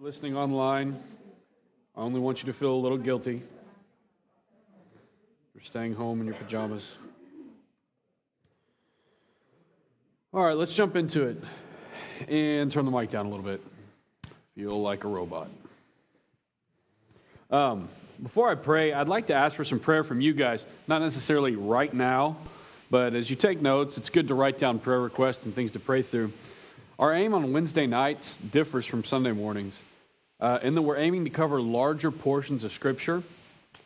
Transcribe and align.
listening 0.00 0.36
online, 0.36 0.96
I 1.96 2.02
only 2.02 2.20
want 2.20 2.40
you 2.40 2.46
to 2.46 2.52
feel 2.52 2.72
a 2.72 2.78
little 2.78 2.98
guilty 2.98 3.42
for 5.52 5.64
staying 5.64 5.94
home 5.94 6.20
in 6.20 6.26
your 6.26 6.36
pajamas. 6.36 6.98
All 10.32 10.44
right, 10.44 10.56
let's 10.56 10.76
jump 10.76 10.94
into 10.94 11.22
it 11.24 11.42
and 12.28 12.70
turn 12.70 12.84
the 12.84 12.92
mic 12.92 13.10
down 13.10 13.26
a 13.26 13.28
little 13.28 13.44
bit. 13.44 13.60
Feel 14.54 14.80
like 14.80 15.02
a 15.02 15.08
robot. 15.08 15.48
Um, 17.50 17.88
before 18.22 18.48
I 18.48 18.54
pray, 18.54 18.92
I'd 18.92 19.08
like 19.08 19.26
to 19.28 19.34
ask 19.34 19.56
for 19.56 19.64
some 19.64 19.80
prayer 19.80 20.04
from 20.04 20.20
you 20.20 20.32
guys, 20.32 20.64
not 20.86 21.02
necessarily 21.02 21.56
right 21.56 21.92
now, 21.92 22.36
but 22.88 23.14
as 23.14 23.30
you 23.30 23.36
take 23.36 23.60
notes, 23.60 23.98
it's 23.98 24.10
good 24.10 24.28
to 24.28 24.34
write 24.34 24.60
down 24.60 24.78
prayer 24.78 25.00
requests 25.00 25.44
and 25.44 25.52
things 25.52 25.72
to 25.72 25.80
pray 25.80 26.02
through. 26.02 26.32
Our 27.00 27.12
aim 27.14 27.34
on 27.34 27.52
Wednesday 27.52 27.86
nights 27.88 28.36
differs 28.36 28.86
from 28.86 29.02
Sunday 29.02 29.32
mornings 29.32 29.87
uh, 30.40 30.58
in 30.62 30.74
that 30.74 30.82
we're 30.82 30.96
aiming 30.96 31.24
to 31.24 31.30
cover 31.30 31.60
larger 31.60 32.10
portions 32.10 32.64
of 32.64 32.72
Scripture 32.72 33.22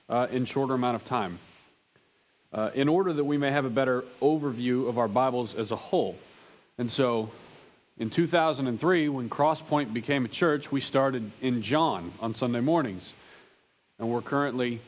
uh, 0.09 0.27
in 0.31 0.45
shorter 0.45 0.75
amount 0.75 0.97
of 0.97 1.05
time, 1.05 1.39
uh, 2.53 2.71
in 2.75 2.89
order 2.89 3.13
that 3.13 3.25
we 3.25 3.39
may 3.39 3.51
have 3.51 3.65
a 3.65 3.71
better 3.71 4.03
overview 4.21 4.89
of 4.89 4.99
our 4.99 5.09
Bibles 5.09 5.55
as 5.55 5.71
a 5.71 5.77
whole. 5.77 6.17
And 6.79 6.91
so, 6.91 7.31
in 7.99 8.11
2003, 8.11 9.09
when 9.09 9.29
Crosspoint 9.29 9.93
became 9.93 10.25
a 10.25 10.29
church, 10.29 10.73
we 10.73 10.81
started 10.81 11.31
in 11.41 11.63
John 11.63 12.13
on 12.21 12.35
Sunday 12.35 12.61
mornings, 12.61 13.13
and 13.99 14.09
we're 14.09 14.23
currently 14.23 14.81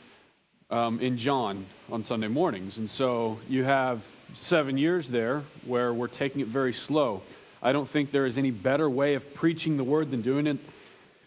um, 0.71 1.01
in 1.01 1.17
John 1.17 1.65
on 1.91 2.05
Sunday 2.05 2.29
mornings. 2.29 2.77
And 2.77 2.91
so, 2.91 3.39
you 3.49 3.65
have 3.65 4.05
seven 4.35 4.77
years 4.77 5.09
there 5.09 5.41
where 5.65 5.93
we're 5.95 6.09
taking 6.09 6.41
it 6.41 6.49
very 6.49 6.73
slow. 6.73 7.23
I 7.63 7.73
don't 7.73 7.89
think 7.89 8.11
there 8.11 8.27
is 8.27 8.37
any 8.37 8.51
better 8.51 8.91
way 8.91 9.15
of 9.15 9.35
preaching 9.35 9.79
the 9.79 9.85
word 9.85 10.11
than 10.11 10.21
doing 10.21 10.47
it 10.47 10.59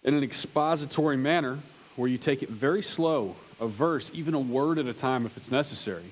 in 0.08 0.14
an 0.14 0.24
expository 0.24 1.18
manner 1.18 1.60
where 1.98 2.10
you 2.10 2.18
take 2.18 2.42
it 2.42 2.48
very 2.48 2.82
slow, 2.82 3.36
a 3.60 3.68
verse, 3.68 4.10
even 4.14 4.34
a 4.34 4.40
word 4.40 4.78
at 4.78 4.86
a 4.86 4.94
time 4.94 5.26
if 5.26 5.36
it's 5.36 5.52
necessary. 5.52 6.06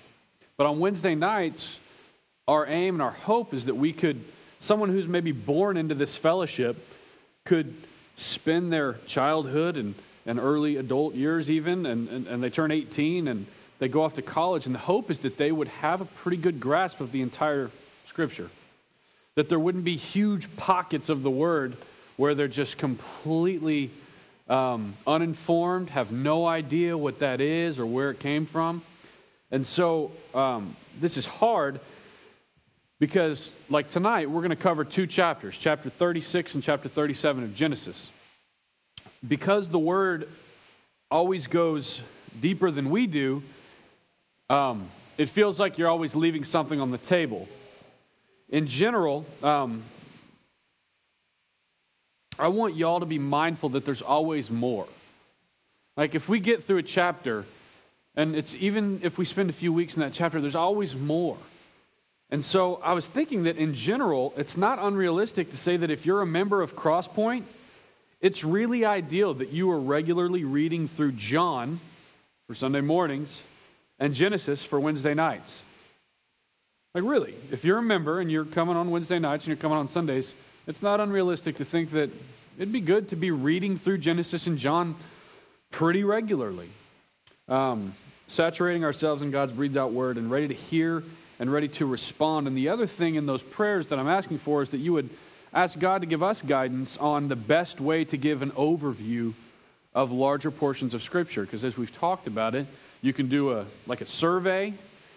But 0.58 0.68
on 0.68 0.80
Wednesday 0.80 1.16
nights, 1.16 1.80
our 2.46 2.68
aim 2.68 2.96
and 2.96 3.02
our 3.02 3.12
hope 3.12 3.54
is 3.54 3.68
that 3.68 3.76
we 3.76 3.94
could, 3.94 4.20
someone 4.60 4.90
who's 4.90 5.08
maybe 5.08 5.32
born 5.32 5.78
into 5.78 5.96
this 5.96 6.18
fellowship, 6.18 6.76
could 7.46 7.74
spend 8.18 8.72
their 8.72 8.96
childhood 9.08 9.78
and, 9.78 9.96
and 10.26 10.40
early 10.40 10.76
adult 10.76 11.16
years 11.16 11.50
even, 11.50 11.86
and, 11.86 12.10
and, 12.10 12.28
and 12.28 12.44
they 12.44 12.50
turn 12.50 12.72
18 12.72 13.30
and 13.30 13.46
they 13.80 13.88
go 13.88 14.04
off 14.04 14.16
to 14.16 14.22
college. 14.22 14.66
And 14.66 14.76
the 14.76 14.80
hope 14.80 15.10
is 15.10 15.20
that 15.20 15.38
they 15.38 15.54
would 15.54 15.70
have 15.70 16.02
a 16.02 16.06
pretty 16.06 16.38
good 16.38 16.60
grasp 16.60 17.00
of 17.00 17.14
the 17.14 17.22
entire 17.22 17.72
scripture, 18.08 18.50
that 19.36 19.48
there 19.48 19.60
wouldn't 19.60 19.86
be 19.86 19.96
huge 19.96 20.58
pockets 20.58 21.08
of 21.08 21.24
the 21.24 21.32
word 21.32 21.78
where 22.18 22.36
they're 22.36 22.48
just 22.48 22.78
completely 22.78 23.90
um, 24.48 24.94
uninformed, 25.06 25.90
have 25.90 26.12
no 26.12 26.46
idea 26.46 26.98
what 26.98 27.20
that 27.20 27.42
is 27.42 27.80
or 27.80 27.86
where 27.86 28.12
it 28.12 28.20
came 28.20 28.46
from. 28.46 28.82
And 29.52 29.66
so 29.66 30.12
um, 30.34 30.76
this 31.00 31.18
is 31.18 31.26
hard 31.26 31.80
because, 33.00 33.54
like 33.70 33.90
tonight, 33.90 34.30
we're 34.30 34.42
going 34.42 34.50
to 34.50 34.56
cover 34.56 34.86
two 34.86 35.08
chapters, 35.08 35.58
chapter 35.58 35.90
36 35.90 36.56
and 36.56 36.64
chapter 36.64 36.88
37 36.88 37.44
of 37.44 37.56
Genesis. 37.56 38.10
Because 39.28 39.70
the 39.70 39.80
word 39.80 40.30
always 41.12 41.48
goes 41.48 42.02
deeper 42.40 42.72
than 42.72 42.90
we 42.90 43.08
do, 43.08 43.44
um, 44.50 44.86
it 45.18 45.30
feels 45.30 45.60
like 45.60 45.78
you're 45.78 45.90
always 45.90 46.16
leaving 46.16 46.44
something 46.44 46.80
on 46.80 46.92
the 46.92 46.98
table. 46.98 47.48
In 48.50 48.68
general, 48.68 49.26
um, 49.42 49.82
I 52.38 52.50
want 52.50 52.76
y'all 52.76 53.00
to 53.00 53.06
be 53.06 53.20
mindful 53.20 53.70
that 53.70 53.86
there's 53.86 54.02
always 54.02 54.52
more. 54.52 54.88
Like 55.96 56.16
if 56.16 56.28
we 56.28 56.40
get 56.40 56.64
through 56.64 56.78
a 56.78 56.84
chapter, 56.84 57.46
and 58.16 58.36
it's 58.36 58.54
even 58.56 59.00
if 59.04 59.18
we 59.18 59.26
spend 59.26 59.50
a 59.50 59.54
few 59.54 59.72
weeks 59.72 59.96
in 59.96 60.02
that 60.02 60.14
chapter, 60.14 60.42
there's 60.42 60.56
always 60.56 60.96
more. 60.96 61.38
And 62.30 62.44
so 62.44 62.82
I 62.84 62.94
was 62.94 63.08
thinking 63.08 63.44
that 63.44 63.58
in 63.58 63.74
general, 63.74 64.34
it's 64.36 64.58
not 64.58 64.80
unrealistic 64.80 65.52
to 65.52 65.58
say 65.58 65.78
that 65.78 65.90
if 65.90 66.06
you're 66.06 66.22
a 66.22 66.26
member 66.26 66.62
of 66.62 66.76
Crosspoint, 66.76 67.44
it's 68.20 68.44
really 68.44 68.84
ideal 68.84 69.36
that 69.36 69.50
you 69.50 69.72
are 69.72 69.80
regularly 69.80 70.44
reading 70.44 70.88
through 70.88 71.14
John 71.14 71.80
for 72.48 72.56
Sunday 72.56 72.82
mornings 72.82 73.42
and 74.00 74.14
Genesis 74.14 74.64
for 74.64 74.80
Wednesday 74.80 75.14
nights. 75.14 75.62
Like, 76.94 77.04
really, 77.04 77.34
if 77.52 77.64
you're 77.64 77.78
a 77.78 77.84
member 77.84 78.20
and 78.20 78.32
you're 78.32 78.46
coming 78.46 78.76
on 78.76 78.90
Wednesday 78.90 79.20
nights 79.20 79.44
and 79.44 79.50
you're 79.50 79.62
coming 79.62 79.78
on 79.78 79.88
Sundays, 79.88 80.34
it's 80.68 80.82
not 80.82 81.00
unrealistic 81.00 81.58
to 81.58 81.66
think 81.66 81.92
that 81.92 82.10
it'd 82.58 82.74
be 82.74 82.82
good 82.82 83.10
to 83.10 83.16
be 83.16 83.32
reading 83.32 83.78
through 83.78 84.00
Genesis 84.00 84.48
and 84.48 84.58
John 84.58 84.96
pretty 85.72 86.04
regularly, 86.04 86.70
um, 87.48 87.94
saturating 88.28 88.84
ourselves 88.84 89.22
in 89.22 89.32
God's 89.32 89.54
breathed 89.54 89.78
out 89.78 89.92
word 89.92 90.18
and 90.18 90.32
ready 90.32 90.48
to 90.48 90.54
hear 90.54 91.04
and 91.40 91.52
ready 91.52 91.68
to 91.68 91.86
respond. 91.86 92.48
And 92.48 92.58
the 92.58 92.70
other 92.70 92.88
thing 92.88 93.16
in 93.16 93.26
those 93.26 93.44
prayers 93.44 93.88
that 93.90 94.00
I'm 94.00 94.08
asking 94.08 94.40
for 94.40 94.62
is 94.62 94.72
that 94.72 94.78
you 94.78 94.94
would 94.94 95.10
ask 95.54 95.78
God 95.78 96.02
to 96.02 96.08
give 96.08 96.24
us 96.24 96.42
guidance 96.42 96.98
on 96.98 97.28
the 97.28 97.36
best 97.36 97.80
way 97.80 98.04
to 98.06 98.18
give 98.18 98.42
an 98.42 98.52
overview 98.52 99.34
of 99.94 100.12
larger 100.12 100.52
portions 100.52 100.94
of 100.94 101.04
Scripture. 101.04 101.44
Because 101.44 101.64
as 101.64 101.78
we've 101.78 101.96
talked 101.96 102.28
about 102.28 102.56
it, 102.56 102.66
you 103.02 103.14
can 103.14 103.28
do 103.28 103.54
a 103.54 103.66
like 103.86 104.02
a 104.02 104.06
survey 104.06 104.74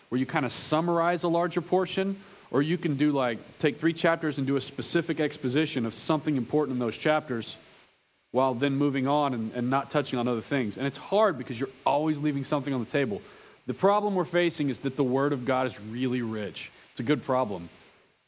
where 0.09 0.19
you 0.19 0.27
kind 0.27 0.45
of 0.45 0.53
summarize 0.53 1.23
a 1.23 1.29
larger 1.29 1.61
portion, 1.61 2.17
or 2.51 2.63
you 2.63 2.79
can 2.79 2.97
do 2.97 3.13
like, 3.13 3.39
take 3.59 3.77
three 3.77 3.93
chapters 3.93 4.39
and 4.39 4.47
do 4.47 4.57
a 4.57 4.61
specific 4.61 5.21
exposition 5.21 5.85
of 5.87 5.95
something 5.95 6.37
important 6.37 6.77
in 6.77 6.79
those 6.79 6.97
chapters 6.97 7.57
while 8.31 8.55
then 8.55 8.77
moving 8.77 9.07
on 9.07 9.35
and, 9.35 9.53
and 9.55 9.71
not 9.71 9.91
touching 9.91 10.19
on 10.19 10.29
other 10.29 10.41
things. 10.41 10.77
And 10.77 10.87
it's 10.87 10.99
hard 10.99 11.39
because 11.39 11.59
you're 11.59 11.69
always 11.87 12.19
leaving 12.19 12.45
something 12.45 12.73
on 12.73 12.81
the 12.81 12.91
table. 12.91 13.23
The 13.67 13.75
problem 13.75 14.15
we're 14.15 14.25
facing 14.25 14.71
is 14.71 14.81
that 14.81 14.97
the 14.97 15.05
Word 15.05 15.33
of 15.33 15.45
God 15.45 15.67
is 15.67 15.81
really 15.81 16.23
rich. 16.23 16.71
It's 16.93 17.01
a 17.01 17.05
good 17.05 17.25
problem. 17.25 17.69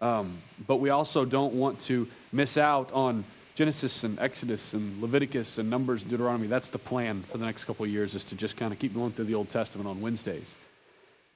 Um, 0.01 0.39
but 0.67 0.77
we 0.77 0.91
also 0.91 1.25
don't 1.25 1.55
want 1.55 1.81
to 1.83 2.09
miss 2.33 2.57
out 2.57 2.93
on 2.93 3.25
Genesis 3.55 4.05
and 4.05 4.19
Exodus 4.19 4.73
and 4.73 5.03
Leviticus 5.03 5.59
and 5.59 5.69
Numbers 5.69 6.03
and 6.03 6.11
Deuteronomy. 6.11 6.47
That's 6.47 6.71
the 6.71 6.79
plan 6.79 7.23
for 7.23 7.37
the 7.37 7.45
next 7.45 7.65
couple 7.65 7.85
of 7.85 7.91
years 7.91 8.15
is 8.15 8.25
to 8.25 8.37
just 8.37 8.57
kind 8.57 8.73
of 8.73 8.79
keep 8.79 8.95
going 8.95 9.13
through 9.13 9.27
the 9.27 9.35
Old 9.35 9.51
Testament 9.51 9.89
on 9.89 10.01
Wednesdays. 10.01 10.55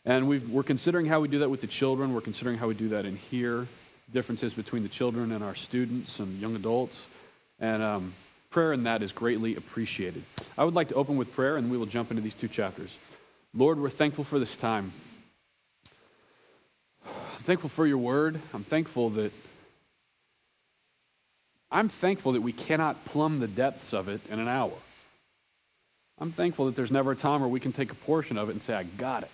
And 0.04 0.28
we 0.28 0.42
are 0.58 0.62
considering 0.62 1.06
how 1.06 1.20
we 1.20 1.28
do 1.28 1.38
that 1.38 1.48
with 1.48 1.62
the 1.62 1.66
children. 1.66 2.12
We're 2.12 2.20
considering 2.20 2.58
how 2.58 2.68
we 2.68 2.74
do 2.74 2.88
that 2.90 3.06
in 3.06 3.16
here, 3.16 3.66
differences 4.12 4.52
between 4.52 4.82
the 4.82 4.88
children 4.88 5.32
and 5.32 5.42
our 5.42 5.54
students 5.54 6.20
and 6.20 6.38
young 6.40 6.54
adults. 6.56 7.02
And 7.58 7.82
um, 7.82 8.12
prayer 8.50 8.72
in 8.72 8.84
that 8.84 9.02
is 9.02 9.12
greatly 9.12 9.56
appreciated. 9.56 10.22
I 10.58 10.64
would 10.64 10.74
like 10.74 10.88
to 10.88 10.94
open 10.94 11.16
with 11.16 11.34
prayer, 11.34 11.56
and 11.56 11.70
we 11.70 11.78
will 11.78 11.86
jump 11.86 12.10
into 12.10 12.22
these 12.22 12.34
two 12.34 12.48
chapters. 12.48 12.94
Lord, 13.54 13.80
we're 13.80 13.88
thankful 13.88 14.24
for 14.24 14.38
this 14.38 14.56
time. 14.56 14.92
I'm 17.06 17.42
thankful 17.42 17.70
for 17.70 17.86
your 17.86 17.98
word. 17.98 18.38
I'm 18.52 18.62
thankful 18.62 19.10
that 19.10 19.32
I'm 21.70 21.88
thankful 21.88 22.32
that 22.32 22.42
we 22.42 22.52
cannot 22.52 23.04
plumb 23.06 23.40
the 23.40 23.48
depths 23.48 23.92
of 23.92 24.08
it 24.08 24.20
in 24.30 24.38
an 24.38 24.48
hour. 24.48 24.72
I'm 26.18 26.30
thankful 26.30 26.66
that 26.66 26.76
there's 26.76 26.92
never 26.92 27.12
a 27.12 27.16
time 27.16 27.40
where 27.40 27.48
we 27.48 27.58
can 27.58 27.72
take 27.72 27.90
a 27.90 27.96
portion 27.96 28.38
of 28.38 28.48
it 28.48 28.52
and 28.52 28.62
say, 28.62 28.74
I 28.74 28.84
got 28.84 29.24
it. 29.24 29.30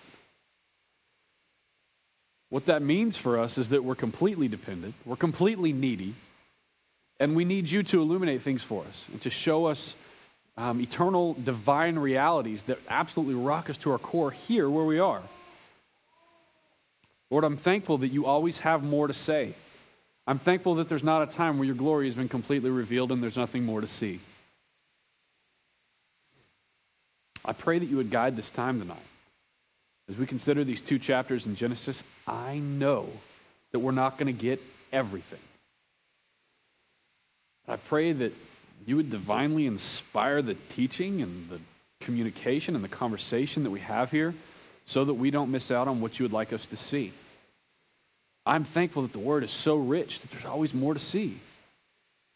What 2.51 2.65
that 2.65 2.81
means 2.81 3.15
for 3.15 3.39
us 3.39 3.57
is 3.57 3.69
that 3.69 3.85
we're 3.85 3.95
completely 3.95 4.49
dependent, 4.49 4.93
we're 5.05 5.15
completely 5.15 5.71
needy, 5.71 6.13
and 7.17 7.33
we 7.33 7.45
need 7.45 7.71
you 7.71 7.81
to 7.83 8.01
illuminate 8.01 8.41
things 8.41 8.61
for 8.61 8.83
us 8.83 9.05
and 9.09 9.21
to 9.21 9.29
show 9.29 9.67
us 9.67 9.95
um, 10.57 10.81
eternal 10.81 11.33
divine 11.33 11.97
realities 11.97 12.63
that 12.63 12.77
absolutely 12.89 13.35
rock 13.35 13.69
us 13.69 13.77
to 13.77 13.91
our 13.91 13.97
core 13.97 14.31
here 14.31 14.69
where 14.69 14.83
we 14.83 14.99
are. 14.99 15.21
Lord, 17.29 17.45
I'm 17.45 17.55
thankful 17.55 17.99
that 17.99 18.09
you 18.09 18.25
always 18.25 18.59
have 18.59 18.83
more 18.83 19.07
to 19.07 19.13
say. 19.13 19.53
I'm 20.27 20.37
thankful 20.37 20.75
that 20.75 20.89
there's 20.89 21.05
not 21.05 21.21
a 21.21 21.31
time 21.31 21.57
where 21.57 21.65
your 21.65 21.75
glory 21.75 22.07
has 22.07 22.15
been 22.15 22.27
completely 22.27 22.69
revealed 22.69 23.13
and 23.13 23.23
there's 23.23 23.37
nothing 23.37 23.63
more 23.63 23.79
to 23.79 23.87
see. 23.87 24.19
I 27.45 27.53
pray 27.53 27.79
that 27.79 27.85
you 27.85 27.95
would 27.95 28.11
guide 28.11 28.35
this 28.35 28.51
time 28.51 28.81
tonight. 28.81 28.97
As 30.11 30.17
we 30.17 30.25
consider 30.25 30.65
these 30.65 30.81
two 30.81 30.99
chapters 30.99 31.45
in 31.45 31.55
Genesis, 31.55 32.03
I 32.27 32.57
know 32.59 33.07
that 33.71 33.79
we're 33.79 33.93
not 33.93 34.17
going 34.17 34.27
to 34.27 34.39
get 34.39 34.59
everything. 34.91 35.39
I 37.65 37.77
pray 37.77 38.11
that 38.11 38.33
you 38.85 38.97
would 38.97 39.09
divinely 39.09 39.65
inspire 39.65 40.41
the 40.41 40.55
teaching 40.55 41.21
and 41.21 41.47
the 41.47 41.61
communication 42.01 42.75
and 42.75 42.83
the 42.83 42.89
conversation 42.89 43.63
that 43.63 43.69
we 43.69 43.79
have 43.79 44.11
here 44.11 44.33
so 44.85 45.05
that 45.05 45.13
we 45.13 45.31
don't 45.31 45.49
miss 45.49 45.71
out 45.71 45.87
on 45.87 46.01
what 46.01 46.19
you 46.19 46.25
would 46.25 46.33
like 46.33 46.51
us 46.51 46.67
to 46.67 46.75
see. 46.75 47.13
I'm 48.45 48.65
thankful 48.65 49.03
that 49.03 49.13
the 49.13 49.19
word 49.19 49.45
is 49.45 49.51
so 49.51 49.77
rich 49.77 50.19
that 50.19 50.31
there's 50.31 50.43
always 50.43 50.73
more 50.73 50.93
to 50.93 50.99
see. 50.99 51.37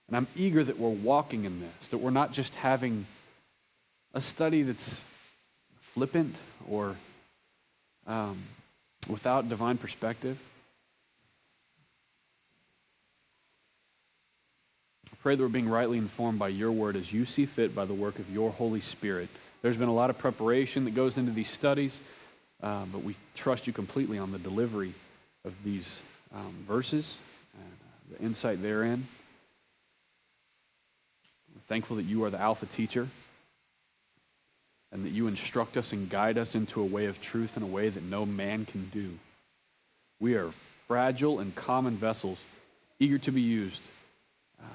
And 0.08 0.16
I'm 0.16 0.28
eager 0.38 0.64
that 0.64 0.80
we're 0.80 0.88
walking 0.88 1.44
in 1.44 1.60
this, 1.60 1.90
that 1.90 1.98
we're 1.98 2.12
not 2.12 2.32
just 2.32 2.56
having 2.56 3.06
a 4.14 4.22
study 4.22 4.62
that's 4.62 5.04
flippant 5.82 6.38
or 6.70 6.96
um, 8.08 8.38
without 9.10 9.50
divine 9.50 9.78
perspective. 9.78 10.42
I 15.12 15.16
Pray 15.22 15.36
that 15.36 15.42
we're 15.42 15.50
being 15.50 15.70
rightly 15.70 15.98
informed 15.98 16.40
by 16.40 16.50
your 16.50 16.72
word 16.72 16.96
as 16.96 17.12
you 17.12 17.26
see 17.26 17.46
fit 17.46 17.76
by 17.76 17.86
the 17.86 17.94
work 17.94 18.20
of 18.20 18.32
your 18.32 18.52
Holy 18.52 18.80
Spirit. 18.80 19.30
There's 19.62 19.78
been 19.78 19.90
a 19.90 19.94
lot 19.94 20.10
of 20.10 20.18
preparation 20.18 20.86
that 20.86 20.94
goes 20.94 21.18
into 21.18 21.32
these 21.32 21.50
studies, 21.50 22.02
uh, 22.62 22.86
but 22.92 23.02
we 23.02 23.16
trust 23.36 23.66
you 23.66 23.74
completely 23.74 24.20
on 24.20 24.32
the 24.32 24.38
delivery 24.38 24.94
of 25.44 25.56
these 25.64 26.02
um, 26.34 26.54
verses 26.68 27.18
and 27.56 27.64
uh, 27.64 28.18
the 28.18 28.26
insight 28.26 28.62
therein. 28.62 29.08
We're 31.56 31.62
thankful 31.68 31.96
that 31.98 32.04
you 32.04 32.24
are 32.26 32.30
the 32.30 32.40
Alpha 32.40 32.68
teacher 32.68 33.08
and 34.96 35.04
that 35.04 35.12
you 35.12 35.28
instruct 35.28 35.76
us 35.76 35.92
and 35.92 36.10
guide 36.10 36.38
us 36.38 36.56
into 36.56 36.82
a 36.82 36.86
way 36.86 37.08
of 37.08 37.22
truth 37.22 37.58
in 37.58 37.64
a 37.64 37.68
way 37.68 37.90
that 37.90 38.04
no 38.04 38.26
man 38.26 38.64
can 38.64 38.86
do. 38.94 39.20
We 40.22 40.36
are 40.36 40.48
fragile 40.88 41.42
and 41.42 41.54
common 41.54 41.96
vessels, 41.96 42.42
eager 42.98 43.18
to 43.18 43.32
be 43.32 43.42
used 43.42 43.82
uh, 44.58 44.68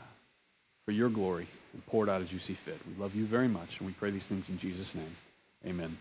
for 0.85 0.93
your 0.93 1.09
glory 1.09 1.47
and 1.73 1.87
poured 1.87 2.11
out 2.11 2.21
as 2.21 2.35
you 2.35 2.39
see 2.39 2.53
fit. 2.53 2.77
We 2.87 3.03
love 3.03 3.17
you 3.17 3.25
very 3.25 3.49
much, 3.49 3.79
and 3.79 3.87
we 3.87 3.95
pray 3.95 4.11
these 4.11 4.27
things 4.27 4.51
in 4.51 4.59
Jesus' 4.59 4.95
name. 4.95 5.17
Amen. 5.67 5.97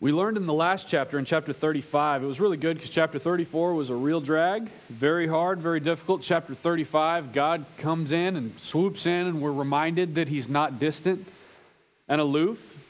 We 0.00 0.12
learned 0.12 0.38
in 0.38 0.46
the 0.46 0.54
last 0.54 0.88
chapter, 0.88 1.18
in 1.18 1.26
chapter 1.26 1.52
35, 1.52 2.22
it 2.22 2.26
was 2.26 2.40
really 2.40 2.56
good 2.56 2.78
because 2.78 2.90
chapter 2.90 3.18
34 3.18 3.74
was 3.74 3.90
a 3.90 3.94
real 3.94 4.22
drag, 4.22 4.70
very 4.88 5.26
hard, 5.26 5.58
very 5.60 5.80
difficult. 5.80 6.22
Chapter 6.22 6.54
35, 6.54 7.34
God 7.34 7.66
comes 7.76 8.10
in 8.10 8.36
and 8.36 8.58
swoops 8.60 9.04
in, 9.04 9.26
and 9.26 9.42
we're 9.42 9.52
reminded 9.52 10.14
that 10.14 10.28
He's 10.28 10.48
not 10.48 10.78
distant 10.78 11.28
and 12.08 12.20
aloof. 12.20 12.80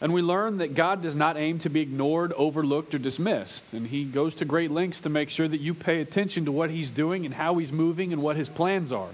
And 0.00 0.12
we 0.12 0.22
learn 0.22 0.58
that 0.58 0.74
God 0.74 1.02
does 1.02 1.14
not 1.14 1.36
aim 1.36 1.58
to 1.60 1.70
be 1.70 1.80
ignored, 1.80 2.32
overlooked, 2.34 2.94
or 2.94 2.98
dismissed. 2.98 3.72
And 3.72 3.86
He 3.86 4.04
goes 4.04 4.34
to 4.36 4.44
great 4.44 4.70
lengths 4.70 5.00
to 5.02 5.08
make 5.08 5.30
sure 5.30 5.48
that 5.48 5.60
you 5.60 5.74
pay 5.74 6.00
attention 6.00 6.44
to 6.46 6.52
what 6.52 6.70
He's 6.70 6.90
doing 6.90 7.24
and 7.24 7.34
how 7.34 7.56
He's 7.58 7.72
moving 7.72 8.12
and 8.12 8.22
what 8.22 8.36
His 8.36 8.48
plans 8.48 8.92
are. 8.92 9.10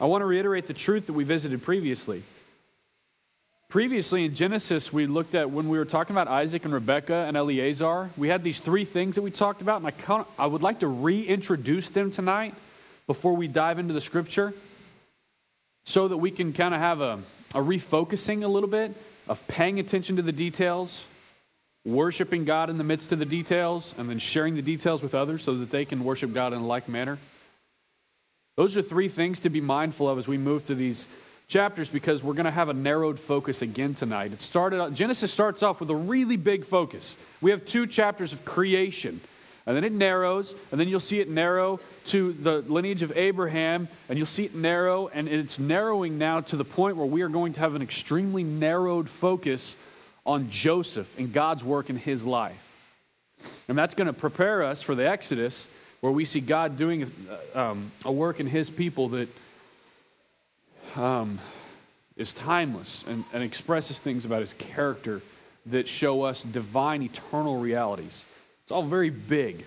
I 0.00 0.06
want 0.06 0.22
to 0.22 0.26
reiterate 0.26 0.66
the 0.66 0.74
truth 0.74 1.06
that 1.06 1.12
we 1.12 1.24
visited 1.24 1.62
previously. 1.62 2.22
Previously 3.68 4.24
in 4.24 4.34
Genesis, 4.34 4.92
we 4.92 5.06
looked 5.06 5.34
at 5.36 5.50
when 5.50 5.68
we 5.68 5.78
were 5.78 5.84
talking 5.84 6.14
about 6.14 6.26
Isaac 6.26 6.64
and 6.64 6.74
Rebekah 6.74 7.26
and 7.28 7.36
Eleazar, 7.36 8.10
we 8.16 8.26
had 8.26 8.42
these 8.42 8.58
three 8.58 8.84
things 8.84 9.14
that 9.14 9.22
we 9.22 9.30
talked 9.30 9.62
about, 9.62 9.80
and 9.80 9.92
I, 10.08 10.24
I 10.42 10.46
would 10.46 10.62
like 10.62 10.80
to 10.80 10.88
reintroduce 10.88 11.90
them 11.90 12.10
tonight 12.10 12.54
before 13.06 13.36
we 13.36 13.46
dive 13.46 13.78
into 13.78 13.94
the 13.94 14.00
scripture 14.00 14.52
so 15.84 16.08
that 16.08 16.16
we 16.16 16.32
can 16.32 16.52
kind 16.52 16.74
of 16.74 16.80
have 16.80 17.00
a, 17.00 17.20
a 17.54 17.58
refocusing 17.58 18.44
a 18.44 18.48
little 18.48 18.68
bit 18.68 18.92
of 19.28 19.46
paying 19.48 19.80
attention 19.80 20.16
to 20.16 20.22
the 20.22 20.32
details, 20.32 21.04
worshiping 21.84 22.44
God 22.44 22.70
in 22.70 22.78
the 22.78 22.84
midst 22.84 23.12
of 23.12 23.18
the 23.18 23.24
details, 23.24 23.94
and 23.98 24.08
then 24.08 24.18
sharing 24.18 24.54
the 24.54 24.62
details 24.62 25.02
with 25.02 25.14
others 25.14 25.42
so 25.42 25.54
that 25.54 25.70
they 25.70 25.84
can 25.84 26.04
worship 26.04 26.32
God 26.32 26.52
in 26.52 26.60
a 26.60 26.66
like 26.66 26.88
manner. 26.88 27.18
Those 28.56 28.76
are 28.76 28.82
three 28.82 29.08
things 29.08 29.40
to 29.40 29.50
be 29.50 29.60
mindful 29.60 30.08
of 30.08 30.18
as 30.18 30.28
we 30.28 30.38
move 30.38 30.64
through 30.64 30.76
these 30.76 31.06
chapters 31.48 31.88
because 31.88 32.22
we're 32.22 32.34
going 32.34 32.44
to 32.44 32.50
have 32.50 32.68
a 32.68 32.74
narrowed 32.74 33.18
focus 33.18 33.62
again 33.62 33.94
tonight. 33.94 34.32
It 34.32 34.40
started 34.40 34.94
Genesis 34.94 35.32
starts 35.32 35.62
off 35.62 35.80
with 35.80 35.90
a 35.90 35.96
really 35.96 36.36
big 36.36 36.64
focus. 36.64 37.16
We 37.40 37.50
have 37.50 37.64
two 37.64 37.86
chapters 37.86 38.32
of 38.32 38.44
creation. 38.44 39.20
And 39.70 39.76
then 39.76 39.84
it 39.84 39.92
narrows, 39.92 40.52
and 40.72 40.80
then 40.80 40.88
you'll 40.88 40.98
see 40.98 41.20
it 41.20 41.28
narrow 41.28 41.78
to 42.06 42.32
the 42.32 42.60
lineage 42.62 43.02
of 43.02 43.16
Abraham, 43.16 43.86
and 44.08 44.18
you'll 44.18 44.26
see 44.26 44.44
it 44.44 44.52
narrow, 44.52 45.06
and 45.06 45.28
it's 45.28 45.60
narrowing 45.60 46.18
now 46.18 46.40
to 46.40 46.56
the 46.56 46.64
point 46.64 46.96
where 46.96 47.06
we 47.06 47.22
are 47.22 47.28
going 47.28 47.52
to 47.52 47.60
have 47.60 47.76
an 47.76 47.80
extremely 47.80 48.42
narrowed 48.42 49.08
focus 49.08 49.76
on 50.26 50.50
Joseph 50.50 51.16
and 51.20 51.32
God's 51.32 51.62
work 51.62 51.88
in 51.88 51.96
his 51.96 52.24
life. 52.26 52.96
And 53.68 53.78
that's 53.78 53.94
going 53.94 54.08
to 54.08 54.12
prepare 54.12 54.64
us 54.64 54.82
for 54.82 54.96
the 54.96 55.08
Exodus, 55.08 55.64
where 56.00 56.10
we 56.10 56.24
see 56.24 56.40
God 56.40 56.76
doing 56.76 57.08
um, 57.54 57.92
a 58.04 58.10
work 58.10 58.40
in 58.40 58.48
his 58.48 58.70
people 58.70 59.10
that 59.10 59.28
um, 60.96 61.38
is 62.16 62.34
timeless 62.34 63.04
and, 63.06 63.22
and 63.32 63.44
expresses 63.44 64.00
things 64.00 64.24
about 64.24 64.40
his 64.40 64.54
character 64.54 65.22
that 65.66 65.86
show 65.86 66.22
us 66.22 66.42
divine, 66.42 67.02
eternal 67.02 67.60
realities. 67.60 68.24
It's 68.70 68.76
all 68.76 68.84
very 68.84 69.10
big. 69.10 69.64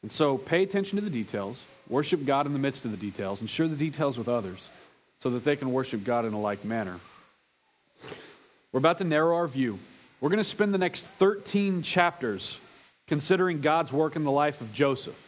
And 0.00 0.10
so 0.10 0.38
pay 0.38 0.62
attention 0.62 0.96
to 0.96 1.04
the 1.04 1.10
details, 1.10 1.62
worship 1.90 2.24
God 2.24 2.46
in 2.46 2.54
the 2.54 2.58
midst 2.58 2.86
of 2.86 2.90
the 2.90 2.96
details, 2.96 3.42
and 3.42 3.50
share 3.50 3.68
the 3.68 3.76
details 3.76 4.16
with 4.16 4.30
others 4.30 4.70
so 5.18 5.28
that 5.28 5.44
they 5.44 5.56
can 5.56 5.70
worship 5.74 6.04
God 6.04 6.24
in 6.24 6.32
a 6.32 6.40
like 6.40 6.64
manner. 6.64 7.00
We're 8.72 8.78
about 8.78 8.96
to 8.96 9.04
narrow 9.04 9.36
our 9.36 9.46
view. 9.46 9.78
We're 10.22 10.30
going 10.30 10.38
to 10.38 10.44
spend 10.44 10.72
the 10.72 10.78
next 10.78 11.02
13 11.02 11.82
chapters 11.82 12.58
considering 13.06 13.60
God's 13.60 13.92
work 13.92 14.16
in 14.16 14.24
the 14.24 14.30
life 14.30 14.62
of 14.62 14.72
Joseph. 14.72 15.20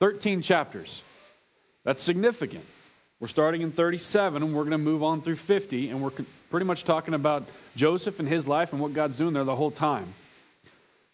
13 0.00 0.42
chapters. 0.42 1.00
That's 1.84 2.02
significant. 2.02 2.66
We're 3.18 3.28
starting 3.28 3.62
in 3.62 3.72
37 3.72 4.42
and 4.42 4.52
we're 4.54 4.64
going 4.64 4.72
to 4.72 4.76
move 4.76 5.02
on 5.02 5.22
through 5.22 5.36
50, 5.36 5.88
and 5.88 6.02
we're 6.02 6.10
pretty 6.50 6.66
much 6.66 6.84
talking 6.84 7.14
about 7.14 7.44
Joseph 7.76 8.20
and 8.20 8.28
his 8.28 8.46
life 8.46 8.74
and 8.74 8.82
what 8.82 8.92
God's 8.92 9.16
doing 9.16 9.32
there 9.32 9.42
the 9.42 9.56
whole 9.56 9.70
time. 9.70 10.12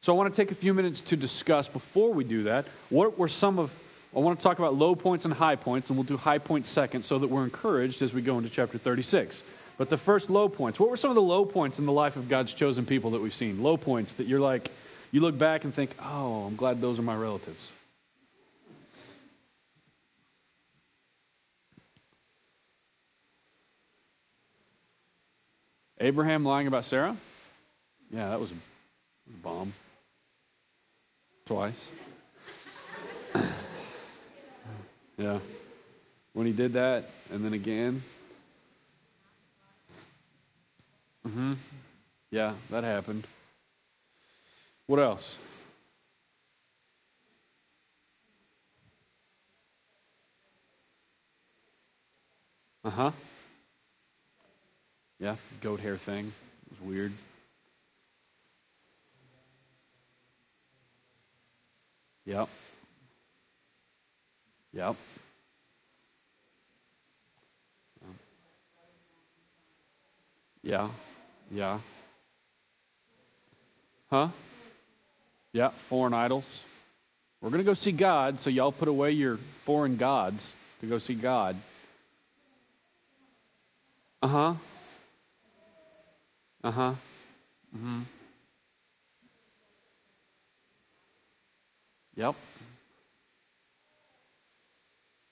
So 0.00 0.15
I 0.15 0.17
want 0.17 0.33
to 0.33 0.37
take 0.37 0.50
a 0.50 0.55
few 0.55 0.75
minutes 0.75 1.00
to 1.03 1.17
discuss 1.17 1.69
before 1.69 2.12
we 2.12 2.25
do 2.25 2.45
that 2.45 2.67
what 2.89 3.19
were 3.19 3.29
some 3.29 3.59
of 3.59 3.73
I 4.17 4.21
want 4.21 4.39
to 4.39 4.43
talk 4.43 4.59
about 4.59 4.75
low 4.75 4.95
points 4.95 5.27
and 5.27 5.35
high 5.35 5.56
points, 5.56 5.91
and 5.91 5.99
we'll 5.99 6.05
do 6.05 6.17
high 6.17 6.39
points 6.39 6.71
second 6.71 7.05
so 7.05 7.19
that 7.19 7.29
we're 7.29 7.45
encouraged 7.45 8.00
as 8.00 8.15
we 8.15 8.23
go 8.23 8.39
into 8.39 8.49
chapter 8.49 8.79
36. 8.79 9.43
But 9.77 9.91
the 9.91 9.99
first 9.99 10.31
low 10.31 10.49
points, 10.49 10.81
what 10.81 10.89
were 10.89 10.97
some 10.97 11.11
of 11.11 11.15
the 11.15 11.23
low 11.23 11.45
points 11.45 11.79
in 11.79 11.85
the 11.85 11.93
life 11.93 12.17
of 12.17 12.29
God's 12.29 12.55
chosen 12.55 12.87
people 12.87 13.11
that 13.11 13.21
we've 13.21 13.35
seen? 13.35 13.62
Low 13.62 13.77
points 13.77 14.15
that 14.15 14.27
you're 14.27 14.41
like, 14.41 14.71
you 15.12 15.21
look 15.21 15.37
back 15.39 15.65
and 15.65 15.75
think, 15.75 15.91
oh, 16.03 16.47
I'm 16.47 16.56
glad 16.56 16.81
those 16.81 16.99
are 16.99 17.03
my 17.03 17.15
relatives. 17.15 17.73
Abraham 26.01 26.44
lying 26.44 26.67
about 26.67 26.85
Sarah? 26.85 27.17
Yeah, 28.11 28.31
that 28.31 28.41
was 28.41 28.53
a 28.53 28.55
bomb. 29.43 29.75
Twice. 31.49 31.91
yeah. 35.17 35.39
When 36.35 36.47
he 36.47 36.53
did 36.53 36.75
that, 36.75 37.09
and 37.33 37.43
then 37.43 37.55
again. 37.55 38.03
Mm-hmm. 41.27 41.55
Yeah, 42.31 42.53
that 42.69 42.85
happened. 42.85 43.27
What 44.87 44.99
else? 44.99 45.39
Uh 52.85 52.91
huh. 52.91 53.11
Yeah, 55.19 55.37
goat 55.62 55.81
hair 55.81 55.96
thing. 55.96 56.31
It 56.67 56.72
was 56.72 56.81
weird. 56.94 57.13
Yep. 62.29 62.49
Yep. 64.75 64.97
Yeah. 70.63 70.89
Yeah. 71.51 71.79
Huh? 74.11 74.29
Yeah, 75.55 75.70
foreign 75.70 76.13
idols. 76.13 76.63
We're 77.41 77.49
going 77.49 77.65
to 77.65 77.65
go 77.65 77.73
see 77.73 77.93
God, 77.93 78.39
so 78.39 78.51
y'all 78.51 78.73
put 78.73 78.89
away 78.89 79.13
your 79.13 79.39
foreign 79.39 79.97
gods 79.97 80.55
to 80.82 80.87
go 80.87 80.99
see 80.99 81.15
God. 81.15 81.56
Uh 84.20 84.29
huh. 84.29 84.55
Uh 86.63 86.70
huh. 86.70 86.94
Mm-hmm. 87.75 88.18
Yep. 92.19 92.34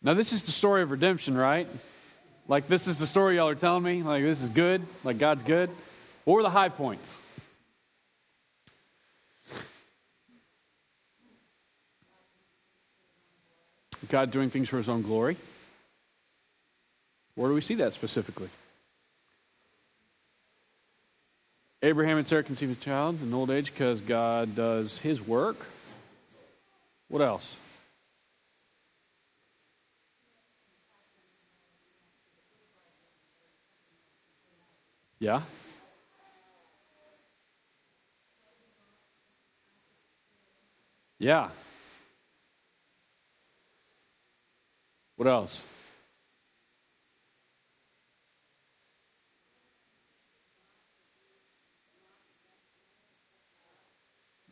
Now, 0.04 0.14
this 0.14 0.32
is 0.32 0.44
the 0.44 0.52
story 0.52 0.82
of 0.82 0.92
redemption, 0.92 1.36
right? 1.36 1.66
Like, 2.46 2.68
this 2.68 2.86
is 2.86 3.00
the 3.00 3.08
story 3.08 3.36
y'all 3.36 3.48
are 3.48 3.56
telling 3.56 3.82
me? 3.82 4.04
Like, 4.04 4.22
this 4.22 4.40
is 4.40 4.50
good? 4.50 4.82
Like, 5.02 5.18
God's 5.18 5.42
good? 5.42 5.68
Were 6.24 6.44
the 6.44 6.50
high 6.50 6.68
points? 6.68 7.20
God 14.08 14.30
doing 14.30 14.48
things 14.48 14.68
for 14.68 14.76
his 14.76 14.88
own 14.88 15.02
glory. 15.02 15.36
Where 17.34 17.48
do 17.48 17.54
we 17.54 17.62
see 17.62 17.74
that 17.74 17.94
specifically? 17.94 18.48
Abraham 21.82 22.18
and 22.18 22.26
Sarah 22.26 22.44
conceived 22.44 22.80
a 22.80 22.84
child 22.84 23.20
in 23.20 23.34
old 23.34 23.50
age 23.50 23.72
because 23.72 24.00
God 24.00 24.54
does 24.54 24.98
his 24.98 25.20
work. 25.20 25.66
What 27.08 27.22
else? 27.22 27.56
Yeah? 35.18 35.40
Yeah. 41.18 41.48
What 45.16 45.28
else? 45.28 45.62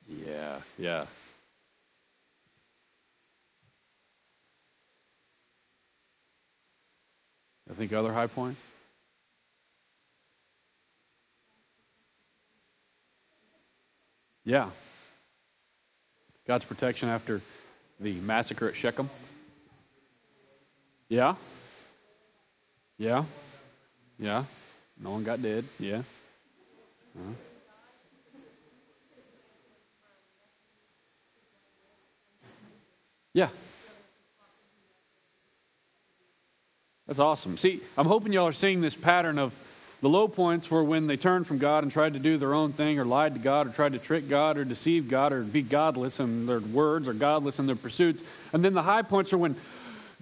Yeah, 0.08 0.60
yeah. 0.78 1.04
I 7.74 7.76
think 7.76 7.92
other 7.92 8.12
high 8.12 8.28
point? 8.28 8.56
Yeah. 14.44 14.68
God's 16.46 16.64
protection 16.64 17.08
after 17.08 17.40
the 17.98 18.14
massacre 18.20 18.68
at 18.68 18.76
Shechem. 18.76 19.10
Yeah. 21.08 21.34
Yeah. 22.96 23.24
Yeah. 24.20 24.44
No 24.96 25.10
one 25.10 25.24
got 25.24 25.42
dead. 25.42 25.64
Yeah. 25.80 26.02
Uh-huh. 27.18 27.32
Yeah. 33.32 33.48
That's 37.06 37.18
awesome. 37.18 37.58
See, 37.58 37.80
I'm 37.98 38.06
hoping 38.06 38.32
y'all 38.32 38.48
are 38.48 38.52
seeing 38.52 38.80
this 38.80 38.94
pattern 38.94 39.38
of 39.38 39.52
the 40.00 40.08
low 40.08 40.26
points 40.26 40.70
were 40.70 40.82
when 40.82 41.06
they 41.06 41.18
turned 41.18 41.46
from 41.46 41.58
God 41.58 41.82
and 41.82 41.92
tried 41.92 42.14
to 42.14 42.18
do 42.18 42.38
their 42.38 42.54
own 42.54 42.72
thing 42.72 42.98
or 42.98 43.04
lied 43.04 43.34
to 43.34 43.40
God 43.40 43.66
or 43.66 43.70
tried 43.70 43.92
to 43.92 43.98
trick 43.98 44.28
God 44.28 44.56
or 44.56 44.64
deceive 44.64 45.10
God 45.10 45.32
or 45.32 45.42
be 45.42 45.60
godless 45.60 46.18
in 46.18 46.46
their 46.46 46.60
words 46.60 47.06
or 47.06 47.12
godless 47.12 47.58
in 47.58 47.66
their 47.66 47.76
pursuits. 47.76 48.22
And 48.54 48.64
then 48.64 48.72
the 48.72 48.82
high 48.82 49.02
points 49.02 49.34
are 49.34 49.38
when 49.38 49.54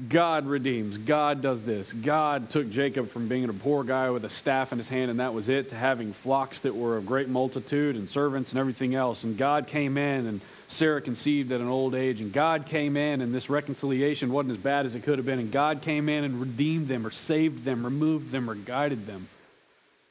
God 0.09 0.47
redeems. 0.47 0.99
God 0.99 1.41
does 1.41 1.63
this. 1.63 1.93
God 1.93 2.51
took 2.51 2.69
Jacob 2.69 3.09
from 3.09 3.29
being 3.29 3.49
a 3.49 3.53
poor 3.53 3.85
guy 3.85 4.11
with 4.11 4.25
a 4.25 4.31
staff 4.31 4.73
in 4.73 4.79
his 4.79 4.89
hand 4.89 5.09
and 5.11 5.21
that 5.21 5.35
was 5.35 5.49
it 5.49 5.71
to 5.71 5.77
having 5.77 6.13
flocks 6.13 6.61
that 6.61 6.75
were 6.75 6.97
of 6.97 7.07
great 7.07 7.29
multitude 7.29 7.95
and 7.95 8.09
servants 8.09 8.51
and 8.51 8.59
everything 8.59 8.97
else. 8.97 9.23
And 9.23 9.37
God 9.37 9.69
came 9.69 9.97
in 9.97 10.27
and 10.27 10.41
Sarah 10.73 11.03
conceived 11.03 11.53
at 11.53 11.61
an 11.61 11.69
old 11.69 11.95
age, 11.95 12.23
and 12.23 12.33
God 12.33 12.65
came 12.65 12.97
in, 12.97 13.21
and 13.21 13.35
this 13.35 13.51
reconciliation 13.51 14.33
wasn't 14.33 14.53
as 14.53 14.57
bad 14.57 14.87
as 14.87 14.95
it 14.95 15.03
could 15.03 15.19
have 15.19 15.27
been, 15.27 15.39
and 15.39 15.53
God 15.53 15.83
came 15.83 16.09
in 16.09 16.25
and 16.25 16.41
redeemed 16.41 16.89
them, 16.89 17.07
or 17.07 17.11
saved 17.11 17.65
them, 17.65 17.85
removed 17.85 18.31
them, 18.31 18.49
or 18.49 18.55
guided 18.55 19.07
them. 19.07 19.29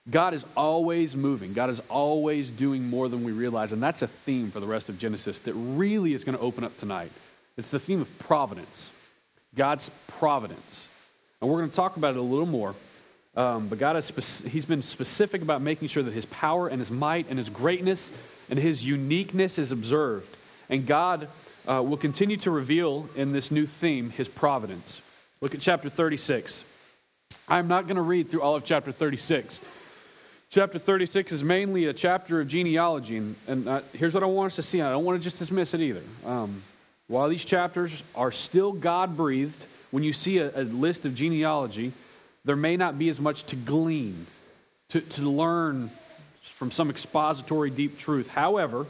God 0.10 0.36
is 0.36 0.46
always 0.56 1.16
moving. 1.16 1.54
God 1.54 1.72
is 1.72 1.80
always 1.90 2.52
doing 2.52 2.88
more 2.88 3.10
than 3.10 3.24
we 3.24 3.32
realize, 3.32 3.74
and 3.74 3.82
that's 3.82 4.04
a 4.04 4.08
theme 4.08 4.52
for 4.52 4.60
the 4.60 4.68
rest 4.68 4.88
of 4.88 5.00
Genesis 5.00 5.40
that 5.40 5.54
really 5.54 6.14
is 6.14 6.24
going 6.24 6.38
to 6.38 6.44
open 6.44 6.64
up 6.64 6.78
tonight. 6.78 7.12
It's 7.58 7.72
the 7.72 7.80
theme 7.80 8.02
of 8.02 8.20
providence, 8.20 8.92
God's 9.56 9.90
providence. 10.08 10.88
And 11.42 11.50
we're 11.50 11.58
going 11.58 11.72
to 11.72 11.76
talk 11.76 11.98
about 11.98 12.14
it 12.16 12.20
a 12.20 12.22
little 12.22 12.46
more. 12.46 12.76
Um, 13.36 13.68
but 13.68 13.80
God 13.80 13.96
has 13.96 14.44
He's 14.48 14.66
been 14.66 14.84
specific 14.84 15.42
about 15.42 15.62
making 15.62 15.88
sure 15.88 16.04
that 16.04 16.14
His 16.14 16.26
power 16.28 16.68
and 16.68 16.80
His 16.80 16.92
might 16.92 17.28
and 17.30 17.40
His 17.40 17.50
greatness 17.50 18.12
and 18.50 18.60
His 18.60 18.86
uniqueness 18.86 19.58
is 19.58 19.72
observed. 19.72 20.38
And 20.72 20.88
God 20.88 21.28
uh, 21.68 21.84
will 21.84 21.98
continue 21.98 22.38
to 22.38 22.50
reveal 22.50 23.08
in 23.16 23.34
this 23.34 23.52
new 23.52 23.66
theme 23.66 24.10
his 24.10 24.28
providence. 24.28 25.02
Look 25.42 25.54
at 25.54 25.62
chapter 25.62 25.90
36. 25.90 26.64
I'm 27.50 27.68
not 27.68 27.88
going 27.88 27.98
to 27.98 28.02
read 28.02 28.32
through 28.32 28.42
all 28.42 28.56
of 28.56 28.64
chapter 28.64 28.92
36. 28.94 29.60
Chapter 30.50 30.80
36 30.80 31.34
is 31.34 31.44
mainly 31.44 31.86
a 31.86 31.94
chapter 31.94 32.40
of 32.40 32.48
genealogy. 32.48 33.18
And, 33.18 33.36
and 33.48 33.68
uh, 33.68 33.82
here's 33.94 34.14
what 34.14 34.24
I 34.24 34.28
want 34.28 34.48
us 34.48 34.56
to 34.56 34.64
see. 34.64 34.82
I 34.82 34.90
don't 34.90 35.04
want 35.04 35.20
to 35.20 35.24
just 35.24 35.40
dismiss 35.40 35.74
it 35.74 35.82
either. 35.82 36.02
Um, 36.26 36.64
while 37.08 37.28
these 37.28 37.44
chapters 37.44 38.02
are 38.16 38.32
still 38.32 38.72
God 38.72 39.18
breathed, 39.18 39.66
when 39.92 40.04
you 40.04 40.14
see 40.14 40.38
a, 40.38 40.52
a, 40.62 40.64
list 40.64 41.06
of 41.06 41.16
genealogy, 41.16 41.92
there 42.46 42.56
may 42.56 42.78
not 42.78 42.98
be 42.98 43.10
as 43.10 43.20
much 43.20 43.44
to 43.44 43.58
glean, 43.58 44.26
to, 44.90 45.02
to 45.02 45.22
learn 45.30 45.90
from 46.44 46.72
some 46.72 46.90
expository 46.90 47.70
deep 47.70 47.98
truth. 47.98 48.30
However, 48.30 48.86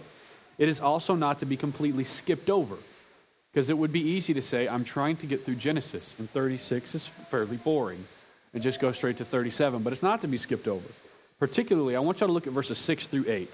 it 0.62 0.70
is 0.70 0.80
also 0.80 1.16
not 1.16 1.40
to 1.40 1.48
be 1.48 1.58
completely 1.58 2.04
skipped 2.04 2.48
over. 2.48 2.76
Because 3.52 3.72
it 3.72 3.78
would 3.80 3.92
be 3.92 4.00
easy 4.00 4.36
to 4.36 4.44
say, 4.44 4.68
I'm 4.68 4.84
trying 4.84 5.16
to 5.18 5.26
get 5.26 5.44
through 5.44 5.56
Genesis, 5.56 6.16
and 6.20 6.30
36 6.30 6.94
is 6.94 7.08
fairly 7.08 7.58
boring, 7.58 8.06
and 8.54 8.62
just 8.62 8.80
go 8.80 8.92
straight 8.92 9.18
to 9.18 9.26
37. 9.26 9.82
But 9.82 9.92
it's 9.92 10.04
not 10.04 10.22
to 10.22 10.28
be 10.28 10.38
skipped 10.38 10.68
over. 10.68 10.88
Particularly, 11.40 11.96
I 11.96 12.00
want 12.00 12.20
y'all 12.20 12.28
to 12.28 12.34
look 12.34 12.46
at 12.46 12.54
verses 12.54 12.78
6 12.78 13.08
through 13.08 13.26
8. 13.28 13.42
It 13.42 13.50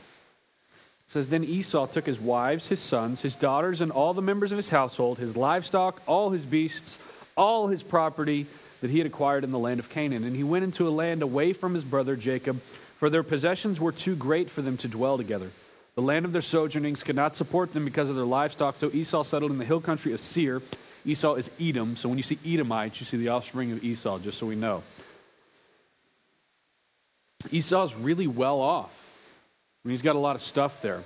says, 1.06 1.30
Then 1.30 1.46
Esau 1.46 1.88
took 1.88 2.06
his 2.06 2.20
wives, 2.20 2.68
his 2.68 2.82
sons, 2.82 3.22
his 3.22 3.38
daughters, 3.38 3.80
and 3.80 3.90
all 3.90 4.14
the 4.14 4.22
members 4.22 4.52
of 4.52 4.58
his 4.58 4.70
household, 4.70 5.18
his 5.18 5.38
livestock, 5.38 6.02
all 6.08 6.32
his 6.32 6.46
beasts, 6.46 7.00
all 7.38 7.68
his 7.68 7.84
property 7.84 8.48
that 8.82 8.92
he 8.92 8.98
had 8.98 9.08
acquired 9.08 9.46
in 9.46 9.52
the 9.52 9.58
land 9.58 9.80
of 9.80 9.90
Canaan. 9.90 10.26
And 10.26 10.36
he 10.36 10.44
went 10.44 10.66
into 10.66 10.86
a 10.86 10.92
land 10.92 11.22
away 11.22 11.54
from 11.54 11.74
his 11.74 11.86
brother 11.86 12.18
Jacob, 12.18 12.62
for 13.00 13.10
their 13.10 13.24
possessions 13.24 13.80
were 13.80 13.94
too 13.94 14.18
great 14.18 14.50
for 14.50 14.62
them 14.62 14.76
to 14.76 14.90
dwell 14.90 15.18
together. 15.18 15.52
The 15.98 16.04
land 16.04 16.26
of 16.26 16.32
their 16.32 16.44
sojournings 16.44 17.02
could 17.02 17.16
not 17.16 17.36
support 17.36 17.74
them 17.74 17.84
because 17.84 18.08
of 18.08 18.16
their 18.16 18.24
livestock, 18.24 18.78
so 18.78 18.92
Esau 18.94 19.24
settled 19.24 19.50
in 19.50 19.58
the 19.58 19.66
hill 19.66 19.82
country 19.82 20.14
of 20.14 20.22
Seir. 20.22 20.62
Esau 21.04 21.34
is 21.34 21.50
Edom, 21.60 21.96
so 21.96 22.08
when 22.08 22.20
you 22.20 22.24
see 22.24 22.38
Edomites, 22.46 23.00
you 23.00 23.08
see 23.08 23.18
the 23.18 23.30
offspring 23.30 23.72
of 23.72 23.84
Esau, 23.84 24.20
just 24.20 24.38
so 24.38 24.46
we 24.46 24.56
know. 24.56 24.84
Esau's 27.50 27.96
really 27.96 28.28
well 28.28 28.62
off. 28.62 29.36
I 29.84 29.88
mean, 29.88 29.94
he's 29.94 30.04
got 30.04 30.16
a 30.16 30.20
lot 30.20 30.36
of 30.36 30.44
stuff 30.44 30.84
there. 30.84 31.02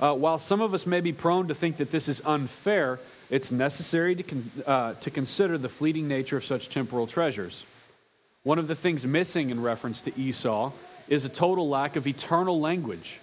Uh, 0.00 0.14
while 0.14 0.40
some 0.40 0.60
of 0.60 0.74
us 0.74 0.84
may 0.84 1.00
be 1.00 1.12
prone 1.12 1.46
to 1.46 1.54
think 1.54 1.76
that 1.76 1.92
this 1.92 2.08
is 2.08 2.20
unfair, 2.26 2.98
it's 3.30 3.52
necessary 3.52 4.16
to, 4.16 4.24
con- 4.24 4.50
uh, 4.66 4.94
to 4.94 5.12
consider 5.12 5.58
the 5.58 5.68
fleeting 5.68 6.08
nature 6.08 6.38
of 6.38 6.44
such 6.44 6.70
temporal 6.70 7.06
treasures. 7.06 7.64
One 8.42 8.58
of 8.58 8.66
the 8.66 8.74
things 8.74 9.06
missing 9.06 9.50
in 9.50 9.62
reference 9.62 10.00
to 10.00 10.18
Esau 10.18 10.72
is 11.06 11.24
a 11.24 11.28
total 11.28 11.68
lack 11.68 11.94
of 11.94 12.08
eternal 12.08 12.60
language. 12.60 13.20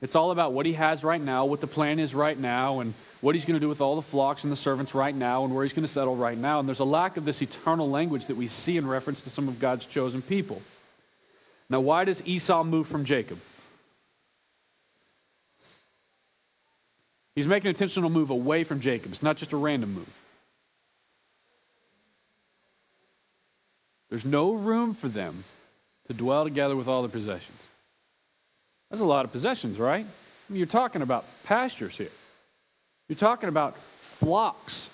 It's 0.00 0.16
all 0.16 0.30
about 0.30 0.52
what 0.52 0.64
he 0.64 0.72
has 0.72 1.04
right 1.04 1.20
now, 1.20 1.44
what 1.44 1.60
the 1.60 1.66
plan 1.66 1.98
is 1.98 2.14
right 2.14 2.38
now, 2.38 2.80
and 2.80 2.94
what 3.20 3.34
he's 3.34 3.44
going 3.44 3.54
to 3.54 3.60
do 3.60 3.68
with 3.68 3.82
all 3.82 3.96
the 3.96 4.02
flocks 4.02 4.44
and 4.44 4.52
the 4.52 4.56
servants 4.56 4.94
right 4.94 5.14
now, 5.14 5.44
and 5.44 5.54
where 5.54 5.62
he's 5.62 5.74
going 5.74 5.84
to 5.84 5.92
settle 5.92 6.16
right 6.16 6.38
now. 6.38 6.58
And 6.58 6.66
there's 6.66 6.80
a 6.80 6.84
lack 6.84 7.18
of 7.18 7.26
this 7.26 7.42
eternal 7.42 7.90
language 7.90 8.26
that 8.26 8.36
we 8.36 8.48
see 8.48 8.78
in 8.78 8.86
reference 8.86 9.20
to 9.22 9.30
some 9.30 9.46
of 9.46 9.58
God's 9.58 9.84
chosen 9.84 10.22
people. 10.22 10.62
Now, 11.68 11.80
why 11.80 12.04
does 12.04 12.22
Esau 12.24 12.64
move 12.64 12.88
from 12.88 13.04
Jacob? 13.04 13.38
He's 17.34 17.46
making 17.46 17.68
an 17.68 17.74
intentional 17.74 18.10
move 18.10 18.30
away 18.30 18.64
from 18.64 18.80
Jacob. 18.80 19.12
It's 19.12 19.22
not 19.22 19.36
just 19.36 19.52
a 19.52 19.56
random 19.56 19.94
move. 19.94 20.20
There's 24.08 24.24
no 24.24 24.52
room 24.52 24.94
for 24.94 25.08
them 25.08 25.44
to 26.08 26.14
dwell 26.14 26.44
together 26.44 26.74
with 26.74 26.88
all 26.88 27.02
their 27.02 27.10
possessions. 27.10 27.59
That's 28.90 29.02
a 29.02 29.06
lot 29.06 29.24
of 29.24 29.32
possessions, 29.32 29.78
right? 29.78 30.04
I 30.04 30.52
mean, 30.52 30.58
you're 30.58 30.66
talking 30.66 31.02
about 31.02 31.24
pastures 31.44 31.96
here. 31.96 32.10
You're 33.08 33.16
talking 33.16 33.48
about 33.48 33.76
flocks. 33.76 34.88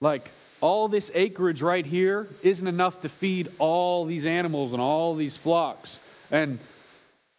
Like 0.00 0.30
all 0.60 0.88
this 0.88 1.10
acreage 1.14 1.62
right 1.62 1.84
here 1.84 2.28
isn't 2.42 2.66
enough 2.66 3.02
to 3.02 3.08
feed 3.08 3.48
all 3.58 4.04
these 4.04 4.26
animals 4.26 4.72
and 4.72 4.82
all 4.82 5.14
these 5.14 5.36
flocks. 5.36 5.98
And 6.30 6.58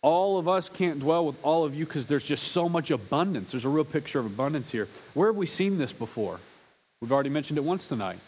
all 0.01 0.39
of 0.39 0.47
us 0.47 0.67
can't 0.67 0.99
dwell 0.99 1.25
with 1.25 1.43
all 1.43 1.63
of 1.63 1.75
you 1.75 1.85
because 1.85 2.07
there's 2.07 2.25
just 2.25 2.51
so 2.51 2.67
much 2.67 2.89
abundance. 2.89 3.51
There's 3.51 3.65
a 3.65 3.69
real 3.69 3.85
picture 3.85 4.19
of 4.19 4.25
abundance 4.25 4.71
here. 4.71 4.87
Where 5.13 5.27
have 5.27 5.37
we 5.37 5.45
seen 5.45 5.77
this 5.77 5.93
before? 5.93 6.39
We've 7.01 7.11
already 7.11 7.29
mentioned 7.29 7.59
it 7.59 7.63
once 7.63 7.87
tonight. 7.87 8.19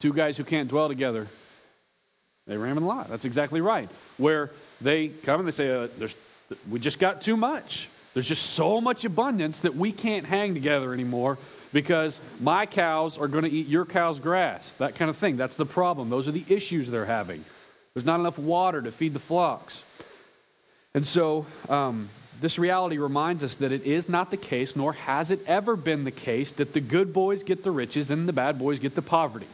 Two 0.00 0.12
guys 0.12 0.36
who 0.36 0.44
can't 0.44 0.68
dwell 0.68 0.86
together 0.86 1.26
they 2.48 2.56
ram 2.56 2.76
in 2.76 2.82
the 2.82 2.88
lot. 2.88 3.08
That's 3.08 3.24
exactly 3.24 3.60
right. 3.60 3.88
Where 4.16 4.50
they 4.80 5.08
come 5.08 5.40
and 5.40 5.46
they 5.46 5.52
say, 5.52 5.70
uh, 5.70 5.88
we 6.68 6.80
just 6.80 6.98
got 6.98 7.22
too 7.22 7.36
much. 7.36 7.88
There's 8.14 8.26
just 8.26 8.50
so 8.50 8.80
much 8.80 9.04
abundance 9.04 9.60
that 9.60 9.76
we 9.76 9.92
can't 9.92 10.26
hang 10.26 10.54
together 10.54 10.92
anymore 10.92 11.38
because 11.72 12.20
my 12.40 12.66
cows 12.66 13.18
are 13.18 13.28
going 13.28 13.44
to 13.44 13.50
eat 13.50 13.68
your 13.68 13.84
cow's 13.84 14.18
grass. 14.18 14.72
That 14.74 14.94
kind 14.94 15.10
of 15.10 15.16
thing. 15.16 15.36
That's 15.36 15.56
the 15.56 15.66
problem. 15.66 16.08
Those 16.08 16.26
are 16.26 16.32
the 16.32 16.44
issues 16.48 16.90
they're 16.90 17.04
having. 17.04 17.44
There's 17.94 18.06
not 18.06 18.18
enough 18.18 18.38
water 18.38 18.80
to 18.80 18.90
feed 18.90 19.12
the 19.12 19.18
flocks. 19.18 19.84
And 20.94 21.06
so, 21.06 21.46
um, 21.68 22.08
this 22.40 22.58
reality 22.58 22.98
reminds 22.98 23.44
us 23.44 23.56
that 23.56 23.72
it 23.72 23.84
is 23.84 24.08
not 24.08 24.30
the 24.30 24.36
case, 24.36 24.76
nor 24.76 24.92
has 24.92 25.30
it 25.30 25.40
ever 25.46 25.76
been 25.76 26.04
the 26.04 26.10
case, 26.10 26.52
that 26.52 26.72
the 26.72 26.80
good 26.80 27.12
boys 27.12 27.42
get 27.42 27.64
the 27.64 27.70
riches 27.70 28.10
and 28.10 28.28
the 28.28 28.32
bad 28.32 28.58
boys 28.58 28.78
get 28.78 28.94
the 28.94 29.02
poverty. 29.02 29.46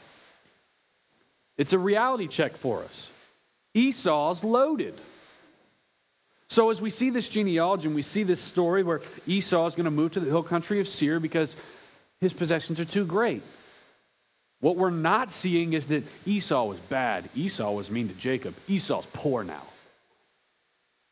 It's 1.56 1.72
a 1.72 1.78
reality 1.78 2.26
check 2.26 2.56
for 2.56 2.82
us. 2.82 3.10
Esau's 3.74 4.44
loaded. 4.44 4.94
So, 6.48 6.70
as 6.70 6.80
we 6.80 6.90
see 6.90 7.10
this 7.10 7.28
genealogy 7.28 7.86
and 7.86 7.94
we 7.94 8.02
see 8.02 8.22
this 8.22 8.40
story 8.40 8.82
where 8.82 9.00
Esau 9.26 9.66
is 9.66 9.74
going 9.74 9.86
to 9.86 9.90
move 9.90 10.12
to 10.12 10.20
the 10.20 10.30
hill 10.30 10.42
country 10.42 10.78
of 10.78 10.86
Seir 10.86 11.18
because 11.18 11.56
his 12.20 12.32
possessions 12.32 12.78
are 12.78 12.84
too 12.84 13.04
great, 13.04 13.42
what 14.60 14.76
we're 14.76 14.90
not 14.90 15.32
seeing 15.32 15.72
is 15.72 15.88
that 15.88 16.04
Esau 16.26 16.64
was 16.64 16.78
bad. 16.78 17.28
Esau 17.34 17.72
was 17.72 17.90
mean 17.90 18.08
to 18.08 18.14
Jacob. 18.14 18.54
Esau's 18.68 19.06
poor 19.12 19.42
now. 19.44 19.62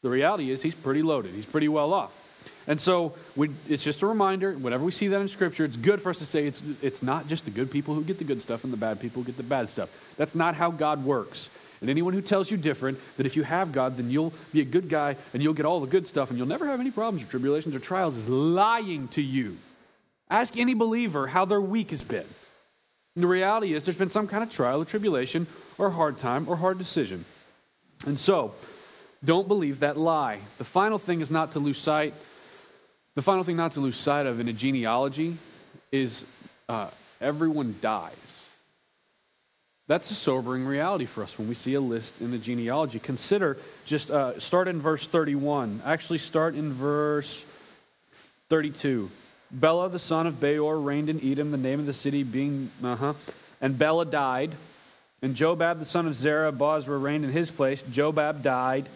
The 0.03 0.11
reality 0.11 0.51
is 0.51 0.63
he's 0.63 0.75
pretty 0.75 1.03
loaded, 1.03 1.35
he's 1.35 1.47
pretty 1.47 1.69
well 1.69 1.93
off. 1.93 2.32
And 2.67 2.81
so 2.81 3.15
we, 3.35 3.51
it's 3.69 3.83
just 3.83 4.03
a 4.03 4.07
reminder 4.07 4.53
whenever 4.53 4.85
we 4.85 4.93
see 4.93 5.09
that 5.09 5.21
in 5.21 5.29
Scripture, 5.29 5.65
it's 5.65 5.77
good 5.77 6.01
for 6.01 6.11
us 6.11 6.19
to 6.19 6.27
say 6.27 6.47
it's, 6.47 6.63
it's 6.81 7.03
not 7.03 7.27
just 7.27 7.45
the 7.45 7.51
good 7.51 7.71
people 7.71 7.95
who 7.95 8.05
get 8.05 8.19
the 8.19 8.25
good 8.25 8.41
stuff 8.41 8.65
and 8.65 8.73
the 8.73 8.77
bad 8.77 9.01
people 9.01 9.23
who 9.23 9.27
get 9.27 9.37
the 9.37 9.43
bad 9.43 9.69
stuff. 9.69 10.15
That's 10.17 10.35
not 10.35 10.55
how 10.55 10.71
God 10.71 11.05
works. 11.05 11.49
And 11.81 11.91
anyone 11.91 12.13
who 12.13 12.23
tells 12.23 12.49
you 12.49 12.57
different, 12.57 13.01
that 13.17 13.27
if 13.27 13.35
you 13.35 13.43
have 13.43 13.73
God, 13.73 13.97
then 13.97 14.09
you'll 14.09 14.33
be 14.53 14.61
a 14.61 14.65
good 14.65 14.89
guy 14.89 15.17
and 15.35 15.43
you'll 15.43 15.55
get 15.55 15.67
all 15.67 15.81
the 15.81 15.89
good 15.89 16.07
stuff 16.07 16.31
and 16.31 16.39
you'll 16.39 16.47
never 16.47 16.67
have 16.67 16.79
any 16.79 16.93
problems 16.93 17.25
or 17.25 17.31
tribulations 17.31 17.75
or 17.75 17.81
trials, 17.81 18.17
is 18.17 18.29
lying 18.29 19.09
to 19.09 19.23
you. 19.23 19.57
Ask 20.31 20.57
any 20.57 20.75
believer 20.75 21.27
how 21.27 21.45
their 21.45 21.61
week 21.61 21.91
has 21.91 22.05
been. 22.05 22.25
And 23.17 23.25
the 23.25 23.29
reality 23.29 23.75
is, 23.75 23.85
there's 23.85 23.99
been 23.99 24.09
some 24.09 24.29
kind 24.29 24.43
of 24.43 24.51
trial 24.51 24.81
or 24.81 24.85
tribulation 24.85 25.49
or 25.77 25.91
hard 25.91 26.19
time 26.19 26.49
or 26.49 26.57
hard 26.57 26.79
decision. 26.79 27.25
And 28.07 28.19
so, 28.19 28.55
don't 29.25 29.47
believe 29.47 29.81
that 29.81 29.97
lie. 29.97 30.39
The 30.59 30.65
final 30.65 30.99
thing 30.99 31.21
is 31.21 31.31
not 31.31 31.53
to 31.53 31.59
lose 31.59 31.79
sight. 31.79 32.15
The 33.15 33.23
final 33.23 33.45
thing 33.45 33.57
not 33.57 33.73
to 33.73 33.81
lose 33.81 33.97
sight 33.97 34.27
of 34.27 34.41
in 34.41 34.49
a 34.49 34.53
genealogy 34.55 35.37
is 35.91 36.25
uh, 36.69 36.89
everyone 37.21 37.75
dies. 37.83 38.43
That's 39.87 40.11
a 40.11 40.15
sobering 40.15 40.65
reality 40.65 41.05
for 41.05 41.23
us 41.23 41.37
when 41.39 41.49
we 41.49 41.55
see 41.55 41.75
a 41.75 41.81
list 41.81 42.23
in 42.23 42.31
the 42.31 42.39
genealogy. 42.39 42.99
Consider, 42.99 43.59
just 43.85 44.11
uh, 44.11 44.39
start 44.41 44.69
in 44.69 44.81
verse 44.81 45.07
31. 45.07 45.83
Actually, 45.85 46.19
start 46.19 46.55
in 46.55 46.73
verse 46.73 47.45
32. 48.49 49.11
Bela, 49.51 49.91
the 49.91 49.99
son 49.99 50.27
of 50.27 50.41
Beor, 50.41 50.81
reigned 50.81 51.11
in 51.11 51.21
Edom, 51.23 51.51
the 51.51 51.59
name 51.59 51.81
of 51.81 51.85
the 51.85 51.93
city 51.93 52.23
being, 52.23 52.71
uh 52.83 52.97
huh. 52.97 53.13
And 53.61 53.79
Bela 53.79 54.07
died. 54.07 54.53
And 55.21 55.37
Jobab, 55.37 55.79
the 55.79 55.85
son 55.85 56.07
of 56.07 56.15
Zerah, 56.15 56.53
Bozrah, 56.53 56.97
reigned 56.97 57.25
in 57.25 57.33
his 57.33 57.51
place. 57.51 57.83
Jobab 57.83 58.43
died. 58.43 58.89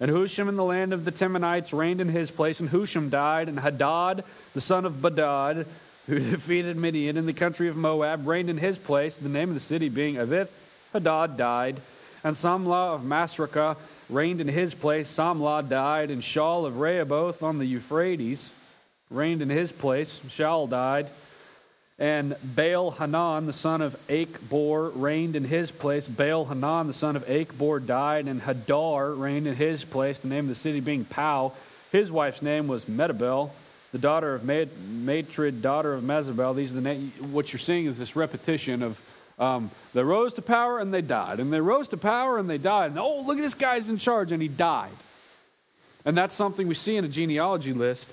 And 0.00 0.10
Husham 0.10 0.48
in 0.48 0.56
the 0.56 0.64
land 0.64 0.92
of 0.92 1.04
the 1.04 1.10
Temanites 1.10 1.72
reigned 1.72 2.00
in 2.00 2.08
his 2.08 2.30
place. 2.30 2.60
And 2.60 2.70
Husham 2.70 3.10
died. 3.10 3.48
And 3.48 3.58
Hadad, 3.58 4.24
the 4.54 4.60
son 4.60 4.84
of 4.84 4.94
Bedad, 4.94 5.66
who 6.06 6.18
defeated 6.30 6.76
Midian 6.76 7.16
in 7.16 7.26
the 7.26 7.32
country 7.32 7.68
of 7.68 7.76
Moab, 7.76 8.26
reigned 8.26 8.50
in 8.50 8.58
his 8.58 8.78
place, 8.78 9.16
the 9.16 9.28
name 9.28 9.48
of 9.48 9.54
the 9.54 9.60
city 9.60 9.88
being 9.88 10.14
Avith. 10.14 10.50
Hadad 10.92 11.36
died. 11.36 11.80
And 12.22 12.36
Samlah 12.36 12.94
of 12.94 13.02
Masrekah 13.02 13.76
reigned 14.08 14.40
in 14.40 14.48
his 14.48 14.74
place. 14.74 15.08
Samlah 15.08 15.68
died. 15.68 16.10
And 16.10 16.22
Shaul 16.22 16.66
of 16.66 16.78
Rehoboth 16.78 17.42
on 17.42 17.58
the 17.58 17.66
Euphrates 17.66 18.52
reigned 19.10 19.42
in 19.42 19.50
his 19.50 19.72
place. 19.72 20.20
Shaul 20.28 20.68
died. 20.68 21.08
And 21.98 22.36
Baal 22.42 22.92
Hanan, 22.92 23.46
the 23.46 23.52
son 23.52 23.82
of 23.82 23.96
Achbor, 24.06 24.92
reigned 24.94 25.34
in 25.34 25.44
his 25.44 25.72
place. 25.72 26.06
Baal 26.06 26.46
Hanan, 26.46 26.86
the 26.86 26.94
son 26.94 27.16
of 27.16 27.26
Achbor, 27.26 27.84
died. 27.84 28.26
And 28.26 28.40
Hadar 28.42 29.18
reigned 29.18 29.46
in 29.46 29.56
his 29.56 29.84
place, 29.84 30.18
the 30.20 30.28
name 30.28 30.44
of 30.44 30.48
the 30.48 30.54
city 30.54 30.80
being 30.80 31.04
Pau. 31.04 31.52
His 31.90 32.12
wife's 32.12 32.42
name 32.42 32.68
was 32.68 32.84
Metabel 32.84 33.50
the 33.92 33.98
daughter 33.98 34.34
of 34.34 34.44
Matred, 34.44 35.62
daughter 35.62 35.94
of 35.94 36.02
Mezabel. 36.02 36.54
These 36.54 36.76
are 36.76 36.80
the 36.80 36.94
what 37.30 37.52
you're 37.52 37.58
seeing 37.58 37.86
is 37.86 37.98
this 37.98 38.16
repetition 38.16 38.82
of 38.82 39.00
um, 39.38 39.70
they 39.94 40.02
rose 40.02 40.34
to 40.34 40.42
power 40.42 40.78
and 40.78 40.92
they 40.92 41.00
died, 41.00 41.40
and 41.40 41.52
they 41.52 41.60
rose 41.60 41.88
to 41.88 41.96
power 41.96 42.38
and 42.38 42.50
they 42.50 42.58
died. 42.58 42.90
And 42.90 42.98
oh, 42.98 43.22
look 43.22 43.38
at 43.38 43.42
this 43.42 43.54
guy's 43.54 43.88
in 43.88 43.98
charge 43.98 44.32
and 44.32 44.42
he 44.42 44.48
died. 44.48 44.90
And 46.04 46.16
that's 46.16 46.34
something 46.34 46.68
we 46.68 46.74
see 46.74 46.96
in 46.96 47.04
a 47.04 47.08
genealogy 47.08 47.72
list. 47.72 48.12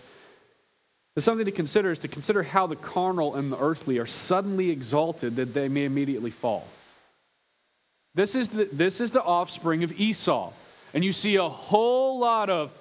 It's 1.16 1.24
something 1.24 1.46
to 1.46 1.52
consider 1.52 1.92
is 1.92 2.00
to 2.00 2.08
consider 2.08 2.44
how 2.44 2.68
the 2.68 2.76
carnal 2.76 3.36
and 3.36 3.52
the 3.52 3.58
earthly 3.58 4.00
are 4.00 4.06
suddenly 4.06 4.70
exalted 4.70 5.38
that 5.38 5.54
they 5.54 5.70
may 5.70 5.86
immediately 5.86 6.32
fall. 6.32 6.68
This 8.16 8.36
is 8.36 8.50
the, 8.50 8.66
this 8.72 9.00
is 9.00 9.12
the 9.12 9.24
offspring 9.24 9.84
of 9.84 9.98
Esau. 10.00 10.52
And 10.94 11.04
you 11.04 11.12
see 11.12 11.36
a 11.36 11.48
whole 11.48 12.20
lot 12.20 12.50
of 12.50 12.72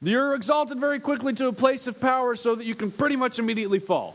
you're 0.00 0.34
exalted 0.34 0.78
very 0.78 1.00
quickly 1.00 1.32
to 1.34 1.48
a 1.48 1.52
place 1.52 1.88
of 1.88 2.00
power 2.00 2.36
so 2.36 2.54
that 2.54 2.64
you 2.64 2.74
can 2.74 2.92
pretty 2.92 3.16
much 3.16 3.38
immediately 3.38 3.80
fall. 3.80 4.14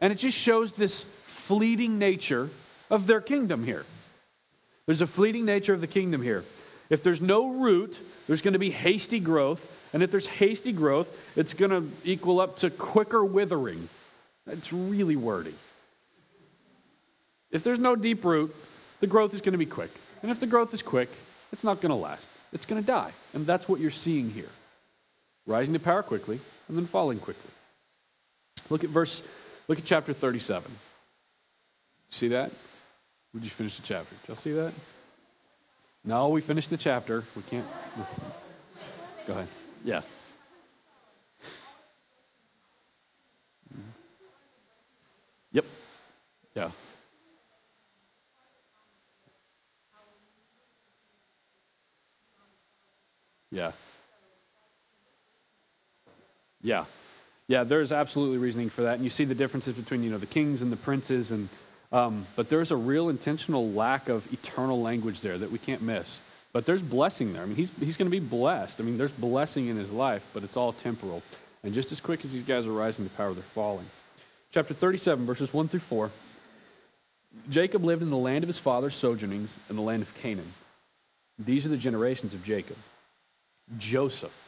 And 0.00 0.12
it 0.12 0.16
just 0.16 0.38
shows 0.38 0.74
this 0.74 1.02
fleeting 1.02 1.98
nature 1.98 2.50
of 2.90 3.06
their 3.06 3.20
kingdom 3.20 3.64
here. 3.64 3.84
There's 4.86 5.02
a 5.02 5.06
fleeting 5.06 5.46
nature 5.46 5.74
of 5.74 5.80
the 5.80 5.86
kingdom 5.88 6.22
here. 6.22 6.44
If 6.90 7.02
there's 7.02 7.20
no 7.20 7.48
root, 7.48 7.98
there's 8.26 8.42
going 8.42 8.52
to 8.52 8.58
be 8.58 8.70
hasty 8.70 9.18
growth. 9.18 9.73
And 9.94 10.02
if 10.02 10.10
there's 10.10 10.26
hasty 10.26 10.72
growth, 10.72 11.38
it's 11.38 11.54
going 11.54 11.70
to 11.70 11.88
equal 12.04 12.40
up 12.40 12.58
to 12.58 12.68
quicker 12.68 13.24
withering. 13.24 13.88
It's 14.48 14.72
really 14.72 15.14
wordy. 15.14 15.54
If 17.52 17.62
there's 17.62 17.78
no 17.78 17.94
deep 17.94 18.24
root, 18.24 18.54
the 18.98 19.06
growth 19.06 19.32
is 19.34 19.40
going 19.40 19.52
to 19.52 19.58
be 19.58 19.66
quick. 19.66 19.90
And 20.20 20.32
if 20.32 20.40
the 20.40 20.48
growth 20.48 20.74
is 20.74 20.82
quick, 20.82 21.08
it's 21.52 21.62
not 21.62 21.80
going 21.80 21.90
to 21.90 21.96
last. 21.96 22.26
It's 22.52 22.66
going 22.66 22.82
to 22.82 22.86
die. 22.86 23.12
And 23.34 23.46
that's 23.46 23.68
what 23.68 23.78
you're 23.78 23.92
seeing 23.92 24.30
here 24.30 24.50
rising 25.46 25.74
to 25.74 25.80
power 25.80 26.02
quickly 26.02 26.40
and 26.68 26.76
then 26.76 26.86
falling 26.86 27.20
quickly. 27.20 27.50
Look 28.70 28.82
at 28.82 28.90
verse, 28.90 29.22
look 29.68 29.78
at 29.78 29.84
chapter 29.84 30.12
37. 30.12 30.72
See 32.10 32.28
that? 32.28 32.50
We 33.32 33.40
just 33.40 33.54
finished 33.54 33.76
the 33.76 33.86
chapter? 33.86 34.14
Did 34.22 34.28
y'all 34.28 34.36
see 34.36 34.52
that? 34.52 34.72
No, 36.04 36.30
we 36.30 36.40
finished 36.40 36.70
the 36.70 36.76
chapter. 36.76 37.24
We 37.36 37.42
can't. 37.42 37.66
Go 39.26 39.34
ahead. 39.34 39.48
Yeah. 39.84 40.00
Yep. 45.52 45.64
Yeah. 46.56 46.70
Yeah. 53.50 53.72
Yeah. 56.62 56.84
Yeah, 57.46 57.62
there's 57.64 57.92
absolutely 57.92 58.38
reasoning 58.38 58.70
for 58.70 58.82
that. 58.82 58.94
And 58.94 59.04
you 59.04 59.10
see 59.10 59.24
the 59.24 59.34
differences 59.34 59.74
between, 59.74 60.02
you 60.02 60.10
know, 60.10 60.16
the 60.16 60.26
kings 60.26 60.62
and 60.62 60.72
the 60.72 60.76
princes. 60.76 61.30
And, 61.30 61.50
um, 61.92 62.26
but 62.36 62.48
there's 62.48 62.70
a 62.70 62.76
real 62.76 63.10
intentional 63.10 63.70
lack 63.70 64.08
of 64.08 64.32
eternal 64.32 64.80
language 64.80 65.20
there 65.20 65.36
that 65.36 65.52
we 65.52 65.58
can't 65.58 65.82
miss. 65.82 66.18
But 66.54 66.64
there's 66.64 66.82
blessing 66.82 67.34
there. 67.34 67.42
I 67.42 67.46
mean, 67.46 67.56
he's, 67.56 67.70
he's 67.78 67.98
going 67.98 68.10
to 68.10 68.20
be 68.20 68.26
blessed. 68.26 68.80
I 68.80 68.84
mean, 68.84 68.96
there's 68.96 69.12
blessing 69.12 69.66
in 69.66 69.76
his 69.76 69.90
life, 69.90 70.26
but 70.32 70.42
it's 70.42 70.56
all 70.56 70.72
temporal. 70.72 71.22
And 71.62 71.74
just 71.74 71.92
as 71.92 72.00
quick 72.00 72.24
as 72.24 72.32
these 72.32 72.44
guys 72.44 72.66
are 72.66 72.72
rising 72.72 73.06
to 73.06 73.10
power, 73.14 73.34
they're 73.34 73.42
falling. 73.42 73.86
Chapter 74.50 74.72
37, 74.72 75.26
verses 75.26 75.52
1 75.52 75.68
through 75.68 75.80
4. 75.80 76.10
Jacob 77.50 77.84
lived 77.84 78.00
in 78.00 78.08
the 78.08 78.16
land 78.16 78.42
of 78.42 78.48
his 78.48 78.58
father's 78.58 78.94
sojournings 78.94 79.58
in 79.68 79.76
the 79.76 79.82
land 79.82 80.00
of 80.00 80.14
Canaan. 80.14 80.54
These 81.38 81.66
are 81.66 81.70
the 81.70 81.76
generations 81.76 82.32
of 82.32 82.42
Jacob. 82.42 82.78
Joseph 83.76 84.44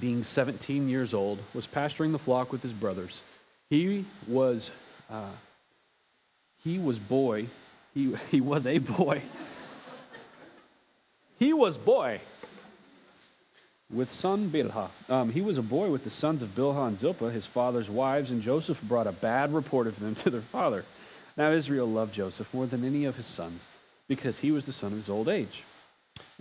being 0.00 0.22
17 0.22 0.88
years 0.88 1.14
old, 1.14 1.38
was 1.54 1.66
pasturing 1.66 2.12
the 2.12 2.18
flock 2.18 2.52
with 2.52 2.62
his 2.62 2.72
brothers. 2.72 3.22
He 3.70 4.04
was, 4.26 4.70
uh, 5.10 5.30
he 6.62 6.78
was 6.78 6.98
boy, 6.98 7.46
he, 7.96 8.14
he 8.30 8.40
was 8.42 8.66
a 8.66 8.76
boy. 8.76 9.22
he 11.38 11.54
was 11.54 11.78
boy 11.78 12.20
with 13.90 14.12
son 14.12 14.50
Bilhah. 14.50 14.90
Um, 15.10 15.30
he 15.30 15.40
was 15.40 15.56
a 15.56 15.62
boy 15.62 15.88
with 15.88 16.04
the 16.04 16.10
sons 16.10 16.42
of 16.42 16.50
Bilhah 16.50 16.88
and 16.88 16.98
Zilpah, 16.98 17.30
his 17.30 17.46
father's 17.46 17.88
wives, 17.88 18.30
and 18.30 18.42
Joseph 18.42 18.82
brought 18.82 19.06
a 19.06 19.12
bad 19.12 19.54
report 19.54 19.86
of 19.86 19.98
them 19.98 20.14
to 20.16 20.30
their 20.30 20.42
father. 20.42 20.84
Now 21.38 21.52
Israel 21.52 21.86
loved 21.86 22.12
Joseph 22.12 22.52
more 22.52 22.66
than 22.66 22.84
any 22.84 23.06
of 23.06 23.16
his 23.16 23.24
sons, 23.24 23.66
because 24.08 24.40
he 24.40 24.52
was 24.52 24.66
the 24.66 24.72
son 24.72 24.92
of 24.92 24.98
his 24.98 25.08
old 25.08 25.28
age. 25.28 25.64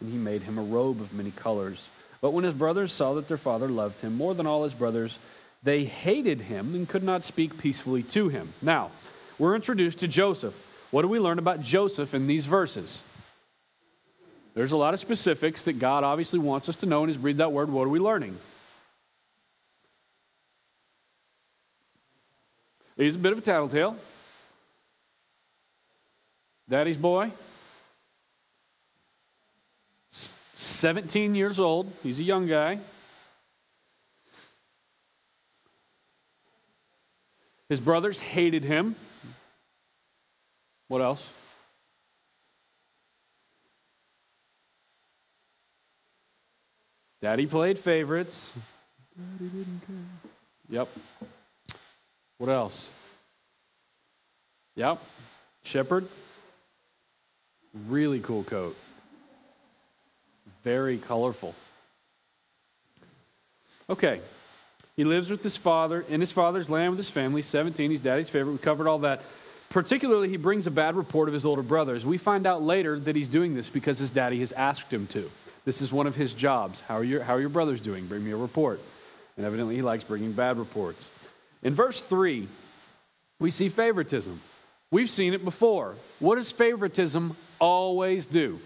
And 0.02 0.12
he 0.12 0.18
made 0.18 0.44
him 0.44 0.58
a 0.58 0.62
robe 0.62 1.00
of 1.00 1.14
many 1.14 1.32
colors. 1.32 1.88
But 2.20 2.32
when 2.32 2.44
his 2.44 2.54
brothers 2.54 2.92
saw 2.92 3.14
that 3.14 3.30
their 3.30 3.38
father 3.38 3.70
loved 3.70 4.02
him 4.02 4.16
more 4.16 4.34
than 4.34 4.46
all 4.46 4.66
his 4.66 4.74
brothers, 4.74 5.18
they 5.64 5.86
hated 5.86 6.42
him 6.42 6.76
and 6.76 6.90
could 6.90 7.04
not 7.04 7.24
speak 7.24 7.58
peacefully 7.58 8.04
to 8.04 8.28
him. 8.28 8.50
Now, 8.62 8.92
we're 9.40 9.56
introduced 9.56 10.00
to 10.00 10.10
Joseph. 10.10 10.65
What 10.92 11.02
do 11.02 11.08
we 11.08 11.20
learn 11.20 11.40
about 11.40 11.62
Joseph 11.62 12.14
in 12.14 12.28
these 12.28 12.46
verses? 12.46 13.02
There's 14.54 14.72
a 14.72 14.78
lot 14.78 14.94
of 14.94 15.00
specifics 15.00 15.64
that 15.64 15.80
God 15.80 16.04
obviously 16.04 16.40
wants 16.40 16.70
us 16.70 16.78
to 16.78 16.86
know, 16.86 17.04
and 17.04 17.10
as 17.10 17.18
read 17.18 17.38
that 17.38 17.52
word, 17.52 17.70
what 17.70 17.84
are 17.84 17.90
we 17.90 18.00
learning? 18.00 18.38
He's 22.96 23.16
a 23.16 23.20
bit 23.20 23.34
of 23.34 23.40
a 23.40 23.42
tattletale. 23.42 23.98
Daddy's 26.70 26.98
boy. 26.98 27.32
17 30.12 31.36
years 31.36 31.60
old. 31.60 31.92
He's 32.02 32.20
a 32.20 32.24
young 32.24 32.48
guy. 32.48 32.80
His 37.68 37.82
brothers 37.82 38.20
hated 38.20 38.64
him. 38.64 38.96
What 40.88 41.02
else? 41.02 41.26
Daddy 47.22 47.48
played 47.48 47.80
favorites. 47.80 48.52
Daddy 49.18 49.50
didn't 49.50 49.82
care. 49.88 49.96
Yep. 50.70 50.90
What 52.38 52.50
else? 52.50 52.88
Yep. 54.76 55.02
Shepherd. 55.64 56.08
Really 57.88 58.20
cool 58.20 58.44
coat 58.44 58.76
very 60.66 60.98
colorful. 60.98 61.54
Okay. 63.88 64.20
He 64.96 65.04
lives 65.04 65.30
with 65.30 65.44
his 65.44 65.56
father, 65.56 66.04
in 66.10 66.20
his 66.20 66.32
father's 66.32 66.70
land 66.70 66.90
with 66.90 66.98
his 66.98 67.10
family, 67.10 67.44
17. 67.44 67.92
He's 67.92 68.02
daddy's 68.02 68.30
favorite. 68.30 68.54
We 68.54 68.58
covered 68.58 68.88
all 68.88 69.00
that. 69.00 69.22
Particularly, 69.76 70.30
he 70.30 70.38
brings 70.38 70.66
a 70.68 70.72
bad 70.72 70.96
report 70.96 71.28
of 71.28 71.34
his 71.34 71.44
older 71.44 71.62
brothers. 71.62 72.06
We 72.06 72.18
find 72.18 72.48
out 72.48 72.64
later 72.64 72.98
that 72.98 73.14
he's 73.14 73.28
doing 73.28 73.56
this 73.56 73.68
because 73.68 74.00
his 74.00 74.10
daddy 74.10 74.40
has 74.40 74.54
asked 74.54 74.90
him 74.90 75.06
to. 75.08 75.30
This 75.66 75.82
is 75.82 75.92
one 75.92 76.08
of 76.08 76.16
his 76.16 76.34
jobs. 76.34 76.80
How 76.80 76.96
are 76.96 77.04
your, 77.04 77.22
how 77.22 77.34
are 77.34 77.42
your 77.42 77.50
brothers 77.50 77.82
doing? 77.82 78.08
Bring 78.08 78.24
me 78.24 78.32
a 78.32 78.38
report. 78.38 78.80
And 79.36 79.46
evidently, 79.46 79.76
he 79.76 79.82
likes 79.82 80.06
bringing 80.06 80.32
bad 80.32 80.58
reports. 80.58 81.10
In 81.62 81.74
verse 81.74 82.00
3, 82.00 82.48
we 83.42 83.52
see 83.52 83.68
favoritism. 83.68 84.40
We've 84.92 85.10
seen 85.10 85.34
it 85.34 85.44
before. 85.44 85.96
What 86.20 86.36
does 86.36 86.54
favoritism 86.54 87.36
always 87.60 88.28
do? 88.28 88.62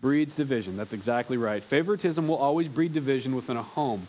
Breeds 0.00 0.34
division. 0.34 0.78
That's 0.78 0.94
exactly 0.94 1.36
right. 1.36 1.62
Favoritism 1.62 2.26
will 2.26 2.36
always 2.36 2.68
breed 2.68 2.94
division 2.94 3.36
within 3.36 3.58
a 3.58 3.62
home. 3.62 4.06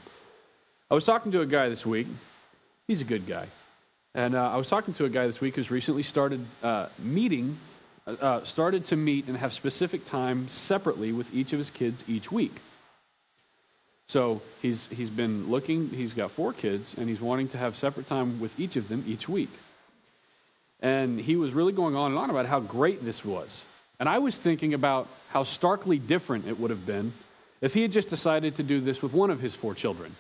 I 0.89 0.93
was 0.93 1.03
talking 1.03 1.33
to 1.33 1.41
a 1.41 1.45
guy 1.45 1.67
this 1.67 1.85
week. 1.85 2.07
He's 2.87 3.01
a 3.01 3.03
good 3.03 3.27
guy. 3.27 3.47
And 4.15 4.35
uh, 4.35 4.51
I 4.51 4.57
was 4.57 4.69
talking 4.69 4.93
to 4.95 5.05
a 5.05 5.09
guy 5.09 5.25
this 5.25 5.41
week 5.41 5.55
who's 5.55 5.71
recently 5.71 6.03
started 6.03 6.45
uh, 6.61 6.87
meeting, 6.99 7.57
uh, 8.05 8.11
uh 8.21 8.43
started 8.43 8.85
to 8.87 8.95
meet 8.95 9.27
and 9.27 9.37
have 9.37 9.53
specific 9.53 10.05
time 10.05 10.47
separately 10.49 11.11
with 11.11 11.33
each 11.33 11.51
of 11.51 11.59
his 11.59 11.71
kids 11.71 12.03
each 12.07 12.31
week. 12.31 12.53
So 14.07 14.41
he's, 14.61 14.87
he's 14.87 15.09
been 15.09 15.49
looking, 15.49 15.89
he's 15.89 16.13
got 16.13 16.29
four 16.29 16.53
kids, 16.53 16.93
and 16.97 17.09
he's 17.09 17.21
wanting 17.21 17.47
to 17.49 17.57
have 17.57 17.75
separate 17.75 18.05
time 18.05 18.39
with 18.39 18.59
each 18.59 18.75
of 18.75 18.87
them 18.87 19.03
each 19.07 19.27
week. 19.27 19.49
And 20.79 21.19
he 21.19 21.35
was 21.35 21.53
really 21.53 21.71
going 21.71 21.95
on 21.95 22.11
and 22.11 22.19
on 22.19 22.29
about 22.29 22.45
how 22.45 22.59
great 22.59 23.03
this 23.03 23.25
was. 23.25 23.63
And 23.99 24.09
I 24.09 24.19
was 24.19 24.37
thinking 24.37 24.73
about 24.73 25.07
how 25.29 25.43
starkly 25.43 25.97
different 25.97 26.47
it 26.47 26.59
would 26.59 26.69
have 26.69 26.85
been 26.85 27.13
if 27.61 27.73
he 27.73 27.81
had 27.81 27.91
just 27.91 28.09
decided 28.09 28.57
to 28.57 28.63
do 28.63 28.81
this 28.81 29.01
with 29.01 29.13
one 29.13 29.31
of 29.31 29.39
his 29.39 29.55
four 29.55 29.73
children. 29.73 30.15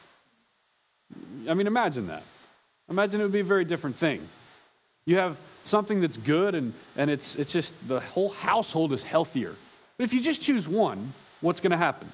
I 1.49 1.53
mean, 1.53 1.67
imagine 1.67 2.07
that. 2.07 2.23
Imagine 2.93 3.21
it 3.21 3.23
would 3.23 3.33
be 3.33 3.39
a 3.39 3.43
very 3.43 3.65
different 3.65 3.95
thing. 3.95 4.21
You 5.05 5.17
have 5.17 5.39
something 5.63 5.99
that's 5.99 6.15
good 6.15 6.53
and, 6.53 6.73
and 6.95 7.09
it's, 7.09 7.35
it's 7.35 7.51
just 7.51 7.87
the 7.87 7.99
whole 7.99 8.29
household 8.29 8.93
is 8.93 9.03
healthier. 9.03 9.55
But 9.97 10.03
if 10.03 10.13
you 10.13 10.21
just 10.21 10.43
choose 10.43 10.67
one, 10.67 11.13
what's 11.41 11.59
going 11.59 11.71
to 11.71 11.77
happen? 11.77 12.07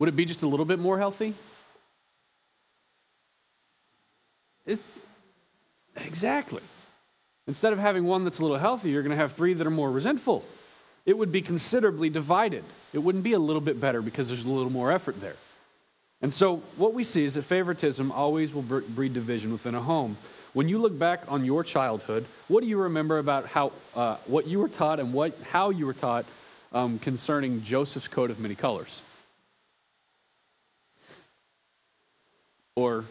Would 0.00 0.08
it 0.08 0.16
be 0.16 0.24
just 0.24 0.42
a 0.42 0.48
little 0.48 0.66
bit 0.66 0.80
more 0.80 0.98
healthy? 0.98 1.34
It, 4.66 4.80
exactly. 6.04 6.62
Instead 7.46 7.72
of 7.72 7.78
having 7.78 8.02
one 8.02 8.24
that's 8.24 8.40
a 8.40 8.42
little 8.42 8.58
healthy, 8.58 8.90
you're 8.90 9.04
going 9.04 9.10
to 9.10 9.16
have 9.16 9.32
three 9.32 9.54
that 9.54 9.64
are 9.64 9.70
more 9.70 9.92
resentful. 9.92 10.44
It 11.06 11.16
would 11.16 11.30
be 11.30 11.40
considerably 11.40 12.10
divided. 12.10 12.64
It 12.92 12.98
wouldn't 12.98 13.22
be 13.22 13.32
a 13.32 13.38
little 13.38 13.62
bit 13.62 13.80
better 13.80 14.02
because 14.02 14.26
there's 14.26 14.44
a 14.44 14.48
little 14.48 14.72
more 14.72 14.90
effort 14.90 15.20
there. 15.20 15.36
And 16.22 16.34
so, 16.34 16.56
what 16.76 16.92
we 16.92 17.04
see 17.04 17.24
is 17.24 17.34
that 17.34 17.42
favoritism 17.42 18.12
always 18.12 18.52
will 18.52 18.62
breed 18.62 19.14
division 19.14 19.52
within 19.52 19.74
a 19.74 19.80
home. 19.80 20.16
When 20.52 20.68
you 20.68 20.78
look 20.78 20.98
back 20.98 21.22
on 21.28 21.44
your 21.44 21.64
childhood, 21.64 22.26
what 22.48 22.60
do 22.60 22.66
you 22.66 22.76
remember 22.76 23.18
about 23.18 23.46
how, 23.46 23.72
uh, 23.94 24.16
what 24.26 24.46
you 24.46 24.58
were 24.58 24.68
taught 24.68 25.00
and 25.00 25.12
what, 25.12 25.32
how 25.50 25.70
you 25.70 25.86
were 25.86 25.94
taught 25.94 26.26
um, 26.72 26.98
concerning 26.98 27.62
Joseph's 27.62 28.08
coat 28.08 28.30
of 28.30 28.40
many 28.40 28.54
colors? 28.54 29.00
or 32.80 33.04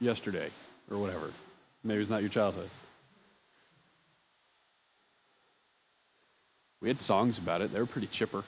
yesterday 0.00 0.48
or 0.90 0.98
whatever. 0.98 1.30
Maybe 1.82 2.00
it's 2.00 2.10
not 2.10 2.22
your 2.22 2.30
childhood. 2.30 2.70
We 6.80 6.88
had 6.88 7.00
songs 7.00 7.38
about 7.38 7.60
it, 7.60 7.72
they 7.72 7.80
were 7.80 7.86
pretty 7.86 8.06
chipper. 8.08 8.44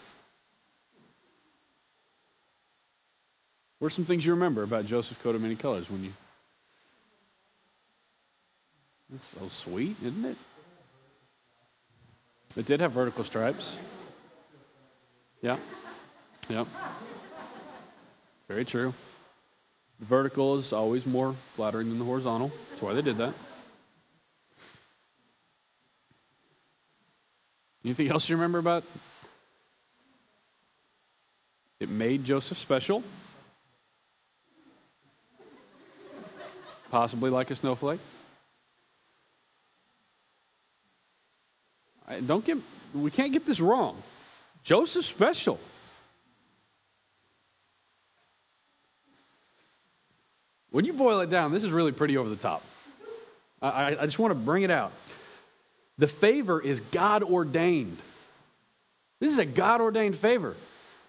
What 3.78 3.88
are 3.88 3.90
some 3.90 4.04
things 4.04 4.24
you 4.24 4.32
remember 4.32 4.62
about 4.62 4.86
Joseph's 4.86 5.20
coat 5.22 5.34
of 5.34 5.42
many 5.42 5.54
colors 5.54 5.90
when 5.90 6.04
you. 6.04 6.12
It's 9.14 9.26
so 9.26 9.48
sweet, 9.48 9.96
isn't 10.02 10.24
it? 10.24 10.36
It 12.56 12.66
did 12.66 12.80
have 12.80 12.92
vertical 12.92 13.22
stripes. 13.22 13.76
Yeah. 15.42 15.58
Yeah. 16.48 16.64
Very 18.48 18.64
true. 18.64 18.94
The 20.00 20.06
vertical 20.06 20.56
is 20.56 20.72
always 20.72 21.04
more 21.04 21.34
flattering 21.54 21.90
than 21.90 21.98
the 21.98 22.04
horizontal. 22.04 22.50
That's 22.70 22.82
why 22.82 22.94
they 22.94 23.02
did 23.02 23.18
that. 23.18 23.34
Anything 27.84 28.08
else 28.08 28.28
you 28.28 28.36
remember 28.36 28.58
about? 28.58 28.84
It 31.78 31.88
made 31.88 32.24
Joseph 32.24 32.58
special. 32.58 33.04
Possibly 36.90 37.31
like 37.31 37.51
a 37.51 37.57
snowflake. 37.57 38.01
Don't 42.27 42.44
get 42.44 42.59
we 42.94 43.11
can't 43.11 43.33
get 43.33 43.46
this 43.46 43.61
wrong. 43.61 44.01
Joseph's 44.62 45.09
special. 45.09 45.59
When 50.70 50.85
you 50.85 50.92
boil 50.92 51.20
it 51.20 51.31
down, 51.31 51.53
this 51.53 51.64
is 51.64 51.70
really 51.70 51.92
pretty 51.92 52.16
over 52.16 52.29
the 52.29 52.37
top. 52.37 52.62
I, 53.62 53.96
I 53.99 54.05
just 54.05 54.18
want 54.18 54.33
to 54.33 54.38
bring 54.38 54.62
it 54.62 54.70
out. 54.70 54.92
The 55.99 56.07
favor 56.07 56.61
is 56.61 56.81
God 56.81 57.22
ordained. 57.22 57.96
This 59.18 59.33
is 59.33 59.38
a 59.38 59.46
God 59.46 59.81
ordained 59.81 60.16
favor. 60.16 60.55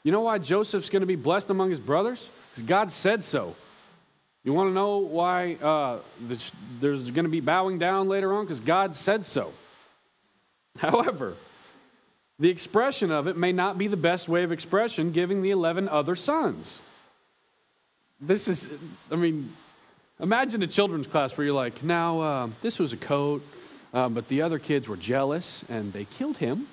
You 0.04 0.14
know 0.14 0.22
why 0.22 0.38
Joseph's 0.38 0.90
going 0.90 1.02
to 1.02 1.08
be 1.08 1.18
blessed 1.18 1.50
among 1.50 1.70
his 1.70 1.82
brothers? 1.82 2.26
Because 2.52 2.64
God 2.64 2.92
said 2.92 3.24
so. 3.24 3.56
You 4.44 4.54
want 4.54 4.70
to 4.70 4.74
know 4.74 5.00
why 5.00 5.56
uh, 5.56 6.00
there's 6.80 7.12
going 7.12 7.26
to 7.26 7.30
be 7.30 7.42
bowing 7.42 7.80
down 7.80 8.08
later 8.08 8.34
on? 8.34 8.46
Because 8.46 8.62
God 8.62 8.96
said 8.96 9.26
so. 9.26 9.52
However, 10.78 11.36
the 12.40 12.50
expression 12.50 13.12
of 13.12 13.28
it 13.28 13.36
may 13.36 13.52
not 13.52 13.78
be 13.78 13.88
the 13.88 13.98
best 13.98 14.30
way 14.30 14.44
of 14.44 14.52
expression, 14.52 15.12
giving 15.12 15.42
the 15.42 15.52
11 15.52 15.90
other 15.90 16.16
sons. 16.16 16.80
This 18.22 18.48
is, 18.48 18.70
I 19.12 19.16
mean, 19.16 19.52
imagine 20.20 20.64
a 20.64 20.68
children's 20.68 21.08
class 21.08 21.36
where 21.36 21.46
you're 21.46 21.54
like, 21.54 21.84
now, 21.84 22.22
uh, 22.22 22.50
this 22.62 22.80
was 22.80 22.94
a 22.94 22.98
coat, 22.98 23.46
uh, 23.94 24.08
but 24.10 24.28
the 24.28 24.44
other 24.44 24.60
kids 24.60 24.88
were 24.88 24.98
jealous 24.98 25.66
and 25.68 25.92
they 25.94 26.06
killed 26.06 26.38
him 26.38 26.68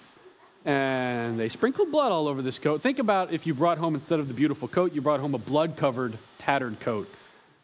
and 0.65 1.39
they 1.39 1.49
sprinkled 1.49 1.91
blood 1.91 2.13
all 2.13 2.29
over 2.29 2.41
this 2.41 2.59
coat. 2.59 2.83
Think 2.83 2.99
about 2.99 3.33
if 3.33 3.47
you 3.47 3.55
brought 3.55 3.79
home, 3.79 3.95
instead 3.95 4.21
of 4.21 4.29
the 4.29 4.35
beautiful 4.35 4.69
coat, 4.69 4.95
you 4.95 5.01
brought 5.01 5.21
home 5.21 5.35
a 5.35 5.39
blood 5.39 5.77
covered, 5.77 6.17
tattered 6.39 6.79
coat 6.81 7.09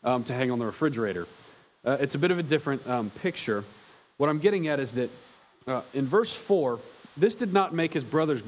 um, 0.02 0.24
to 0.24 0.32
hang 0.32 0.50
on 0.50 0.58
the 0.58 0.66
refrigerator. 0.66 1.26
Uh, 1.84 1.96
it's 2.00 2.14
a 2.14 2.18
bit 2.18 2.30
of 2.30 2.38
a 2.38 2.42
different 2.42 2.86
um, 2.86 3.10
picture. 3.10 3.64
What 4.16 4.28
I'm 4.28 4.38
getting 4.38 4.68
at 4.68 4.80
is 4.80 4.92
that 4.92 5.10
uh, 5.66 5.82
in 5.94 6.06
verse 6.06 6.34
4, 6.34 6.78
this 7.16 7.34
did 7.34 7.52
not 7.52 7.72
make 7.72 7.92
his 7.92 8.04
brothers 8.04 8.42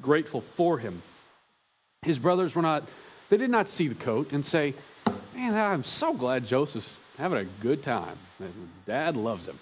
grateful 0.00 0.40
for 0.40 0.78
him. 0.78 1.02
His 2.02 2.18
brothers 2.18 2.54
were 2.54 2.62
not 2.62 2.84
they 3.28 3.36
did 3.36 3.50
not 3.50 3.68
see 3.68 3.88
the 3.88 3.94
coat 3.94 4.32
and 4.32 4.44
say, 4.44 4.74
Man, 5.34 5.54
I'm 5.54 5.84
so 5.84 6.14
glad 6.14 6.46
Joseph's 6.46 6.98
having 7.18 7.38
a 7.38 7.44
good 7.62 7.82
time. 7.82 8.16
Dad 8.86 9.16
loves 9.16 9.46
him. 9.46 9.58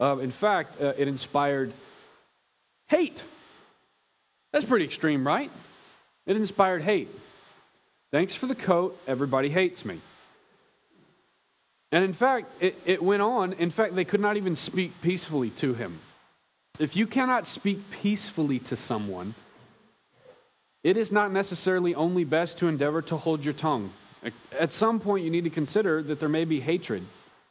Uh, 0.00 0.18
in 0.18 0.30
fact, 0.30 0.80
uh, 0.80 0.92
it 0.96 1.08
inspired 1.08 1.72
hate. 2.88 3.22
That's 4.52 4.64
pretty 4.64 4.84
extreme, 4.84 5.26
right? 5.26 5.50
It 6.26 6.36
inspired 6.36 6.82
hate. 6.82 7.08
Thanks 8.10 8.34
for 8.34 8.46
the 8.46 8.54
coat, 8.54 8.98
everybody 9.06 9.48
hates 9.48 9.84
me. 9.84 10.00
And 11.92 12.04
in 12.04 12.14
fact, 12.14 12.50
it, 12.60 12.76
it 12.86 13.02
went 13.02 13.20
on. 13.20 13.52
In 13.52 13.70
fact, 13.70 13.94
they 13.94 14.06
could 14.06 14.20
not 14.20 14.38
even 14.38 14.56
speak 14.56 15.00
peacefully 15.02 15.50
to 15.50 15.74
him. 15.74 16.00
If 16.78 16.96
you 16.96 17.06
cannot 17.06 17.46
speak 17.46 17.90
peacefully 17.90 18.58
to 18.60 18.76
someone, 18.76 19.34
it 20.82 20.96
is 20.96 21.12
not 21.12 21.30
necessarily 21.30 21.94
only 21.94 22.24
best 22.24 22.58
to 22.58 22.68
endeavor 22.68 23.02
to 23.02 23.16
hold 23.16 23.44
your 23.44 23.54
tongue. 23.54 23.92
At 24.58 24.72
some 24.72 25.00
point, 25.00 25.24
you 25.24 25.30
need 25.30 25.44
to 25.44 25.50
consider 25.50 26.02
that 26.02 26.18
there 26.18 26.28
may 26.30 26.44
be 26.44 26.60
hatred, 26.60 27.04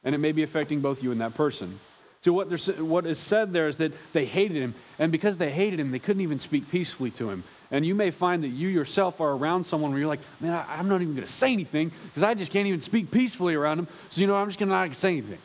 and 0.04 0.16
it 0.16 0.18
may 0.18 0.32
be 0.32 0.42
affecting 0.42 0.82
both 0.82 1.04
you 1.04 1.12
and 1.12 1.22
that 1.22 1.36
person. 1.36 1.80
So, 2.24 2.34
what, 2.34 2.52
what 2.80 3.06
is 3.08 3.20
said 3.20 3.52
there 3.52 3.68
is 3.68 3.78
that 3.78 3.94
they 4.14 4.26
hated 4.26 4.58
him, 4.58 4.76
and 5.00 5.12
because 5.12 5.38
they 5.38 5.50
hated 5.50 5.80
him, 5.80 5.92
they 5.92 6.00
couldn't 6.00 6.22
even 6.22 6.38
speak 6.38 6.70
peacefully 6.70 7.10
to 7.12 7.30
him. 7.32 7.44
And 7.72 7.86
you 7.86 7.96
may 7.96 8.12
find 8.12 8.44
that 8.44 8.50
you 8.50 8.68
yourself 8.68 9.22
are 9.22 9.32
around 9.32 9.64
someone 9.64 9.92
where 9.92 10.00
you're 10.00 10.10
like, 10.10 10.20
man, 10.40 10.54
I, 10.54 10.80
am 10.80 10.88
not 10.88 11.02
even 11.02 11.16
going 11.16 11.26
to 11.26 11.32
say 11.32 11.52
anything 11.54 11.92
because 12.06 12.22
I 12.22 12.34
just 12.34 12.52
can't 12.52 12.68
even 12.68 12.82
speak 12.82 13.10
peacefully 13.10 13.56
around 13.56 13.80
him. 13.80 13.88
So, 14.12 14.22
you 14.22 14.28
know, 14.28 14.36
I'm 14.36 14.50
just 14.50 14.60
going 14.60 14.70
to 14.70 14.76
not 14.76 14.94
say 14.96 15.12
anything. 15.14 15.40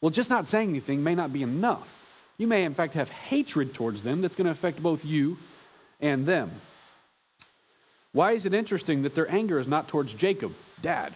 Well, 0.00 0.10
just 0.10 0.30
not 0.30 0.46
saying 0.46 0.68
anything 0.68 1.02
may 1.02 1.14
not 1.14 1.32
be 1.32 1.42
enough. 1.42 1.92
You 2.38 2.46
may, 2.46 2.64
in 2.64 2.74
fact, 2.74 2.92
have 2.94 3.10
hatred 3.10 3.72
towards 3.72 4.02
them 4.02 4.20
that's 4.20 4.36
going 4.36 4.44
to 4.44 4.50
affect 4.50 4.82
both 4.82 5.04
you 5.04 5.38
and 6.00 6.26
them. 6.26 6.50
Why 8.12 8.32
is 8.32 8.46
it 8.46 8.52
interesting 8.54 9.02
that 9.02 9.14
their 9.14 9.30
anger 9.30 9.58
is 9.58 9.66
not 9.66 9.88
towards 9.88 10.12
Jacob, 10.12 10.54
dad, 10.82 11.14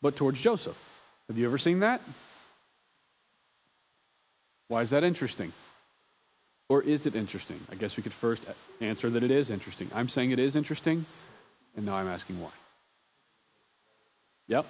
but 0.00 0.16
towards 0.16 0.40
Joseph? 0.40 0.82
Have 1.28 1.38
you 1.38 1.46
ever 1.46 1.58
seen 1.58 1.80
that? 1.80 2.00
Why 4.68 4.82
is 4.82 4.90
that 4.90 5.04
interesting? 5.04 5.52
Or 6.68 6.82
is 6.82 7.06
it 7.06 7.14
interesting? 7.14 7.60
I 7.70 7.76
guess 7.76 7.96
we 7.96 8.02
could 8.02 8.12
first 8.12 8.44
answer 8.80 9.08
that 9.08 9.22
it 9.22 9.30
is 9.30 9.50
interesting. 9.50 9.88
I'm 9.94 10.08
saying 10.08 10.32
it 10.32 10.38
is 10.38 10.56
interesting, 10.56 11.06
and 11.76 11.86
now 11.86 11.94
I'm 11.94 12.08
asking 12.08 12.40
why. 12.40 12.50
Yep. 14.48 14.66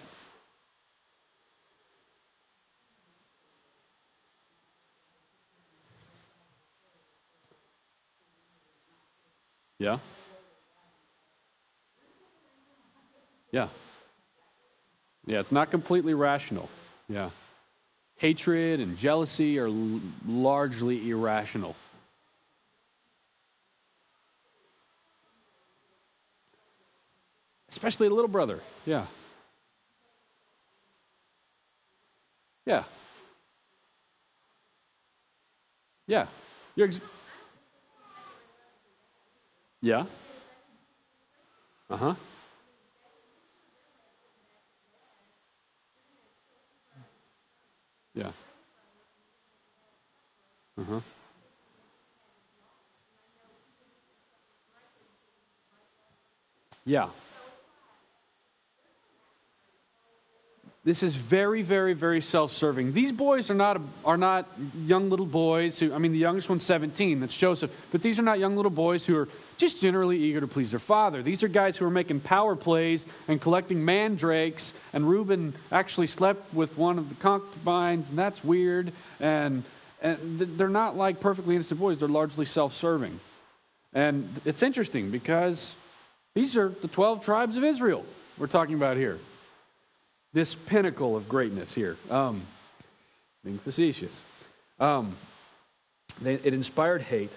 Yeah. 9.79 9.99
Yeah. 13.53 13.69
Yeah, 15.27 15.41
it's 15.41 15.53
not 15.53 15.71
completely 15.71 16.15
rational. 16.15 16.69
Yeah. 17.09 17.31
Hatred 18.19 18.81
and 18.81 18.97
jealousy 18.97 19.59
are 19.59 19.67
l- 19.67 20.01
largely 20.27 21.11
irrational. 21.11 21.77
Especially 27.69 28.07
a 28.07 28.11
little 28.11 28.29
brother. 28.29 28.61
Yeah. 28.87 29.05
Yeah. 32.65 32.85
Yeah. 36.07 36.27
You're 36.75 36.89
ex- 36.89 37.01
yeah. 39.83 40.05
Uh 41.91 41.97
huh. 41.97 42.15
Yeah. 48.17 48.31
Uh 50.79 50.85
huh. 50.89 51.01
Yeah. 56.87 57.09
This 60.85 61.03
is 61.03 61.17
very, 61.17 61.63
very, 61.63 61.95
very 61.95 62.21
self-serving. 62.21 62.93
These 62.93 63.11
boys 63.11 63.51
are 63.51 63.55
not, 63.55 63.81
are 64.05 64.17
not 64.17 64.49
young 64.85 65.11
little 65.11 65.27
boys 65.27 65.81
who, 65.81 65.93
I 65.93 65.99
mean, 65.99 66.13
the 66.13 66.19
youngest 66.19 66.49
one's 66.49 66.63
17, 66.63 67.19
that's 67.19 67.37
Joseph, 67.37 67.89
but 67.91 68.03
these 68.03 68.21
are 68.21 68.23
not 68.23 68.39
young 68.39 68.55
little 68.55 68.71
boys 68.71 69.05
who 69.05 69.17
are 69.17 69.29
just 69.57 69.81
generally 69.81 70.19
eager 70.19 70.41
to 70.41 70.47
please 70.47 70.71
their 70.71 70.81
father. 70.81 71.23
These 71.23 71.43
are 71.43 71.49
guys 71.49 71.77
who 71.77 71.87
are 71.87 71.91
making 71.91 72.21
power 72.21 72.57
plays 72.57 73.07
and 73.29 73.41
collecting 73.41 73.85
mandrakes, 73.85 74.73
and 74.93 75.09
Reuben 75.09 75.55
actually 75.73 76.07
slept 76.07 76.53
with 76.55 76.77
one 76.77 76.99
of 76.99 77.09
the 77.09 77.15
concubines, 77.17 78.09
and 78.09 78.19
that's 78.19 78.43
weird. 78.45 78.93
And, 79.21 79.63
and 80.03 80.39
they're 80.39 80.69
not 80.69 80.97
like 80.97 81.21
perfectly 81.21 81.55
innocent 81.55 81.81
boys, 81.81 82.01
they're 82.01 82.09
largely 82.09 82.45
self-serving. 82.45 83.19
And 83.93 84.29
it's 84.45 84.63
interesting 84.63 85.11
because 85.11 85.75
these 86.35 86.57
are 86.57 86.69
the 86.69 86.89
12 86.89 87.25
tribes 87.25 87.57
of 87.57 87.65
Israel 87.65 88.05
we're 88.39 88.47
talking 88.47 88.75
about 88.75 88.97
here 88.97 89.19
this 90.37 90.55
pinnacle 90.55 91.17
of 91.17 91.31
greatness 91.31 91.75
here. 91.75 91.97
Um, 92.11 92.43
being 93.43 93.59
facetious. 93.59 94.21
Um, 94.79 95.17
they, 96.21 96.35
it 96.35 96.53
inspired 96.53 97.01
hate, 97.01 97.31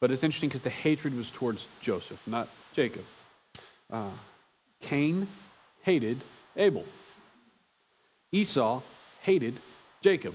but 0.00 0.10
it's 0.10 0.24
interesting 0.24 0.48
because 0.48 0.62
the 0.62 0.70
hatred 0.70 1.16
was 1.16 1.30
towards 1.30 1.66
Joseph, 1.80 2.26
not 2.26 2.48
Jacob. 2.74 3.04
Uh, 3.90 4.10
Cain 4.80 5.28
hated 5.82 6.18
Abel. 6.56 6.84
Esau 8.32 8.82
hated 9.22 9.54
Jacob. 10.02 10.34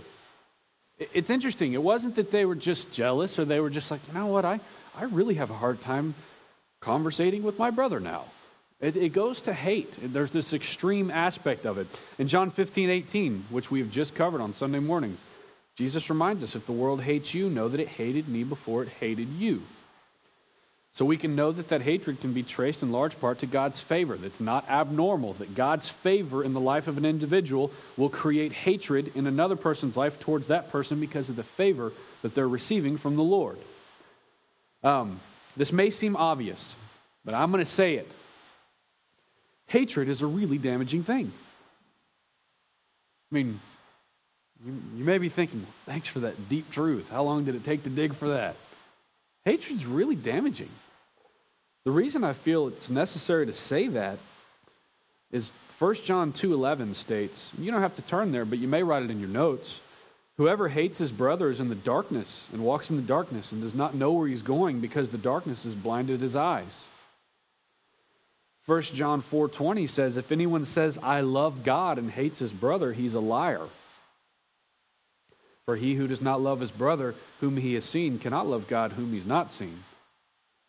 It's 1.14 1.30
interesting. 1.30 1.74
It 1.74 1.82
wasn't 1.82 2.16
that 2.16 2.32
they 2.32 2.46
were 2.46 2.56
just 2.56 2.94
jealous 2.94 3.40
or 3.40 3.46
they 3.46 3.60
were 3.60 3.70
just 3.70 3.90
like, 3.90 4.02
you 4.08 4.14
know 4.14 4.28
what, 4.28 4.46
I, 4.46 4.60
I 4.98 5.06
really 5.06 5.36
have 5.36 5.50
a 5.50 5.56
hard 5.56 5.82
time 5.82 6.14
conversating 6.80 7.44
with 7.44 7.58
my 7.58 7.70
brother 7.70 8.00
now. 8.00 8.26
It, 8.80 8.96
it, 8.96 9.10
goes 9.10 9.42
to 9.42 9.54
hate. 9.54 9.96
There's 10.02 10.32
this 10.32 10.54
extreme 10.54 11.12
aspect 11.12 11.66
of 11.66 11.78
it. 11.78 11.88
In 12.18 12.28
John 12.28 12.50
15, 12.50 12.90
18, 12.90 13.46
which 13.50 13.70
we 13.70 13.80
have 13.80 13.92
just 13.92 14.16
covered 14.16 14.42
on 14.42 14.54
Sunday 14.54 14.80
mornings, 14.80 15.20
Jesus 15.82 16.12
reminds 16.12 16.44
us 16.44 16.56
if 16.56 16.68
the 16.68 16.72
world 16.72 17.02
hates 17.02 17.34
you, 17.34 17.50
know 17.50 17.68
that 17.68 17.80
it 17.80 17.88
hated 17.88 18.30
me 18.30 18.44
before 18.44 18.84
it 18.84 18.90
hated 19.00 19.28
you. 19.30 19.64
So 20.94 21.06
we 21.06 21.18
can 21.18 21.36
know 21.36 21.52
that 21.52 21.70
that 21.70 21.82
hatred 21.82 22.22
can 22.22 22.34
be 22.34 22.44
traced 22.44 22.84
in 22.84 22.92
large 22.92 23.20
part 23.20 23.40
to 23.40 23.48
God's 23.48 23.80
favor. 23.80 24.16
That's 24.16 24.40
not 24.40 24.70
abnormal, 24.70 25.34
that 25.34 25.56
God's 25.56 25.90
favor 25.90 26.44
in 26.44 26.54
the 26.54 26.60
life 26.60 26.88
of 26.88 27.00
an 27.00 27.06
individual 27.06 27.72
will 27.98 28.10
create 28.10 28.54
hatred 28.54 29.12
in 29.16 29.26
another 29.26 29.56
person's 29.56 29.98
life 29.98 30.20
towards 30.20 30.46
that 30.48 30.70
person 30.70 31.00
because 31.00 31.30
of 31.30 31.36
the 31.36 31.42
favor 31.42 31.94
that 32.22 32.36
they're 32.36 32.48
receiving 32.48 33.00
from 33.00 33.16
the 33.16 33.24
Lord. 33.24 33.58
Um, 34.84 35.20
this 35.58 35.74
may 35.74 35.90
seem 35.90 36.16
obvious, 36.16 36.76
but 37.26 37.34
I'm 37.34 37.50
going 37.50 37.66
to 37.66 37.72
say 37.72 37.96
it 37.96 38.08
hatred 39.66 40.10
is 40.10 40.22
a 40.22 40.28
really 40.28 40.60
damaging 40.60 41.02
thing. 41.02 41.32
I 43.32 43.34
mean, 43.36 43.60
you, 44.66 44.82
you 44.96 45.04
may 45.04 45.18
be 45.18 45.30
thinking, 45.30 45.66
thanks 45.86 46.08
for 46.08 46.20
that 46.20 46.50
deep 46.50 46.70
truth. 46.72 47.10
How 47.10 47.24
long 47.24 47.46
did 47.46 47.56
it 47.56 47.64
take 47.64 47.84
to 47.84 47.90
dig 47.90 48.14
for 48.14 48.28
that? 48.30 48.56
Hatred's 49.46 49.86
really 49.86 50.16
damaging. 50.16 50.70
The 51.84 51.92
reason 51.92 52.24
I 52.24 52.34
feel 52.34 52.68
it's 52.68 52.90
necessary 52.90 53.46
to 53.48 53.54
say 53.54 53.88
that 53.88 54.20
is 55.32 55.52
1 55.80 55.96
John 56.06 56.32
2:11 56.32 56.94
states, 56.94 57.50
you 57.58 57.72
don't 57.72 57.82
have 57.82 57.96
to 57.96 58.04
turn 58.04 58.32
there, 58.32 58.46
but 58.46 58.60
you 58.60 58.68
may 58.68 58.84
write 58.84 59.02
it 59.02 59.10
in 59.10 59.20
your 59.20 59.30
notes. 59.30 59.80
Whoever 60.38 60.70
hates 60.70 61.00
his 61.00 61.12
brother 61.12 61.50
is 61.50 61.60
in 61.60 61.70
the 61.70 61.76
darkness 61.76 62.48
and 62.54 62.64
walks 62.64 62.90
in 62.92 62.98
the 62.98 63.02
darkness 63.02 63.52
and 63.52 63.62
does 63.62 63.74
not 63.74 63.96
know 63.96 64.12
where 64.12 64.28
he's 64.28 64.44
going 64.44 64.80
because 64.80 65.10
the 65.10 65.18
darkness 65.18 65.64
has 65.64 65.74
blinded 65.74 66.20
his 66.20 66.36
eyes. 66.36 66.86
1 68.68 68.82
John 68.94 69.22
4:20 69.22 69.90
says 69.90 70.18
if 70.18 70.32
anyone 70.32 70.66
says 70.66 71.00
I 71.00 71.22
love 71.22 71.64
God 71.64 71.98
and 71.98 72.12
hates 72.12 72.38
his 72.38 72.54
brother 72.54 72.94
he's 72.94 73.16
a 73.16 73.20
liar. 73.20 73.68
For 75.72 75.78
he 75.78 75.96
who 75.96 76.06
does 76.06 76.22
not 76.22 76.42
love 76.42 76.60
his 76.60 76.70
brother 76.70 77.16
whom 77.40 77.56
he 77.56 77.76
has 77.76 77.86
seen 77.86 78.20
cannot 78.20 78.46
love 78.46 78.68
God 78.68 78.92
whom 78.92 79.14
he's 79.14 79.26
not 79.26 79.52
seen. 79.52 79.86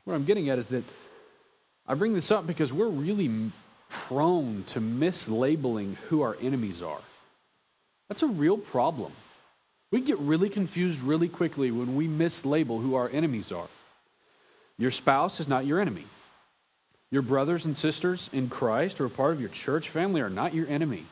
What 0.04 0.14
I'm 0.14 0.24
getting 0.24 0.48
at 0.48 0.60
is 0.60 0.68
that 0.68 0.84
I 1.88 1.94
bring 1.94 2.14
this 2.14 2.30
up 2.30 2.46
because 2.46 2.72
we're 2.72 2.86
really 2.86 3.50
prone 3.88 4.62
to 4.68 4.80
mislabeling 4.80 5.96
who 6.06 6.22
our 6.22 6.36
enemies 6.40 6.80
are. 6.82 7.00
That's 8.08 8.22
a 8.22 8.28
real 8.28 8.56
problem. 8.56 9.10
We 9.90 10.02
get 10.02 10.20
really 10.20 10.48
confused 10.48 11.00
really 11.00 11.28
quickly 11.28 11.72
when 11.72 11.96
we 11.96 12.06
mislabel 12.06 12.80
who 12.80 12.94
our 12.94 13.10
enemies 13.12 13.50
are. 13.50 13.66
Your 14.78 14.92
spouse 14.92 15.40
is 15.40 15.48
not 15.48 15.66
your 15.66 15.80
enemy. 15.80 16.04
Your 17.10 17.22
brothers 17.22 17.64
and 17.64 17.76
sisters 17.76 18.30
in 18.32 18.48
Christ 18.48 19.00
are 19.00 19.08
part 19.08 19.32
of 19.32 19.40
your 19.40 19.50
church 19.50 19.88
family 19.88 20.20
are 20.20 20.30
not 20.30 20.54
your 20.54 20.68
enemy. 20.68 21.06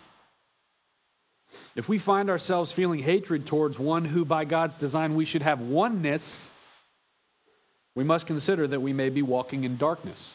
If 1.76 1.88
we 1.88 1.98
find 1.98 2.30
ourselves 2.30 2.72
feeling 2.72 3.00
hatred 3.00 3.46
towards 3.46 3.78
one 3.78 4.04
who, 4.04 4.24
by 4.24 4.44
God's 4.44 4.78
design, 4.78 5.14
we 5.14 5.24
should 5.24 5.42
have 5.42 5.60
oneness, 5.60 6.50
we 7.94 8.04
must 8.04 8.26
consider 8.26 8.66
that 8.66 8.80
we 8.80 8.92
may 8.92 9.08
be 9.08 9.22
walking 9.22 9.64
in 9.64 9.76
darkness. 9.76 10.32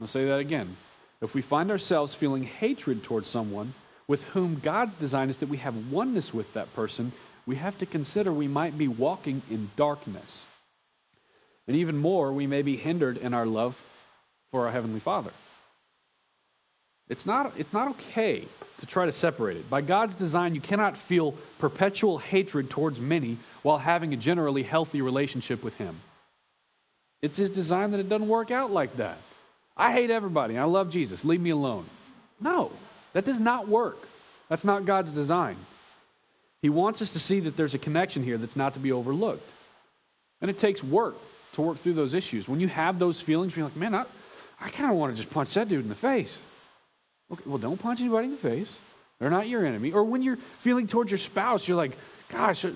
I'll 0.00 0.06
say 0.06 0.26
that 0.26 0.40
again. 0.40 0.76
If 1.22 1.34
we 1.34 1.42
find 1.42 1.70
ourselves 1.70 2.14
feeling 2.14 2.44
hatred 2.44 3.02
towards 3.02 3.28
someone 3.28 3.72
with 4.06 4.24
whom 4.28 4.60
God's 4.60 4.94
design 4.94 5.30
is 5.30 5.38
that 5.38 5.48
we 5.48 5.56
have 5.58 5.90
oneness 5.90 6.34
with 6.34 6.52
that 6.54 6.72
person, 6.74 7.12
we 7.46 7.56
have 7.56 7.78
to 7.78 7.86
consider 7.86 8.32
we 8.32 8.48
might 8.48 8.76
be 8.76 8.88
walking 8.88 9.42
in 9.50 9.70
darkness. 9.76 10.44
And 11.66 11.76
even 11.76 11.96
more, 11.96 12.32
we 12.32 12.46
may 12.46 12.62
be 12.62 12.76
hindered 12.76 13.16
in 13.16 13.34
our 13.34 13.46
love 13.46 13.80
for 14.50 14.66
our 14.66 14.72
Heavenly 14.72 15.00
Father. 15.00 15.30
It's 17.08 17.24
not, 17.24 17.52
it's 17.56 17.72
not 17.72 17.88
okay 17.88 18.44
to 18.78 18.86
try 18.86 19.06
to 19.06 19.12
separate 19.12 19.56
it. 19.56 19.70
By 19.70 19.80
God's 19.80 20.16
design, 20.16 20.54
you 20.54 20.60
cannot 20.60 20.96
feel 20.96 21.32
perpetual 21.58 22.18
hatred 22.18 22.68
towards 22.68 23.00
many 23.00 23.36
while 23.62 23.78
having 23.78 24.12
a 24.12 24.16
generally 24.16 24.64
healthy 24.64 25.00
relationship 25.00 25.62
with 25.62 25.78
Him. 25.78 25.96
It's 27.22 27.36
His 27.36 27.50
design 27.50 27.92
that 27.92 28.00
it 28.00 28.08
doesn't 28.08 28.28
work 28.28 28.50
out 28.50 28.72
like 28.72 28.96
that. 28.96 29.18
I 29.76 29.92
hate 29.92 30.10
everybody. 30.10 30.58
I 30.58 30.64
love 30.64 30.90
Jesus. 30.90 31.24
Leave 31.24 31.40
me 31.40 31.50
alone. 31.50 31.84
No, 32.40 32.72
that 33.12 33.24
does 33.24 33.40
not 33.40 33.68
work. 33.68 33.98
That's 34.48 34.64
not 34.64 34.84
God's 34.84 35.12
design. 35.12 35.56
He 36.62 36.68
wants 36.68 37.02
us 37.02 37.10
to 37.10 37.18
see 37.18 37.40
that 37.40 37.56
there's 37.56 37.74
a 37.74 37.78
connection 37.78 38.22
here 38.22 38.38
that's 38.38 38.56
not 38.56 38.74
to 38.74 38.80
be 38.80 38.90
overlooked. 38.90 39.48
And 40.40 40.50
it 40.50 40.58
takes 40.58 40.82
work 40.82 41.16
to 41.52 41.62
work 41.62 41.78
through 41.78 41.94
those 41.94 42.14
issues. 42.14 42.48
When 42.48 42.60
you 42.60 42.68
have 42.68 42.98
those 42.98 43.20
feelings, 43.20 43.56
you're 43.56 43.66
like, 43.66 43.76
man, 43.76 43.94
I, 43.94 44.04
I 44.60 44.70
kind 44.70 44.90
of 44.90 44.96
want 44.96 45.14
to 45.14 45.22
just 45.22 45.32
punch 45.32 45.54
that 45.54 45.68
dude 45.68 45.82
in 45.82 45.88
the 45.88 45.94
face. 45.94 46.36
Okay, 47.32 47.42
well, 47.46 47.58
don't 47.58 47.80
punch 47.80 48.00
anybody 48.00 48.26
in 48.26 48.30
the 48.32 48.36
face. 48.36 48.78
They're 49.18 49.30
not 49.30 49.48
your 49.48 49.64
enemy. 49.64 49.92
Or 49.92 50.04
when 50.04 50.22
you're 50.22 50.36
feeling 50.36 50.86
towards 50.86 51.10
your 51.10 51.18
spouse, 51.18 51.66
you're 51.66 51.76
like, 51.76 51.92
gosh, 52.28 52.64
uh, 52.64 52.70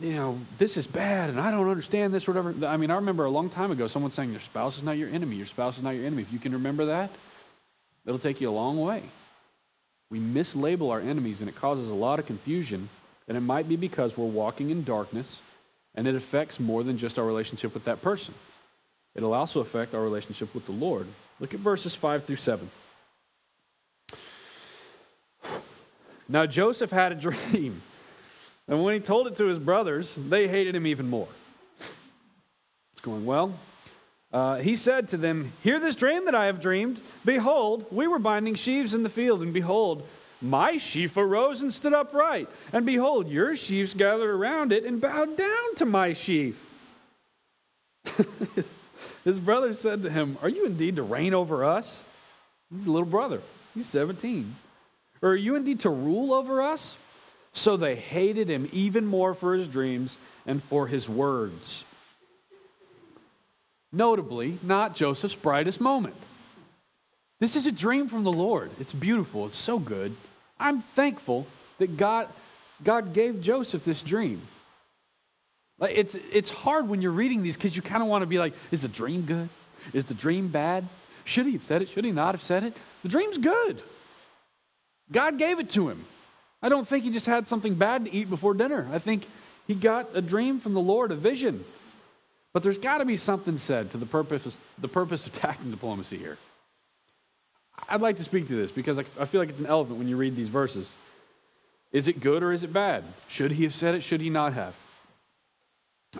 you 0.00 0.14
know, 0.14 0.38
this 0.56 0.76
is 0.76 0.86
bad 0.86 1.28
and 1.28 1.38
I 1.38 1.50
don't 1.50 1.68
understand 1.68 2.14
this 2.14 2.26
whatever. 2.26 2.54
I 2.66 2.76
mean, 2.76 2.90
I 2.90 2.96
remember 2.96 3.24
a 3.26 3.30
long 3.30 3.50
time 3.50 3.70
ago 3.70 3.86
someone 3.86 4.10
saying, 4.10 4.30
Your 4.30 4.40
spouse 4.40 4.78
is 4.78 4.82
not 4.82 4.96
your 4.96 5.10
enemy. 5.10 5.36
Your 5.36 5.46
spouse 5.46 5.76
is 5.76 5.82
not 5.82 5.90
your 5.90 6.06
enemy. 6.06 6.22
If 6.22 6.32
you 6.32 6.38
can 6.38 6.52
remember 6.52 6.86
that, 6.86 7.10
it'll 8.06 8.18
take 8.18 8.40
you 8.40 8.48
a 8.48 8.50
long 8.50 8.80
way. 8.80 9.02
We 10.10 10.18
mislabel 10.18 10.90
our 10.90 11.00
enemies 11.00 11.40
and 11.40 11.50
it 11.50 11.56
causes 11.56 11.90
a 11.90 11.94
lot 11.94 12.18
of 12.18 12.26
confusion. 12.26 12.88
And 13.28 13.36
it 13.36 13.42
might 13.42 13.68
be 13.68 13.76
because 13.76 14.16
we're 14.16 14.24
walking 14.24 14.70
in 14.70 14.82
darkness 14.82 15.38
and 15.94 16.06
it 16.06 16.14
affects 16.14 16.58
more 16.58 16.82
than 16.82 16.96
just 16.96 17.18
our 17.18 17.26
relationship 17.26 17.74
with 17.74 17.84
that 17.84 18.00
person. 18.00 18.32
It'll 19.14 19.34
also 19.34 19.60
affect 19.60 19.94
our 19.94 20.00
relationship 20.00 20.54
with 20.54 20.64
the 20.64 20.72
Lord. 20.72 21.06
Look 21.38 21.52
at 21.52 21.60
verses 21.60 21.94
5 21.94 22.24
through 22.24 22.36
7. 22.36 22.70
Now 26.28 26.46
Joseph 26.46 26.90
had 26.90 27.12
a 27.12 27.14
dream, 27.14 27.80
and 28.68 28.84
when 28.84 28.94
he 28.94 29.00
told 29.00 29.26
it 29.26 29.36
to 29.36 29.46
his 29.46 29.58
brothers, 29.58 30.14
they 30.14 30.48
hated 30.48 30.76
him 30.76 30.86
even 30.86 31.08
more. 31.08 31.28
It's 32.92 33.00
going 33.02 33.24
well. 33.24 33.54
Uh, 34.30 34.56
he 34.56 34.76
said 34.76 35.08
to 35.08 35.16
them, 35.16 35.52
Hear 35.62 35.80
this 35.80 35.96
dream 35.96 36.26
that 36.26 36.34
I 36.34 36.46
have 36.46 36.60
dreamed. 36.60 37.00
Behold, 37.24 37.86
we 37.90 38.06
were 38.06 38.18
binding 38.18 38.56
sheaves 38.56 38.92
in 38.92 39.02
the 39.02 39.08
field, 39.08 39.40
and 39.40 39.54
behold, 39.54 40.06
my 40.42 40.76
sheaf 40.76 41.16
arose 41.16 41.62
and 41.62 41.72
stood 41.72 41.94
upright. 41.94 42.48
And 42.72 42.84
behold, 42.84 43.28
your 43.28 43.56
sheaves 43.56 43.94
gathered 43.94 44.30
around 44.30 44.72
it 44.72 44.84
and 44.84 45.00
bowed 45.00 45.36
down 45.36 45.74
to 45.76 45.84
my 45.84 46.12
sheaf. 46.12 46.64
His 49.24 49.38
brother 49.38 49.72
said 49.72 50.02
to 50.02 50.10
him, 50.10 50.36
Are 50.42 50.48
you 50.48 50.66
indeed 50.66 50.96
to 50.96 51.02
reign 51.02 51.34
over 51.34 51.64
us? 51.64 52.02
He's 52.74 52.86
a 52.86 52.90
little 52.90 53.08
brother. 53.08 53.40
He's 53.74 53.86
17. 53.86 54.54
Or 55.22 55.30
are 55.30 55.36
you 55.36 55.56
indeed 55.56 55.80
to 55.80 55.90
rule 55.90 56.32
over 56.32 56.62
us? 56.62 56.96
So 57.52 57.76
they 57.76 57.96
hated 57.96 58.48
him 58.48 58.68
even 58.72 59.06
more 59.06 59.34
for 59.34 59.54
his 59.54 59.68
dreams 59.68 60.16
and 60.46 60.62
for 60.62 60.86
his 60.86 61.08
words. 61.08 61.84
Notably, 63.92 64.58
not 64.62 64.94
Joseph's 64.94 65.34
brightest 65.34 65.80
moment. 65.80 66.14
This 67.40 67.56
is 67.56 67.66
a 67.66 67.72
dream 67.72 68.08
from 68.08 68.24
the 68.24 68.32
Lord. 68.32 68.70
It's 68.78 68.92
beautiful. 68.92 69.46
It's 69.46 69.56
so 69.56 69.78
good. 69.78 70.14
I'm 70.58 70.80
thankful 70.80 71.46
that 71.78 71.96
God, 71.96 72.28
God 72.82 73.14
gave 73.14 73.40
Joseph 73.40 73.84
this 73.84 74.02
dream. 74.02 74.42
Like 75.78 75.96
it's, 75.96 76.14
it's 76.14 76.50
hard 76.50 76.88
when 76.88 77.00
you're 77.00 77.12
reading 77.12 77.42
these 77.42 77.56
because 77.56 77.76
you 77.76 77.82
kind 77.82 78.02
of 78.02 78.08
want 78.08 78.22
to 78.22 78.26
be 78.26 78.38
like, 78.38 78.52
is 78.70 78.82
the 78.82 78.88
dream 78.88 79.22
good? 79.22 79.48
Is 79.92 80.06
the 80.06 80.14
dream 80.14 80.48
bad? 80.48 80.84
Should 81.24 81.46
he 81.46 81.52
have 81.52 81.62
said 81.62 81.82
it? 81.82 81.88
Should 81.88 82.04
he 82.04 82.10
not 82.10 82.34
have 82.34 82.42
said 82.42 82.64
it? 82.64 82.74
The 83.02 83.08
dream's 83.08 83.38
good. 83.38 83.82
God 85.10 85.38
gave 85.38 85.58
it 85.58 85.70
to 85.72 85.88
him. 85.88 86.04
I 86.62 86.68
don't 86.68 86.86
think 86.86 87.04
he 87.04 87.10
just 87.10 87.26
had 87.26 87.46
something 87.46 87.74
bad 87.74 88.04
to 88.04 88.12
eat 88.12 88.28
before 88.28 88.54
dinner. 88.54 88.88
I 88.92 88.98
think 88.98 89.26
he 89.66 89.74
got 89.74 90.08
a 90.14 90.20
dream 90.20 90.58
from 90.58 90.74
the 90.74 90.80
Lord, 90.80 91.12
a 91.12 91.14
vision. 91.14 91.64
But 92.52 92.62
there's 92.62 92.78
got 92.78 92.98
to 92.98 93.04
be 93.04 93.16
something 93.16 93.58
said 93.58 93.90
to 93.92 93.96
the 93.96 94.06
purpose, 94.06 94.56
the 94.78 94.88
purpose 94.88 95.26
of 95.26 95.32
tacting 95.40 95.70
diplomacy 95.70 96.16
here. 96.16 96.38
I'd 97.88 98.00
like 98.00 98.16
to 98.16 98.24
speak 98.24 98.48
to 98.48 98.56
this 98.56 98.72
because 98.72 98.98
I, 98.98 99.02
I 99.20 99.24
feel 99.24 99.40
like 99.40 99.50
it's 99.50 99.60
an 99.60 99.66
elephant 99.66 99.98
when 99.98 100.08
you 100.08 100.16
read 100.16 100.34
these 100.34 100.48
verses. 100.48 100.90
Is 101.92 102.08
it 102.08 102.20
good 102.20 102.42
or 102.42 102.52
is 102.52 102.64
it 102.64 102.72
bad? 102.72 103.04
Should 103.28 103.52
he 103.52 103.62
have 103.62 103.74
said 103.74 103.94
it? 103.94 104.02
Should 104.02 104.20
he 104.20 104.30
not 104.30 104.54
have? 104.54 104.74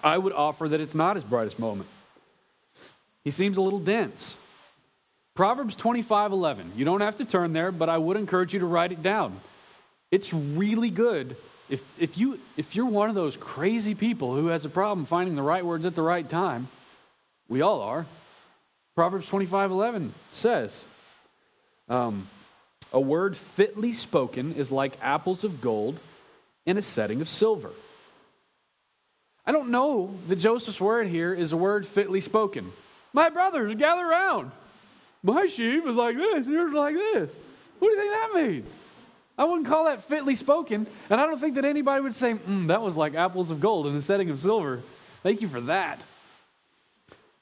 I 0.05 0.17
would 0.19 0.33
offer 0.33 0.69
that 0.69 0.81
it's 0.81 0.95
not 0.95 1.17
his 1.17 1.25
brightest 1.25 1.59
moment. 1.59 1.89
He 3.25 3.31
seems 3.31 3.57
a 3.57 3.63
little 3.63 3.79
dense. 3.79 4.37
Proverbs 5.39 5.77
25 5.77 6.33
11. 6.33 6.73
You 6.75 6.85
don't 6.85 7.01
have 7.01 7.19
to 7.19 7.25
turn 7.25 7.53
there, 7.53 7.71
but 7.71 7.89
I 7.89 7.97
would 7.97 8.17
encourage 8.17 8.55
you 8.55 8.59
to 8.59 8.67
write 8.67 8.91
it 8.91 9.05
down. 9.05 9.37
It's 10.11 10.35
really 10.35 10.91
good. 10.91 11.37
If, 11.71 12.03
if, 12.03 12.19
you, 12.19 12.41
if 12.57 12.75
you're 12.75 12.87
one 12.87 13.09
of 13.09 13.15
those 13.15 13.37
crazy 13.37 13.95
people 13.95 14.35
who 14.35 14.49
has 14.49 14.65
a 14.65 14.69
problem 14.69 15.07
finding 15.07 15.37
the 15.37 15.43
right 15.43 15.65
words 15.65 15.87
at 15.87 15.95
the 15.95 16.03
right 16.03 16.29
time, 16.29 16.67
we 17.49 17.61
all 17.61 17.83
are. 17.83 18.05
Proverbs 18.97 19.29
25 19.29 19.71
11 19.71 20.13
says, 20.33 20.85
um, 21.89 22.27
A 22.93 23.01
word 23.01 23.37
fitly 23.37 23.93
spoken 23.93 24.55
is 24.55 24.73
like 24.73 24.95
apples 25.01 25.45
of 25.45 25.61
gold 25.61 26.01
in 26.67 26.77
a 26.77 26.83
setting 26.83 27.21
of 27.21 27.29
silver. 27.29 27.71
I 29.47 29.53
don't 29.53 29.71
know 29.71 30.17
that 30.27 30.41
Joseph's 30.41 30.81
word 30.81 31.07
here 31.07 31.33
is 31.33 31.53
a 31.53 31.57
word 31.57 31.87
fitly 31.87 32.19
spoken. 32.19 32.73
My 33.13 33.29
brothers, 33.29 33.77
gather 33.77 34.05
around. 34.05 34.51
My 35.23 35.47
sheep 35.47 35.87
is 35.87 35.97
like 35.97 36.17
this, 36.17 36.49
yours 36.49 36.69
is 36.69 36.75
like 36.75 36.95
this. 36.95 37.35
What 37.79 37.89
do 37.89 37.95
you 37.95 38.01
think 38.01 38.13
that 38.13 38.49
means? 38.49 38.75
I 39.37 39.45
wouldn't 39.45 39.69
call 39.69 39.85
that 39.85 40.03
fitly 40.03 40.35
spoken, 40.35 40.87
and 41.11 41.21
I 41.21 41.27
don't 41.27 41.39
think 41.39 41.55
that 41.55 41.65
anybody 41.65 42.03
would 42.03 42.15
say, 42.15 42.35
mm, 42.35 42.67
that 42.69 42.83
was 42.83 42.97
like 42.97 43.15
apples 43.15 43.51
of 43.51 43.61
gold 43.61 43.87
in 43.87 43.95
the 43.95 44.03
setting 44.03 44.31
of 44.31 44.41
silver. 44.41 44.83
Thank 45.23 45.43
you 45.43 45.49
for 45.49 45.61
that. 45.63 46.05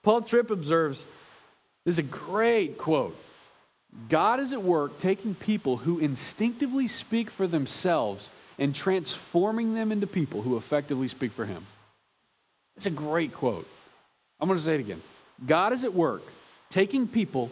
Paul 0.02 0.22
Tripp 0.22 0.50
observes 0.50 1.04
this 1.84 1.94
is 1.94 1.98
a 1.98 2.02
great 2.02 2.78
quote. 2.78 3.16
God 4.08 4.40
is 4.40 4.52
at 4.52 4.62
work 4.62 4.98
taking 4.98 5.34
people 5.34 5.78
who 5.78 5.98
instinctively 5.98 6.86
speak 6.86 7.30
for 7.30 7.46
themselves 7.46 8.28
and 8.58 8.74
transforming 8.74 9.74
them 9.74 9.90
into 9.90 10.06
people 10.06 10.42
who 10.42 10.56
effectively 10.56 11.08
speak 11.08 11.32
for 11.32 11.46
Him. 11.46 11.64
It's 12.76 12.86
a 12.86 12.90
great 12.90 13.32
quote. 13.32 13.66
I'm 14.38 14.48
going 14.48 14.58
to 14.58 14.64
say 14.64 14.74
it 14.74 14.80
again. 14.80 15.00
God 15.46 15.72
is 15.72 15.82
at 15.84 15.94
work 15.94 16.22
taking 16.68 17.08
people 17.08 17.50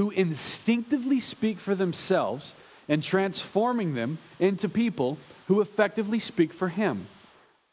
who 0.00 0.08
instinctively 0.12 1.20
speak 1.20 1.58
for 1.58 1.74
themselves 1.74 2.54
and 2.88 3.04
transforming 3.04 3.92
them 3.92 4.16
into 4.38 4.66
people 4.66 5.18
who 5.46 5.60
effectively 5.60 6.18
speak 6.18 6.54
for 6.54 6.68
Him. 6.68 7.04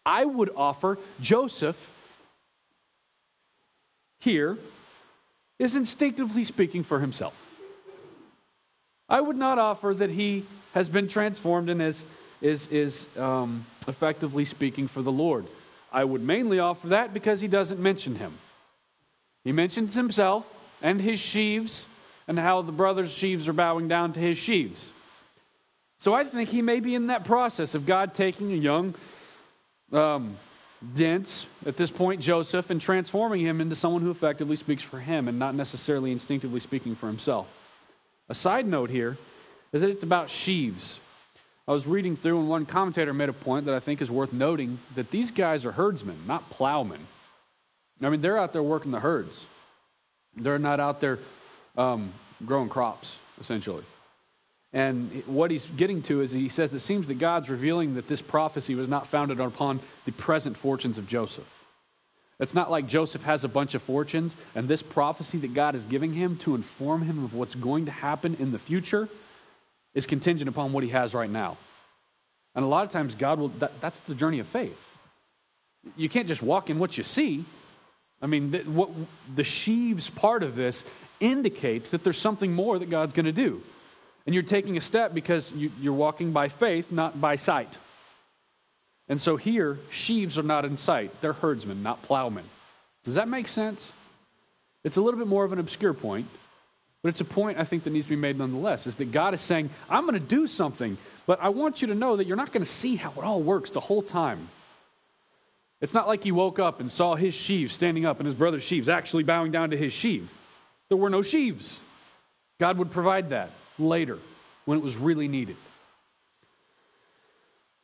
I 0.06 0.26
would 0.26 0.50
offer 0.54 1.00
Joseph 1.22 1.80
here 4.20 4.58
is 5.58 5.78
instinctively 5.78 6.44
speaking 6.44 6.84
for 6.84 7.00
himself. 7.00 7.62
I 9.08 9.22
would 9.22 9.38
not 9.38 9.58
offer 9.58 9.94
that 9.94 10.10
he 10.10 10.44
has 10.74 10.90
been 10.90 11.08
transformed 11.08 11.70
and 11.70 11.82
is, 11.82 12.04
is, 12.42 12.68
is 12.68 13.08
um, 13.18 13.66
effectively 13.88 14.44
speaking 14.44 14.90
for 14.90 15.02
the 15.02 15.14
Lord. 15.14 15.46
I 15.94 16.04
would 16.04 16.22
mainly 16.22 16.60
offer 16.60 16.88
that 16.88 17.14
because 17.14 17.40
he 17.40 17.48
doesn't 17.48 17.80
mention 17.80 18.16
him. 18.16 18.34
He 19.46 19.54
mentions 19.54 19.96
himself 19.96 20.78
and 20.82 21.00
his 21.00 21.22
sheaves 21.22 21.88
and 22.28 22.38
how 22.38 22.62
the 22.62 22.72
brothers' 22.72 23.12
sheaves 23.12 23.48
are 23.48 23.54
bowing 23.54 23.88
down 23.88 24.14
to 24.14 24.20
his 24.20 24.38
sheaves. 24.38 24.92
So 25.98 26.14
I 26.14 26.24
think 26.24 26.50
he 26.50 26.62
may 26.62 26.80
be 26.80 26.94
in 26.94 27.08
that 27.08 27.26
process 27.26 27.74
of 27.74 27.86
God 27.86 28.14
taking 28.14 28.52
a 28.52 28.56
young, 28.56 28.94
um, 29.92 30.36
dense, 30.94 31.48
at 31.66 31.78
this 31.78 31.90
point, 31.90 32.22
Joseph, 32.22 32.70
and 32.70 32.80
transforming 32.80 33.42
him 33.42 33.62
into 33.62 33.76
someone 33.76 34.02
who 34.02 34.12
effectively 34.12 34.58
speaks 34.58 34.84
for 34.84 35.00
him 35.00 35.28
and 35.28 35.40
not 35.40 35.56
necessarily 35.56 36.12
instinctively 36.12 36.60
speaking 36.60 36.96
for 36.96 37.08
himself. 37.08 37.54
A 38.30 38.36
side 38.36 38.68
note 38.68 38.90
here 38.90 39.18
is 39.74 39.82
that 39.82 39.90
it's 39.90 40.04
about 40.04 40.30
sheaves. 40.30 41.00
I 41.68 41.72
was 41.72 41.88
reading 41.88 42.16
through, 42.16 42.40
and 42.40 42.50
one 42.50 42.66
commentator 42.66 43.14
made 43.14 43.30
a 43.30 43.34
point 43.34 43.66
that 43.66 43.74
I 43.74 43.80
think 43.80 44.02
is 44.02 44.12
worth 44.12 44.34
noting 44.34 44.78
that 44.96 45.12
these 45.12 45.32
guys 45.32 45.66
are 45.66 45.72
herdsmen, 45.72 46.18
not 46.28 46.50
plowmen. 46.50 47.00
I 48.02 48.10
mean, 48.10 48.22
they're 48.22 48.38
out 48.38 48.54
there 48.54 48.64
working 48.64 48.92
the 48.92 49.00
herds, 49.00 49.46
they're 50.36 50.60
not 50.60 50.80
out 50.80 51.02
there 51.02 51.18
um, 51.78 52.12
growing 52.46 52.70
crops, 52.70 53.18
essentially. 53.40 53.84
And 54.74 55.10
what 55.28 55.50
he's 55.50 55.66
getting 55.66 56.02
to 56.04 56.22
is 56.22 56.32
he 56.32 56.50
says 56.50 56.74
it 56.74 56.80
seems 56.80 57.08
that 57.08 57.20
God's 57.20 57.50
revealing 57.50 57.96
that 57.96 58.08
this 58.08 58.22
prophecy 58.22 58.76
was 58.76 58.90
not 58.90 59.08
founded 59.08 59.40
upon 59.40 59.80
the 60.06 60.12
present 60.12 60.58
fortunes 60.58 60.98
of 60.98 61.08
Joseph. 61.08 61.54
It's 62.40 62.54
not 62.54 62.70
like 62.70 62.88
Joseph 62.88 63.24
has 63.24 63.44
a 63.44 63.50
bunch 63.50 63.74
of 63.74 63.82
fortunes, 63.82 64.36
and 64.54 64.68
this 64.68 64.84
prophecy 64.84 65.40
that 65.40 65.54
God 65.54 65.74
is 65.74 65.84
giving 65.86 66.14
him 66.14 66.38
to 66.40 66.54
inform 66.54 67.02
him 67.02 67.24
of 67.24 67.34
what's 67.34 67.56
going 67.56 67.86
to 67.86 67.92
happen 67.92 68.36
in 68.40 68.52
the 68.52 68.60
future 68.60 69.10
is 69.96 70.06
contingent 70.06 70.48
upon 70.48 70.72
what 70.72 70.84
he 70.84 70.90
has 70.92 71.16
right 71.16 71.30
now. 71.30 71.58
And 72.54 72.64
a 72.64 72.68
lot 72.68 72.86
of 72.86 72.92
times, 72.92 73.16
God 73.16 73.40
will, 73.40 73.48
that, 73.48 73.80
that's 73.82 74.00
the 74.02 74.14
journey 74.14 74.40
of 74.40 74.48
faith. 74.48 74.84
You 75.96 76.10
can't 76.10 76.28
just 76.28 76.44
walk 76.44 76.70
in 76.70 76.78
what 76.78 76.98
you 76.98 77.04
see. 77.04 77.46
I 78.22 78.28
mean, 78.28 78.52
the, 78.52 78.60
what, 78.60 78.90
the 79.34 79.44
sheaves 79.44 80.10
part 80.10 80.44
of 80.44 80.56
this 80.56 80.84
indicates 81.20 81.92
that 81.92 82.04
there's 82.04 82.18
something 82.18 82.54
more 82.54 82.78
that 82.80 82.90
God's 82.90 83.14
going 83.14 83.26
to 83.26 83.32
do. 83.32 83.62
And 84.26 84.34
you're 84.34 84.44
taking 84.44 84.78
a 84.78 84.82
step 84.82 85.14
because 85.14 85.52
you, 85.54 85.72
you're 85.80 85.94
walking 85.94 86.32
by 86.32 86.50
faith, 86.50 86.92
not 86.92 87.20
by 87.20 87.38
sight. 87.38 87.78
And 89.08 89.22
so 89.22 89.38
here, 89.38 89.80
sheaves 89.90 90.38
are 90.38 90.44
not 90.44 90.66
in 90.66 90.76
sight. 90.76 91.22
They're 91.22 91.34
herdsmen, 91.34 91.82
not 91.82 92.04
plowmen. 92.04 92.44
Does 93.04 93.16
that 93.16 93.30
make 93.30 93.48
sense? 93.48 93.92
It's 94.84 94.98
a 94.98 95.02
little 95.02 95.18
bit 95.18 95.28
more 95.28 95.46
of 95.46 95.54
an 95.54 95.60
obscure 95.60 95.94
point, 95.94 96.28
but 97.02 97.10
it's 97.10 97.22
a 97.22 97.26
point 97.26 97.58
I 97.58 97.64
think 97.64 97.84
that 97.84 97.92
needs 97.92 98.08
to 98.08 98.10
be 98.10 98.16
made 98.16 98.38
nonetheless. 98.38 98.86
Is 98.86 98.98
that 98.98 99.12
God 99.12 99.34
is 99.34 99.42
saying, 99.42 99.70
I'm 99.90 100.06
going 100.06 100.20
to 100.20 100.26
do 100.26 100.46
something, 100.46 100.98
but 101.26 101.42
I 101.42 101.50
want 101.50 101.82
you 101.82 101.88
to 101.88 101.96
know 101.96 102.18
that 102.18 102.28
you're 102.28 102.36
not 102.36 102.52
going 102.52 102.64
to 102.64 102.70
see 102.70 102.98
how 102.98 103.12
it 103.12 103.24
all 103.24 103.42
works 103.42 103.72
the 103.72 103.80
whole 103.80 104.02
time. 104.02 104.50
It's 105.80 105.94
not 105.94 106.08
like 106.08 106.24
he 106.24 106.32
woke 106.32 106.60
up 106.60 106.80
and 106.80 106.92
saw 106.92 107.16
his 107.16 107.34
sheaves 107.34 107.74
standing 107.74 108.06
up 108.06 108.20
and 108.20 108.26
his 108.26 108.36
brother's 108.36 108.64
sheaves 108.64 108.90
actually 108.90 109.24
bowing 109.24 109.52
down 109.52 109.70
to 109.70 109.78
his 109.78 109.94
sheave. 109.94 110.32
There 110.90 110.98
were 110.98 111.10
no 111.10 111.22
sheaves. 111.22 111.80
God 112.60 112.78
would 112.78 112.92
provide 112.92 113.30
that 113.30 113.52
later 113.78 114.18
when 114.66 114.78
it 114.78 114.84
was 114.84 114.98
really 114.98 115.28
needed. 115.28 115.56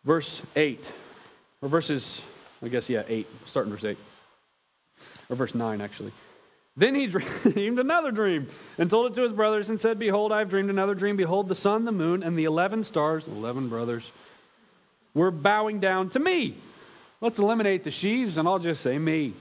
Verse 0.03 0.41
8 0.55 0.91
or 1.61 1.69
verses, 1.69 2.21
I 2.63 2.67
guess, 2.67 2.89
yeah, 2.89 3.03
8, 3.07 3.27
starting 3.45 3.71
verse 3.71 3.85
8. 3.85 3.97
Or 5.29 5.35
verse 5.35 5.55
9, 5.55 5.79
actually. 5.79 6.11
Then 6.75 6.95
he 6.95 7.07
dreamed 7.07 7.79
another 7.79 8.11
dream 8.11 8.47
and 8.77 8.89
told 8.89 9.11
it 9.11 9.15
to 9.15 9.21
his 9.21 9.33
brothers 9.33 9.69
and 9.69 9.79
said, 9.79 9.99
Behold, 9.99 10.31
I 10.31 10.39
have 10.39 10.49
dreamed 10.49 10.69
another 10.69 10.95
dream. 10.95 11.15
Behold, 11.15 11.47
the 11.47 11.55
sun, 11.55 11.85
the 11.85 11.91
moon, 11.91 12.23
and 12.23 12.37
the 12.37 12.45
11 12.45 12.83
stars, 12.83 13.27
11 13.27 13.69
brothers, 13.69 14.11
were 15.13 15.31
bowing 15.31 15.79
down 15.79 16.09
to 16.09 16.19
me. 16.19 16.55
Let's 17.21 17.39
eliminate 17.39 17.83
the 17.83 17.91
sheaves 17.91 18.37
and 18.37 18.47
I'll 18.47 18.59
just 18.59 18.81
say 18.81 18.97
me. 18.97 19.33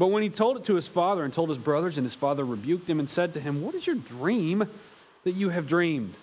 But 0.00 0.06
when 0.06 0.22
he 0.22 0.30
told 0.30 0.56
it 0.56 0.64
to 0.64 0.76
his 0.76 0.88
father 0.88 1.24
and 1.24 1.34
told 1.34 1.50
his 1.50 1.58
brothers, 1.58 1.98
and 1.98 2.06
his 2.06 2.14
father 2.14 2.42
rebuked 2.42 2.88
him 2.88 3.00
and 3.00 3.06
said 3.06 3.34
to 3.34 3.40
him, 3.40 3.60
What 3.60 3.74
is 3.74 3.86
your 3.86 3.96
dream 3.96 4.66
that 5.24 5.32
you 5.32 5.50
have 5.50 5.68
dreamed? 5.68 6.14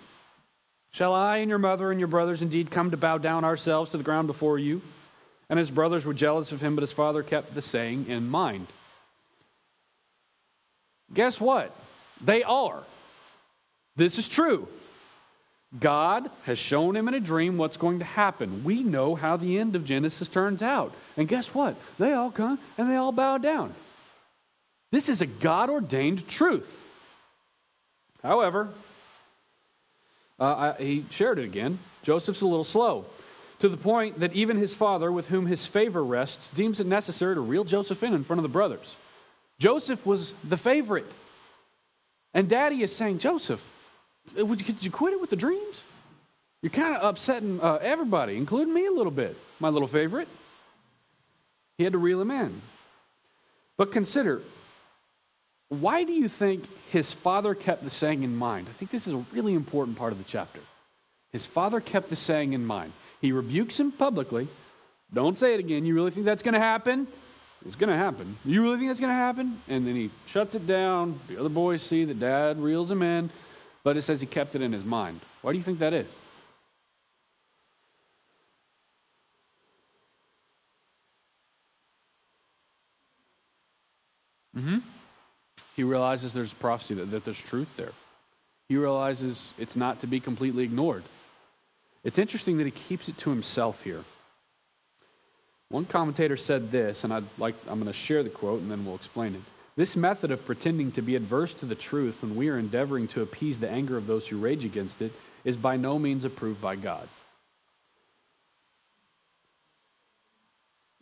Shall 0.89 1.13
I 1.13 1.37
and 1.37 1.49
your 1.49 1.59
mother 1.59 1.91
and 1.91 1.99
your 1.99 2.07
brothers 2.07 2.41
indeed 2.41 2.71
come 2.71 2.89
to 2.89 2.97
bow 2.97 3.19
down 3.19 3.45
ourselves 3.45 3.91
to 3.91 3.97
the 3.97 4.03
ground 4.03 4.25
before 4.25 4.57
you? 4.57 4.81
And 5.47 5.59
his 5.59 5.69
brothers 5.69 6.07
were 6.07 6.15
jealous 6.15 6.51
of 6.51 6.59
him, 6.59 6.73
but 6.73 6.81
his 6.81 6.91
father 6.91 7.21
kept 7.21 7.53
the 7.53 7.61
saying 7.61 8.07
in 8.07 8.31
mind. 8.31 8.65
Guess 11.13 11.39
what? 11.39 11.71
They 12.19 12.41
are. 12.41 12.81
This 13.95 14.17
is 14.17 14.27
true. 14.27 14.67
God 15.79 16.29
has 16.45 16.57
shown 16.57 16.95
him 16.95 17.07
in 17.07 17.13
a 17.13 17.19
dream 17.19 17.57
what's 17.57 17.77
going 17.77 17.99
to 17.99 18.05
happen. 18.05 18.63
We 18.63 18.83
know 18.83 19.15
how 19.15 19.37
the 19.37 19.57
end 19.57 19.75
of 19.75 19.85
Genesis 19.85 20.27
turns 20.27 20.61
out. 20.61 20.93
And 21.17 21.27
guess 21.27 21.53
what? 21.53 21.75
They 21.97 22.13
all 22.13 22.31
come 22.31 22.59
and 22.77 22.89
they 22.89 22.95
all 22.95 23.11
bow 23.11 23.37
down. 23.37 23.73
This 24.91 25.09
is 25.09 25.21
a 25.21 25.25
God 25.25 25.69
ordained 25.69 26.27
truth. 26.27 26.73
However, 28.23 28.69
uh, 30.39 30.73
I, 30.77 30.81
he 30.81 31.05
shared 31.11 31.39
it 31.39 31.45
again. 31.45 31.79
Joseph's 32.03 32.41
a 32.41 32.47
little 32.47 32.63
slow, 32.63 33.05
to 33.59 33.69
the 33.69 33.77
point 33.77 34.19
that 34.19 34.33
even 34.33 34.57
his 34.57 34.73
father, 34.73 35.11
with 35.11 35.27
whom 35.27 35.45
his 35.45 35.65
favor 35.65 36.03
rests, 36.03 36.51
deems 36.51 36.79
it 36.79 36.87
necessary 36.87 37.35
to 37.35 37.41
reel 37.41 37.63
Joseph 37.63 38.03
in 38.03 38.13
in 38.13 38.23
front 38.23 38.39
of 38.39 38.43
the 38.43 38.49
brothers. 38.49 38.95
Joseph 39.59 40.05
was 40.05 40.31
the 40.43 40.57
favorite. 40.57 41.11
And 42.33 42.47
daddy 42.47 42.81
is 42.83 42.95
saying, 42.95 43.19
Joseph, 43.19 43.61
uh, 44.37 44.45
could 44.45 44.83
you 44.83 44.91
quit 44.91 45.13
it 45.13 45.21
with 45.21 45.29
the 45.29 45.35
dreams? 45.35 45.81
You're 46.61 46.71
kind 46.71 46.95
of 46.95 47.03
upsetting 47.03 47.61
uh, 47.61 47.75
everybody, 47.81 48.35
including 48.35 48.73
me 48.73 48.85
a 48.87 48.91
little 48.91 49.11
bit, 49.11 49.37
my 49.59 49.69
little 49.69 49.87
favorite. 49.87 50.27
He 51.77 51.83
had 51.83 51.93
to 51.93 51.99
reel 51.99 52.19
him 52.19 52.31
in. 52.31 52.61
But 53.77 53.91
consider, 53.91 54.41
why 55.69 56.03
do 56.03 56.13
you 56.13 56.27
think 56.27 56.65
his 56.89 57.13
father 57.13 57.53
kept 57.53 57.83
the 57.83 57.89
saying 57.89 58.23
in 58.23 58.35
mind? 58.35 58.67
I 58.69 58.73
think 58.73 58.89
this 58.89 59.05
is 59.05 59.13
a 59.13 59.23
really 59.33 59.53
important 59.53 59.97
part 59.97 60.11
of 60.11 60.17
the 60.17 60.23
chapter. 60.23 60.59
His 61.31 61.45
father 61.45 61.79
kept 61.79 62.09
the 62.09 62.15
saying 62.15 62.53
in 62.53 62.65
mind. 62.65 62.93
He 63.21 63.31
rebukes 63.31 63.79
him 63.79 63.91
publicly. 63.91 64.47
Don't 65.13 65.37
say 65.37 65.53
it 65.53 65.59
again. 65.59 65.85
You 65.85 65.93
really 65.93 66.11
think 66.11 66.25
that's 66.25 66.41
going 66.41 66.53
to 66.53 66.59
happen? 66.59 67.07
It's 67.65 67.75
going 67.75 67.89
to 67.89 67.97
happen. 67.97 68.37
You 68.45 68.61
really 68.61 68.77
think 68.77 68.89
that's 68.89 68.99
going 68.99 69.11
to 69.11 69.15
happen? 69.15 69.59
And 69.67 69.85
then 69.85 69.95
he 69.95 70.09
shuts 70.25 70.55
it 70.55 70.65
down. 70.65 71.19
The 71.27 71.39
other 71.39 71.49
boys 71.49 71.81
see 71.81 72.05
that 72.05 72.19
dad 72.19 72.59
reels 72.59 72.89
him 72.89 73.01
in, 73.01 73.29
but 73.87 73.95
it 73.95 74.01
says 74.01 74.19
he 74.19 74.27
kept 74.27 74.53
it 74.53 74.61
in 74.61 74.73
his 74.73 74.83
mind. 74.83 75.17
Why 75.41 75.53
do 75.53 75.57
you 75.57 75.63
think 75.63 75.79
that 75.79 75.93
is? 75.93 76.13
Mm-hmm. 84.57 84.79
He 85.77 85.83
realizes 85.83 86.33
there's 86.33 86.53
prophecy, 86.53 86.95
that, 86.95 87.11
that 87.11 87.23
there's 87.23 87.41
truth 87.41 87.77
there. 87.77 87.93
He 88.67 88.75
realizes 88.75 89.53
it's 89.57 89.77
not 89.77 90.01
to 90.01 90.07
be 90.07 90.19
completely 90.19 90.65
ignored. 90.65 91.05
It's 92.03 92.19
interesting 92.19 92.57
that 92.57 92.65
he 92.65 92.71
keeps 92.71 93.07
it 93.07 93.17
to 93.19 93.29
himself 93.29 93.85
here. 93.85 94.03
One 95.69 95.85
commentator 95.85 96.35
said 96.35 96.71
this, 96.71 97.05
and 97.05 97.13
I'd 97.13 97.23
like, 97.37 97.55
I'm 97.69 97.75
going 97.75 97.85
to 97.87 97.93
share 97.93 98.21
the 98.21 98.29
quote 98.29 98.59
and 98.59 98.69
then 98.69 98.83
we'll 98.83 98.95
explain 98.95 99.33
it. 99.33 99.41
This 99.77 99.95
method 99.95 100.31
of 100.31 100.43
pretending 100.43 100.91
to 100.93 101.03
be 101.03 101.15
adverse 101.15 101.53
to 101.53 101.67
the 101.67 101.75
truth 101.75 102.23
when 102.23 102.35
we 102.35 102.49
are 102.49 102.57
endeavoring 102.57 103.07
to 103.09 103.21
appease 103.21 103.59
the 103.59 103.69
anger 103.69 103.95
of 103.95 104.07
those 104.07 104.27
who 104.27 104.39
rage 104.39 104.65
against 104.65 105.03
it 105.03 105.13
is 105.45 105.55
by 105.55 105.77
no 105.77 105.99
means 105.99 106.25
approved 106.25 106.59
by 106.59 106.75
God. 106.75 107.07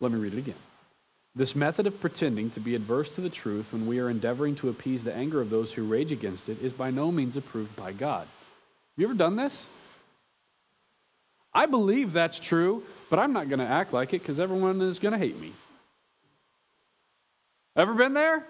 Let 0.01 0.11
me 0.11 0.19
read 0.19 0.34
it 0.34 0.39
again. 0.39 0.55
This 1.34 1.55
method 1.55 1.88
of 1.88 2.01
pretending 2.01 2.49
to 2.51 2.59
be 2.59 2.76
adverse 2.76 3.15
to 3.15 3.21
the 3.21 3.30
truth 3.30 3.71
when 3.71 3.88
we 3.88 3.99
are 3.99 4.09
endeavoring 4.09 4.55
to 4.55 4.67
appease 4.67 5.05
the 5.05 5.15
anger 5.15 5.39
of 5.39 5.49
those 5.49 5.71
who 5.71 5.86
rage 5.86 6.11
against 6.11 6.49
it 6.49 6.61
is 6.61 6.73
by 6.73 6.91
no 6.91 7.13
means 7.13 7.38
approved 7.38 7.78
by 7.78 7.93
God. 7.93 8.28
You 8.97 9.05
ever 9.05 9.15
done 9.15 9.38
this? 9.38 9.69
I 11.53 11.65
believe 11.65 12.11
that's 12.11 12.39
true, 12.39 12.84
but 13.09 13.19
I'm 13.19 13.32
not 13.32 13.47
going 13.47 13.59
to 13.59 13.65
act 13.65 13.93
like 13.93 14.13
it 14.13 14.19
because 14.21 14.38
everyone 14.38 14.82
is 14.82 14.99
going 14.99 15.13
to 15.13 15.17
hate 15.17 15.39
me. 15.39 15.53
Ever 17.78 17.93
been 17.93 18.13
there? 18.13 18.45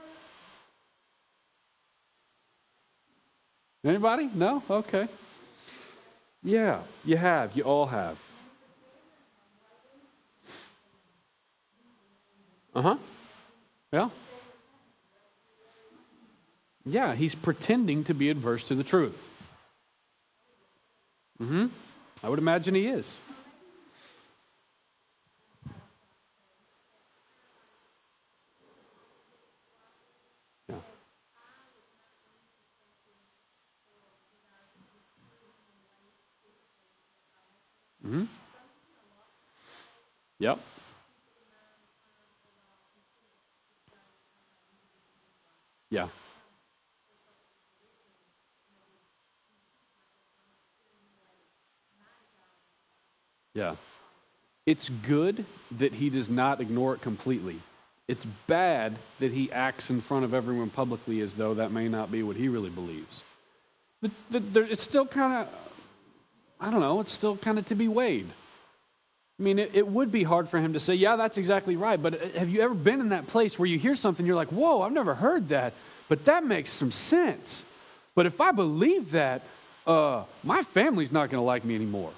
Anybody? 3.86 4.30
No? 4.34 4.64
Okay. 4.68 5.08
Yeah, 6.44 6.82
you 7.06 7.18
have. 7.18 7.56
You 7.56 7.64
all 7.64 7.86
have. 7.86 8.20
Uh 12.74 12.82
huh. 12.82 12.98
Yeah. 13.94 14.10
Yeah, 16.84 17.16
he's 17.16 17.36
pretending 17.36 18.04
to 18.06 18.14
be 18.14 18.30
adverse 18.30 18.64
to 18.66 18.76
the 18.76 18.84
truth. 18.84 19.32
Mm 21.42 21.48
hmm. 21.48 21.66
I 22.24 22.30
would 22.30 22.40
imagine 22.40 22.74
he 22.74 22.88
is. 22.88 23.18
Mm-hmm. 38.06 38.26
Yep. 40.39 40.60
Yeah. 45.89 46.08
Yeah. 53.53 53.76
It's 54.66 54.89
good 54.89 55.45
that 55.78 55.93
he 55.93 56.10
does 56.10 56.30
not 56.30 56.60
ignore 56.60 56.95
it 56.95 57.01
completely. 57.01 57.58
It's 58.08 58.26
bad 58.26 58.97
that 59.20 59.32
he 59.32 59.51
acts 59.51 59.89
in 59.89 60.01
front 60.01 60.26
of 60.26 60.34
everyone 60.34 60.70
publicly 60.70 61.22
as 61.22 61.36
though 61.36 61.56
that 61.56 61.72
may 61.72 61.88
not 61.88 62.12
be 62.12 62.22
what 62.22 62.36
he 62.36 62.49
really 62.49 62.70
believes. 62.70 63.24
But 64.01 64.12
it's 64.70 64.84
still 64.84 65.06
kind 65.08 65.34
of, 65.34 65.74
I 66.60 66.72
don't 66.72 66.80
know, 66.80 66.99
it's 67.01 67.12
still 67.12 67.38
kind 67.38 67.60
of 67.60 67.68
to 67.68 67.76
be 67.76 67.88
weighed. 67.88 68.28
I 69.39 69.43
mean, 69.43 69.60
it, 69.60 69.72
it, 69.74 69.88
would 69.88 70.12
be 70.12 70.24
hard 70.24 70.47
for 70.47 70.60
him 70.60 70.74
to 70.74 70.80
say, 70.80 70.95
yeah, 70.95 71.18
that's 71.18 71.38
exactly 71.38 71.76
right. 71.76 72.01
But 72.01 72.14
uh, 72.14 72.39
have 72.39 72.49
you 72.49 72.62
ever 72.62 72.74
been 72.74 73.01
in 73.01 73.10
that 73.10 73.28
place 73.28 73.60
where 73.60 73.68
you 73.68 73.78
hear 73.78 73.95
something, 73.95 74.26
you're 74.26 74.36
like, 74.36 74.47
whoa, 74.49 74.82
I've 74.82 74.93
never 74.93 75.14
heard 75.14 75.49
that, 75.49 75.74
but 76.08 76.26
that 76.26 76.45
makes 76.45 76.72
some 76.72 76.91
sense. 76.91 77.66
But 78.16 78.26
if 78.26 78.39
I 78.39 78.51
believe 78.53 79.12
that, 79.12 79.43
uh, 79.86 80.24
my 80.43 80.64
family's 80.64 81.12
not 81.12 81.30
going 81.30 81.41
to 81.41 81.45
like 81.45 81.66
me 81.66 81.76
anymore. 81.76 82.12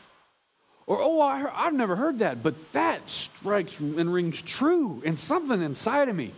Or, 0.85 0.99
oh, 1.01 1.21
I 1.21 1.39
heard, 1.39 1.51
I've 1.55 1.73
never 1.73 1.95
heard 1.95 2.19
that, 2.19 2.43
but 2.43 2.71
that 2.73 3.09
strikes 3.09 3.79
and 3.79 4.13
rings 4.13 4.41
true 4.41 5.01
in 5.03 5.17
something 5.17 5.61
inside 5.61 6.09
of 6.09 6.15
me. 6.15 6.31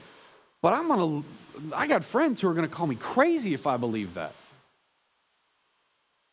But 0.62 0.74
I'm 0.74 0.88
going 0.88 1.24
to, 1.24 1.76
I 1.76 1.88
got 1.88 2.06
friends 2.06 2.40
who 2.40 2.48
are 2.48 2.54
going 2.54 2.68
to 2.68 2.74
call 2.74 2.88
me 2.88 2.96
crazy 2.96 3.54
if 3.54 3.68
I 3.68 3.78
believe 3.78 4.14
that. 4.14 4.34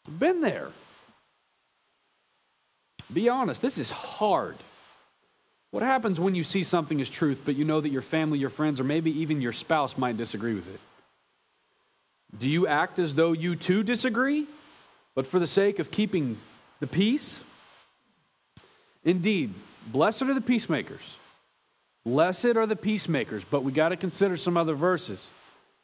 Been 0.09 0.41
there. 0.41 0.71
Be 3.13 3.29
honest, 3.29 3.63
this 3.63 3.79
is 3.79 3.91
hard. 3.91 4.57
What 5.71 5.83
happens 5.83 6.19
when 6.19 6.35
you 6.35 6.45
see 6.45 6.63
something 6.63 7.01
as 7.01 7.11
truth, 7.11 7.43
but 7.45 7.57
you 7.57 7.65
know 7.65 7.81
that 7.81 7.91
your 7.91 8.03
family, 8.03 8.39
your 8.39 8.51
friends, 8.51 8.81
or 8.81 8.85
maybe 8.85 9.11
even 9.21 9.41
your 9.41 9.53
spouse 9.53 9.99
might 9.99 10.17
disagree 10.17 10.55
with 10.55 10.73
it? 10.73 10.81
Do 12.39 12.49
you 12.49 12.67
act 12.67 12.99
as 12.99 13.15
though 13.15 13.33
you 13.33 13.57
too 13.57 13.83
disagree, 13.83 14.47
but 15.15 15.27
for 15.27 15.39
the 15.39 15.47
sake 15.47 15.79
of 15.79 15.91
keeping 15.91 16.39
the 16.81 16.87
peace? 16.87 17.45
Indeed, 19.05 19.55
blessed 19.87 20.23
are 20.23 20.35
the 20.35 20.41
peacemakers. 20.41 21.17
Blessed 22.05 22.57
are 22.57 22.67
the 22.67 22.77
peacemakers, 22.77 23.45
but 23.45 23.63
we 23.63 23.73
got 23.73 23.91
to 23.91 23.97
consider 23.97 24.37
some 24.37 24.57
other 24.57 24.75
verses. 24.75 25.25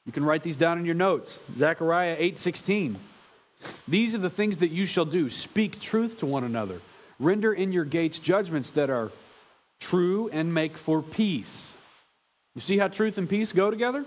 You 0.06 0.12
can 0.12 0.24
write 0.24 0.42
these 0.42 0.56
down 0.56 0.78
in 0.78 0.84
your 0.84 0.94
notes. 0.94 1.38
Zechariah 1.56 2.16
8:16. 2.18 2.96
These 3.86 4.14
are 4.14 4.18
the 4.18 4.30
things 4.30 4.58
that 4.58 4.70
you 4.70 4.86
shall 4.86 5.04
do. 5.04 5.30
Speak 5.30 5.80
truth 5.80 6.18
to 6.20 6.26
one 6.26 6.44
another. 6.44 6.80
Render 7.18 7.52
in 7.52 7.72
your 7.72 7.84
gates 7.84 8.18
judgments 8.18 8.70
that 8.72 8.90
are 8.90 9.10
true 9.80 10.28
and 10.32 10.52
make 10.52 10.76
for 10.76 11.02
peace. 11.02 11.72
You 12.54 12.60
see 12.60 12.78
how 12.78 12.88
truth 12.88 13.18
and 13.18 13.28
peace 13.28 13.52
go 13.52 13.70
together? 13.70 14.04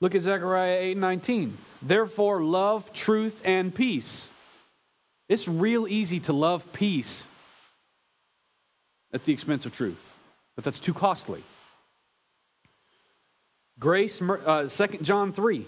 Look 0.00 0.14
at 0.14 0.20
Zechariah 0.20 0.78
8 0.80 0.96
19. 0.96 1.56
Therefore 1.80 2.42
love 2.42 2.92
truth 2.92 3.40
and 3.44 3.74
peace. 3.74 4.28
It's 5.28 5.46
real 5.46 5.86
easy 5.86 6.18
to 6.20 6.32
love 6.32 6.72
peace 6.72 7.26
at 9.12 9.24
the 9.24 9.32
expense 9.32 9.64
of 9.64 9.74
truth, 9.74 10.16
but 10.56 10.64
that's 10.64 10.80
too 10.80 10.92
costly. 10.94 11.42
Grace, 13.78 14.20
uh, 14.20 14.68
2 14.68 14.98
John 15.02 15.32
3. 15.32 15.66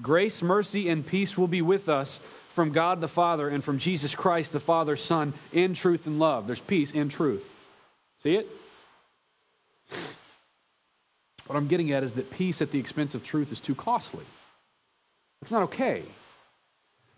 Grace, 0.00 0.42
mercy, 0.42 0.88
and 0.88 1.06
peace 1.06 1.36
will 1.36 1.46
be 1.46 1.62
with 1.62 1.88
us 1.88 2.20
from 2.52 2.70
God 2.70 3.00
the 3.00 3.08
Father 3.08 3.48
and 3.48 3.64
from 3.64 3.78
Jesus 3.78 4.14
Christ 4.14 4.52
the 4.52 4.60
Father's 4.60 5.02
Son, 5.02 5.32
in 5.52 5.74
truth 5.74 6.06
and 6.06 6.18
love. 6.18 6.46
There's 6.46 6.60
peace 6.60 6.90
in 6.90 7.08
truth. 7.08 7.48
See 8.22 8.36
it? 8.36 8.48
What 11.46 11.56
I'm 11.56 11.68
getting 11.68 11.90
at 11.92 12.02
is 12.02 12.12
that 12.14 12.30
peace 12.30 12.62
at 12.62 12.70
the 12.70 12.78
expense 12.78 13.14
of 13.14 13.24
truth 13.24 13.52
is 13.52 13.60
too 13.60 13.74
costly. 13.74 14.24
It's 15.40 15.50
not 15.50 15.64
okay. 15.64 16.02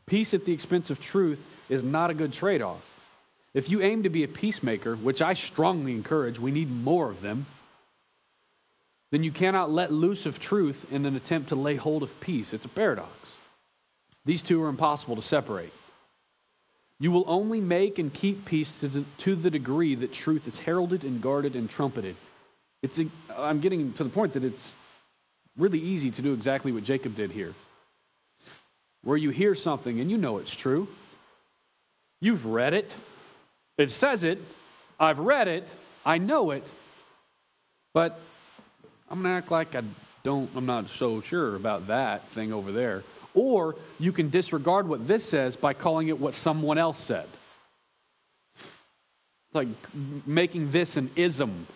Peace 0.07 0.35
at 0.35 0.45
the 0.45 0.53
expense 0.53 0.91
of 0.91 1.01
truth 1.01 1.65
is 1.69 1.83
not 1.83 2.11
a 2.11 2.15
good 2.15 2.33
trade 2.33 2.63
off. 2.63 2.91
If 3.55 3.71
you 3.71 3.81
aim 3.83 4.03
to 4.03 4.09
be 4.09 4.25
a 4.25 4.29
peacemaker, 4.29 4.97
which 4.97 5.23
I 5.23 5.35
strongly 5.35 5.93
encourage, 5.93 6.41
we 6.41 6.51
need 6.51 6.71
more 6.71 7.11
of 7.11 7.21
them, 7.21 7.47
then 9.13 9.23
you 9.23 9.31
cannot 9.31 9.71
let 9.71 9.93
loose 9.93 10.27
of 10.27 10.41
truth 10.41 10.93
in 10.93 11.07
an 11.07 11.15
attempt 11.15 11.51
to 11.51 11.55
lay 11.55 11.77
hold 11.77 12.03
of 12.03 12.19
peace. 12.21 12.53
It's 12.53 12.65
a 12.65 12.69
paradox. 12.69 13.24
These 14.25 14.43
two 14.43 14.63
are 14.63 14.69
impossible 14.69 15.17
to 15.17 15.23
separate. 15.23 15.73
You 17.01 17.11
will 17.11 17.25
only 17.27 17.61
make 17.61 17.99
and 17.99 18.13
keep 18.13 18.45
peace 18.45 18.79
to 18.79 18.89
the, 18.89 19.05
to 19.19 19.35
the 19.35 19.51
degree 19.51 19.95
that 19.97 20.13
truth 20.13 20.47
is 20.49 20.61
heralded 20.61 21.05
and 21.05 21.21
guarded 21.21 21.57
and 21.57 21.69
trumpeted. 21.69 22.17
It's, 22.83 23.01
I'm 23.37 23.61
getting 23.61 23.93
to 23.95 24.05
the 24.05 24.11
point 24.11 24.35
that 24.35 24.45
it's 24.45 24.77
really 25.57 25.81
easy 25.81 26.11
to 26.11 26.23
do 26.23 26.33
exactly 26.33 26.73
what 26.73 26.85
Jacob 26.85 27.17
did 27.17 27.31
here. 27.31 27.53
Where 29.03 29.17
you 29.17 29.31
hear 29.31 29.55
something 29.55 30.01
and 30.01 30.11
you 30.11 30.17
know 30.17 30.39
it's 30.39 30.55
true, 30.55 30.89
you've 32.21 32.47
read 32.47 32.73
it, 32.73 32.91
it 33.77 33.91
says 33.91 34.25
it, 34.25 34.41
I've 34.99 35.19
read 35.19 35.49
it, 35.49 35.69
I 36.07 36.19
know 36.19 36.53
it, 36.53 36.65
but 37.93 38.19
I'm 39.11 39.23
going 39.23 39.33
to 39.33 39.39
act 39.39 39.51
like 39.51 39.75
I 39.75 39.83
don't, 40.23 40.49
I'm 40.57 40.67
not 40.67 40.89
so 40.89 41.21
sure 41.21 41.57
about 41.57 41.89
that 41.89 42.23
thing 42.29 42.53
over 42.53 42.73
there. 42.73 43.03
Or 43.35 43.77
you 43.99 44.13
can 44.13 44.31
disregard 44.31 44.89
what 44.89 45.07
this 45.07 45.25
says 45.25 45.57
by 45.57 45.75
calling 45.75 46.09
it 46.09 46.21
what 46.21 46.35
someone 46.35 46.79
else 46.79 46.99
said. 46.99 47.27
Like 49.53 49.69
making 50.27 50.71
this 50.71 50.97
an 50.97 51.11
ism. 51.17 51.67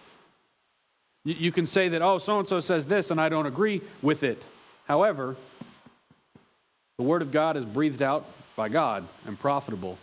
You 1.24 1.52
can 1.52 1.66
say 1.66 1.90
that, 1.90 2.00
oh, 2.00 2.18
so 2.18 2.38
and 2.38 2.48
so 2.48 2.60
says 2.60 2.86
this, 2.86 3.10
and 3.10 3.20
I 3.20 3.28
don't 3.28 3.46
agree 3.46 3.82
with 4.02 4.22
it. 4.22 4.42
However, 4.86 5.36
the 6.96 7.04
Word 7.04 7.22
of 7.22 7.32
God 7.32 7.56
is 7.56 7.64
breathed 7.64 8.02
out 8.02 8.24
by 8.56 8.68
God 8.68 9.06
and 9.26 9.38
profitable 9.38 9.98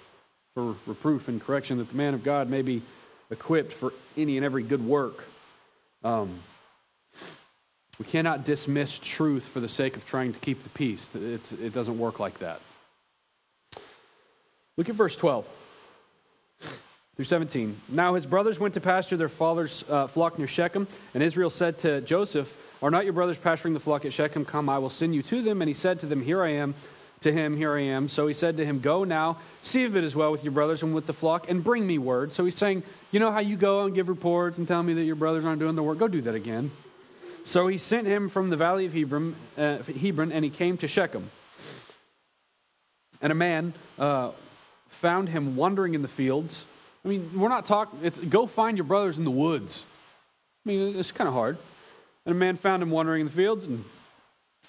for 0.53 0.75
reproof 0.85 1.27
and 1.27 1.41
correction, 1.41 1.79
that 1.79 1.89
the 1.89 1.97
man 1.97 2.13
of 2.13 2.23
God 2.23 2.49
may 2.49 2.61
be 2.61 2.81
equipped 3.31 3.73
for 3.73 3.91
any 4.15 4.37
and 4.37 4.45
every 4.45 4.63
good 4.63 4.85
work. 4.85 5.25
Um, 6.03 6.39
we 7.99 8.05
cannot 8.05 8.45
dismiss 8.45 8.99
truth 8.99 9.47
for 9.47 9.59
the 9.59 9.69
sake 9.69 9.95
of 9.95 10.05
trying 10.05 10.33
to 10.33 10.39
keep 10.39 10.63
the 10.63 10.69
peace. 10.69 11.09
It's, 11.15 11.51
it 11.53 11.73
doesn't 11.73 11.97
work 11.97 12.19
like 12.19 12.39
that. 12.39 12.59
Look 14.77 14.89
at 14.89 14.95
verse 14.95 15.15
12 15.15 15.47
through 17.15 17.25
17. 17.25 17.77
Now 17.89 18.15
his 18.15 18.25
brothers 18.25 18.59
went 18.59 18.73
to 18.73 18.81
pasture 18.81 19.15
their 19.15 19.29
father's 19.29 19.85
uh, 19.89 20.07
flock 20.07 20.37
near 20.37 20.47
Shechem, 20.47 20.87
and 21.13 21.23
Israel 21.23 21.49
said 21.49 21.79
to 21.79 22.01
Joseph, 22.01 22.77
Are 22.83 22.91
not 22.91 23.05
your 23.05 23.13
brothers 23.13 23.37
pasturing 23.37 23.73
the 23.73 23.79
flock 23.79 24.03
at 24.03 24.11
Shechem? 24.11 24.43
Come, 24.43 24.67
I 24.67 24.79
will 24.79 24.89
send 24.89 25.15
you 25.15 25.23
to 25.23 25.41
them. 25.41 25.61
And 25.61 25.69
he 25.69 25.73
said 25.73 26.01
to 26.01 26.05
them, 26.05 26.21
Here 26.21 26.43
I 26.43 26.49
am. 26.49 26.73
To 27.21 27.31
him, 27.31 27.55
Here 27.55 27.73
I 27.73 27.81
am. 27.81 28.09
So 28.09 28.27
he 28.27 28.33
said 28.33 28.57
to 28.57 28.65
him, 28.65 28.81
Go 28.81 29.05
now, 29.05 29.37
see 29.63 29.83
if 29.85 29.95
it 29.95 30.03
is 30.03 30.15
well 30.15 30.31
with 30.31 30.43
your 30.43 30.51
brothers 30.51 30.83
and 30.83 30.93
with 30.93 31.07
the 31.07 31.13
flock, 31.13 31.49
and 31.49 31.63
bring 31.63 31.87
me 31.87 31.97
word. 31.97 32.33
So 32.33 32.43
he's 32.43 32.57
saying, 32.57 32.83
You 33.13 33.21
know 33.21 33.31
how 33.31 33.39
you 33.39 33.55
go 33.55 33.85
and 33.85 33.95
give 33.95 34.09
reports 34.09 34.57
and 34.57 34.67
tell 34.67 34.83
me 34.83 34.93
that 34.95 35.03
your 35.05 35.15
brothers 35.15 35.45
aren't 35.45 35.59
doing 35.59 35.75
the 35.75 35.83
work? 35.83 35.97
Go 35.97 36.09
do 36.09 36.21
that 36.21 36.35
again. 36.35 36.69
So 37.45 37.67
he 37.67 37.77
sent 37.77 38.07
him 38.07 38.27
from 38.27 38.49
the 38.49 38.57
valley 38.57 38.85
of 38.87 38.93
Hebron, 38.93 39.35
uh, 39.57 39.77
Hebron 39.77 40.31
and 40.31 40.43
he 40.43 40.49
came 40.49 40.77
to 40.77 40.87
Shechem. 40.87 41.29
And 43.21 43.31
a 43.31 43.35
man 43.35 43.73
uh, 43.97 44.31
found 44.89 45.29
him 45.29 45.55
wandering 45.55 45.93
in 45.93 46.01
the 46.01 46.07
fields. 46.07 46.65
I 47.05 47.07
mean, 47.07 47.29
we're 47.35 47.49
not 47.49 47.67
talking, 47.67 47.99
it's 48.01 48.17
go 48.17 48.47
find 48.47 48.77
your 48.77 48.83
brothers 48.83 49.19
in 49.19 49.23
the 49.23 49.31
woods. 49.31 49.83
I 50.65 50.69
mean, 50.69 50.97
it's 50.97 51.11
kind 51.11 51.27
of 51.27 51.35
hard. 51.35 51.57
And 52.25 52.35
a 52.35 52.37
man 52.37 52.55
found 52.55 52.81
him 52.81 52.89
wandering 52.89 53.21
in 53.21 53.27
the 53.27 53.33
fields, 53.33 53.65
and 53.65 53.85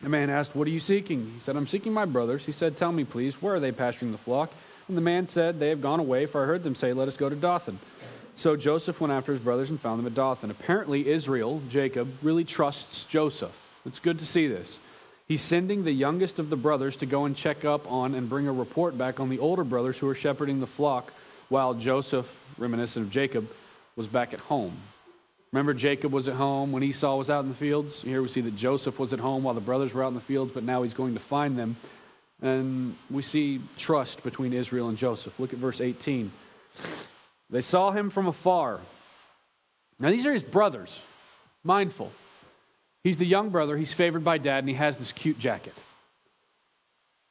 the 0.03 0.11
man 0.11 0.29
asked, 0.29 0.55
What 0.55 0.69
are 0.69 0.71
you 0.71 0.81
seeking? 0.81 1.31
He 1.35 1.41
said, 1.41 1.57
I'm 1.57 1.67
seeking 1.67 1.95
my 1.95 2.05
brothers. 2.05 2.45
He 2.45 2.53
said, 2.53 2.77
Tell 2.77 2.93
me, 2.93 3.05
please, 3.05 3.41
where 3.41 3.55
are 3.55 3.61
they 3.61 3.73
pasturing 3.73 4.13
the 4.13 4.19
flock? 4.19 4.53
And 4.89 4.97
the 4.97 5.03
man 5.03 5.27
said, 5.27 5.59
They 5.59 5.71
have 5.71 5.81
gone 5.81 5.99
away, 5.99 6.27
for 6.27 6.43
I 6.43 6.47
heard 6.47 6.63
them 6.63 6.75
say, 6.75 6.93
Let 6.93 7.09
us 7.09 7.17
go 7.17 7.31
to 7.31 7.37
Dothan. 7.37 7.79
So 8.37 8.55
Joseph 8.55 9.01
went 9.01 9.15
after 9.15 9.33
his 9.33 9.41
brothers 9.41 9.71
and 9.71 9.81
found 9.81 9.99
them 9.99 10.07
at 10.07 10.15
Dothan. 10.15 10.51
Apparently, 10.51 11.09
Israel, 11.09 11.63
Jacob, 11.71 12.09
really 12.23 12.45
trusts 12.45 13.05
Joseph. 13.05 13.81
It's 13.87 13.99
good 13.99 14.19
to 14.19 14.27
see 14.27 14.47
this. 14.47 14.79
He's 15.27 15.41
sending 15.41 15.85
the 15.85 15.93
youngest 15.93 16.39
of 16.39 16.51
the 16.51 16.57
brothers 16.57 16.97
to 16.97 17.07
go 17.07 17.25
and 17.25 17.35
check 17.35 17.65
up 17.65 17.91
on 17.91 18.15
and 18.15 18.29
bring 18.29 18.47
a 18.47 18.53
report 18.53 18.97
back 18.97 19.21
on 19.21 19.31
the 19.31 19.39
older 19.39 19.65
brothers 19.65 19.99
who 19.99 20.09
are 20.09 20.15
shepherding 20.15 20.61
the 20.61 20.67
flock 20.67 21.13
while 21.49 21.73
Joseph, 21.73 22.55
reminiscent 22.59 23.07
of 23.07 23.11
Jacob, 23.11 23.49
was 23.97 24.07
back 24.07 24.35
at 24.35 24.41
home. 24.41 24.77
Remember, 25.51 25.73
Jacob 25.73 26.13
was 26.13 26.29
at 26.29 26.35
home 26.35 26.73
when 26.73 26.83
Esau 26.83 27.17
was 27.17 27.31
out 27.31 27.43
in 27.43 27.49
the 27.49 27.57
fields? 27.57 28.03
Here 28.03 28.21
we 28.21 28.29
see 28.29 28.43
that 28.43 28.55
Joseph 28.55 28.99
was 28.99 29.15
at 29.15 29.19
home 29.19 29.45
while 29.45 29.55
the 29.55 29.61
brothers 29.63 29.95
were 29.95 30.05
out 30.05 30.09
in 30.09 30.15
the 30.15 30.21
fields, 30.21 30.53
but 30.53 30.63
now 30.63 30.83
he's 30.83 30.95
going 30.95 31.15
to 31.15 31.21
find 31.21 31.59
them. 31.59 31.77
And 32.43 32.95
we 33.11 33.23
see 33.23 33.61
trust 33.79 34.23
between 34.23 34.53
Israel 34.53 34.91
and 34.91 34.99
Joseph. 34.99 35.41
Look 35.41 35.55
at 35.55 35.59
verse 35.59 35.81
18. 35.81 36.31
They 37.51 37.61
saw 37.61 37.93
him 37.93 38.11
from 38.11 38.27
afar. 38.27 38.81
Now, 39.99 40.11
these 40.11 40.27
are 40.27 40.33
his 40.33 40.43
brothers. 40.43 41.01
Mindful. 41.65 42.13
He's 43.03 43.19
the 43.19 43.25
young 43.25 43.51
brother. 43.51 43.77
He's 43.77 43.93
favored 43.93 44.25
by 44.25 44.39
dad, 44.39 44.59
and 44.59 44.69
he 44.69 44.75
has 44.75 44.99
this 44.99 45.13
cute 45.13 45.39
jacket. 45.39 45.75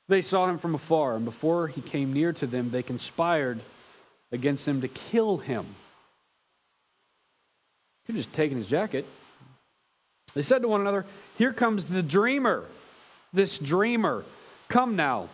They 0.08 0.22
saw 0.22 0.48
him 0.48 0.58
from 0.58 0.76
afar, 0.76 1.16
and 1.16 1.26
before 1.26 1.68
he 1.68 1.82
came 1.82 2.14
near 2.14 2.32
to 2.34 2.48
them, 2.48 2.72
they 2.72 2.84
conspired 2.84 3.60
against 4.32 4.68
him 4.68 4.82
to 4.82 4.88
kill 4.88 5.38
him. 5.38 5.66
He 8.04 8.06
could 8.06 8.16
have 8.16 8.26
just 8.26 8.36
taken 8.36 8.58
his 8.58 8.68
jacket. 8.68 9.06
They 10.34 10.44
said 10.44 10.62
to 10.62 10.68
one 10.68 10.82
another, 10.82 11.06
Here 11.38 11.54
comes 11.54 11.86
the 11.86 12.04
dreamer, 12.04 12.66
this 13.34 13.58
dreamer. 13.58 14.24
Come 14.68 14.96
now, 14.96 15.30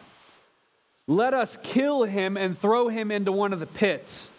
let 1.07 1.33
us 1.33 1.57
kill 1.57 2.03
him 2.03 2.37
and 2.37 2.57
throw 2.57 2.87
him 2.87 3.11
into 3.11 3.31
one 3.31 3.53
of 3.53 3.59
the 3.59 3.65
pits. 3.65 4.29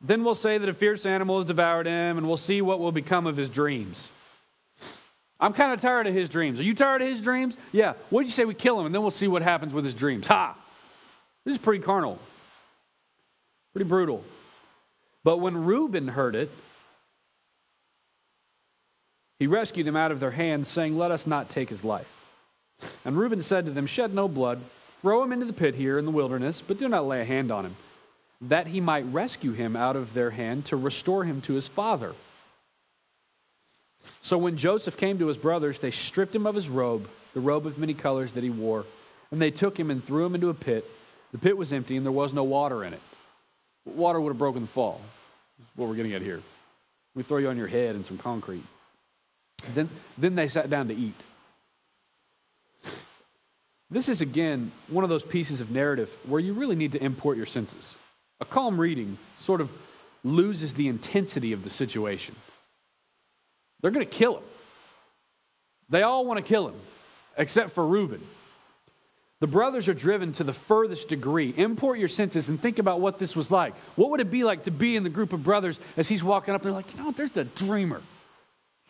Then 0.00 0.22
we'll 0.22 0.34
say 0.34 0.58
that 0.58 0.68
a 0.68 0.72
fierce 0.72 1.06
animal 1.06 1.36
has 1.36 1.46
devoured 1.46 1.86
him, 1.86 2.18
and 2.18 2.28
we'll 2.28 2.36
see 2.36 2.62
what 2.62 2.78
will 2.78 2.92
become 2.92 3.26
of 3.26 3.36
his 3.36 3.50
dreams. 3.50 4.10
I'm 5.40 5.52
kind 5.52 5.72
of 5.72 5.80
tired 5.80 6.06
of 6.06 6.14
his 6.14 6.28
dreams. 6.28 6.60
Are 6.60 6.64
you 6.64 6.74
tired 6.74 7.02
of 7.02 7.08
his 7.08 7.20
dreams? 7.20 7.56
Yeah. 7.72 7.94
What 8.10 8.20
do 8.20 8.26
you 8.26 8.32
say 8.32 8.44
we 8.44 8.54
kill 8.54 8.78
him, 8.78 8.86
and 8.86 8.94
then 8.94 9.02
we'll 9.02 9.10
see 9.10 9.28
what 9.28 9.42
happens 9.42 9.72
with 9.72 9.84
his 9.84 9.94
dreams? 9.94 10.26
Ha! 10.26 10.56
This 11.44 11.56
is 11.56 11.62
pretty 11.62 11.82
carnal, 11.82 12.18
pretty 13.72 13.88
brutal. 13.88 14.22
But 15.24 15.38
when 15.38 15.64
Reuben 15.64 16.08
heard 16.08 16.34
it, 16.34 16.50
he 19.38 19.46
rescued 19.46 19.86
him 19.86 19.96
out 19.96 20.10
of 20.10 20.20
their 20.20 20.30
hands, 20.30 20.68
saying, 20.68 20.96
Let 20.96 21.10
us 21.10 21.26
not 21.26 21.50
take 21.50 21.68
his 21.68 21.84
life. 21.84 22.14
And 23.04 23.16
Reuben 23.16 23.42
said 23.42 23.66
to 23.66 23.72
them, 23.72 23.86
Shed 23.86 24.14
no 24.14 24.28
blood, 24.28 24.60
throw 25.02 25.22
him 25.22 25.32
into 25.32 25.46
the 25.46 25.52
pit 25.52 25.74
here 25.74 25.98
in 25.98 26.04
the 26.04 26.10
wilderness, 26.10 26.60
but 26.60 26.78
do 26.78 26.88
not 26.88 27.06
lay 27.06 27.20
a 27.20 27.24
hand 27.24 27.50
on 27.50 27.66
him 27.66 27.74
that 28.40 28.68
he 28.68 28.80
might 28.80 29.04
rescue 29.06 29.52
him 29.52 29.74
out 29.74 29.96
of 29.96 30.14
their 30.14 30.30
hand 30.30 30.66
to 30.66 30.76
restore 30.76 31.24
him 31.24 31.40
to 31.42 31.54
his 31.54 31.68
father. 31.68 32.14
So 34.22 34.38
when 34.38 34.56
Joseph 34.56 34.96
came 34.96 35.18
to 35.18 35.26
his 35.26 35.36
brothers, 35.36 35.80
they 35.80 35.90
stripped 35.90 36.34
him 36.34 36.46
of 36.46 36.54
his 36.54 36.68
robe, 36.68 37.08
the 37.34 37.40
robe 37.40 37.66
of 37.66 37.78
many 37.78 37.94
colors 37.94 38.32
that 38.32 38.44
he 38.44 38.50
wore, 38.50 38.84
and 39.30 39.40
they 39.40 39.50
took 39.50 39.78
him 39.78 39.90
and 39.90 40.02
threw 40.02 40.24
him 40.24 40.34
into 40.34 40.50
a 40.50 40.54
pit. 40.54 40.84
The 41.32 41.38
pit 41.38 41.56
was 41.56 41.72
empty 41.72 41.96
and 41.96 42.06
there 42.06 42.12
was 42.12 42.32
no 42.32 42.44
water 42.44 42.84
in 42.84 42.94
it. 42.94 43.00
Water 43.84 44.20
would 44.20 44.30
have 44.30 44.38
broken 44.38 44.62
the 44.62 44.68
fall. 44.68 45.00
what 45.74 45.88
we're 45.88 45.96
getting 45.96 46.12
at 46.12 46.22
here. 46.22 46.40
We 47.14 47.22
throw 47.22 47.38
you 47.38 47.48
on 47.48 47.56
your 47.56 47.66
head 47.66 47.96
in 47.96 48.04
some 48.04 48.18
concrete. 48.18 48.62
Then, 49.74 49.88
then 50.16 50.36
they 50.36 50.48
sat 50.48 50.70
down 50.70 50.88
to 50.88 50.94
eat. 50.94 51.14
This 53.90 54.08
is, 54.08 54.20
again, 54.20 54.70
one 54.88 55.02
of 55.02 55.10
those 55.10 55.24
pieces 55.24 55.60
of 55.60 55.70
narrative 55.70 56.14
where 56.26 56.40
you 56.40 56.52
really 56.52 56.76
need 56.76 56.92
to 56.92 57.02
import 57.02 57.36
your 57.36 57.46
senses. 57.46 57.96
A 58.40 58.44
calm 58.44 58.80
reading 58.80 59.18
sort 59.40 59.60
of 59.60 59.72
loses 60.24 60.74
the 60.74 60.88
intensity 60.88 61.52
of 61.52 61.64
the 61.64 61.70
situation. 61.70 62.34
They're 63.80 63.90
going 63.90 64.06
to 64.06 64.12
kill 64.12 64.38
him. 64.38 64.44
They 65.88 66.02
all 66.02 66.26
want 66.26 66.38
to 66.38 66.44
kill 66.44 66.68
him, 66.68 66.74
except 67.36 67.70
for 67.70 67.86
Reuben. 67.86 68.20
The 69.40 69.46
brothers 69.46 69.88
are 69.88 69.94
driven 69.94 70.32
to 70.34 70.44
the 70.44 70.52
furthest 70.52 71.08
degree. 71.08 71.54
Import 71.56 71.98
your 71.98 72.08
senses 72.08 72.48
and 72.48 72.60
think 72.60 72.80
about 72.80 73.00
what 73.00 73.18
this 73.18 73.36
was 73.36 73.50
like. 73.52 73.74
What 73.96 74.10
would 74.10 74.20
it 74.20 74.30
be 74.30 74.42
like 74.42 74.64
to 74.64 74.72
be 74.72 74.96
in 74.96 75.04
the 75.04 75.10
group 75.10 75.32
of 75.32 75.44
brothers 75.44 75.78
as 75.96 76.08
he's 76.08 76.24
walking 76.24 76.54
up? 76.54 76.62
They're 76.62 76.72
like, 76.72 76.92
you 76.96 77.02
know, 77.02 77.12
there's 77.12 77.30
the 77.30 77.44
dreamer. 77.44 78.02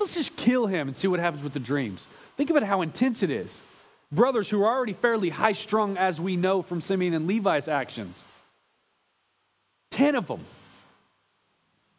Let's 0.01 0.15
just 0.15 0.37
kill 0.37 0.67
him 0.67 0.89
and 0.89 0.97
see 0.97 1.09
what 1.09 1.21
happens 1.21 1.43
with 1.43 1.53
the 1.53 1.61
dreams. 1.61 2.07
Think 2.37 2.49
about 2.49 2.63
how 2.63 2.81
intense 2.81 3.23
it 3.23 3.31
is. 3.31 3.61
Brothers 4.11 4.49
who 4.49 4.63
are 4.63 4.75
already 4.75 4.95
fairly 4.95 5.29
high 5.29 5.53
strung, 5.53 5.99
as 5.99 6.19
we 6.19 6.37
know 6.37 6.63
from 6.63 6.81
Simeon 6.81 7.13
and 7.13 7.27
Levi's 7.27 7.69
actions. 7.69 8.23
Ten 9.91 10.15
of 10.15 10.27
them. 10.27 10.41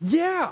Yeah, 0.01 0.51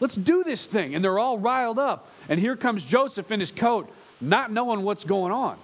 let's 0.00 0.14
do 0.14 0.44
this 0.44 0.66
thing. 0.66 0.94
And 0.94 1.04
they're 1.04 1.18
all 1.18 1.38
riled 1.38 1.78
up. 1.78 2.10
And 2.28 2.38
here 2.38 2.56
comes 2.56 2.84
Joseph 2.84 3.30
in 3.32 3.40
his 3.40 3.50
coat, 3.50 3.92
not 4.20 4.52
knowing 4.52 4.82
what's 4.82 5.04
going 5.04 5.32
on. 5.32 5.58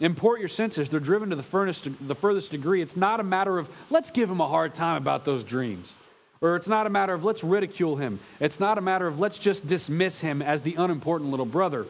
Import 0.00 0.40
your 0.40 0.48
senses. 0.48 0.88
They're 0.88 1.00
driven 1.00 1.30
to 1.30 1.36
the 1.36 1.42
furthest, 1.42 2.06
the 2.06 2.14
furthest 2.14 2.50
degree. 2.50 2.82
It's 2.82 2.96
not 2.96 3.20
a 3.20 3.22
matter 3.22 3.58
of, 3.58 3.70
let's 3.90 4.10
give 4.10 4.30
him 4.30 4.40
a 4.40 4.48
hard 4.48 4.74
time 4.74 4.96
about 4.96 5.24
those 5.24 5.44
dreams. 5.44 5.94
Or 6.42 6.56
it's 6.56 6.68
not 6.68 6.86
a 6.86 6.90
matter 6.90 7.12
of, 7.12 7.24
let's 7.24 7.44
ridicule 7.44 7.96
him. 7.96 8.18
It's 8.40 8.58
not 8.60 8.78
a 8.78 8.80
matter 8.80 9.06
of, 9.06 9.20
let's 9.20 9.38
just 9.38 9.66
dismiss 9.66 10.20
him 10.20 10.42
as 10.42 10.62
the 10.62 10.74
unimportant 10.74 11.30
little 11.30 11.46
brother. 11.46 11.86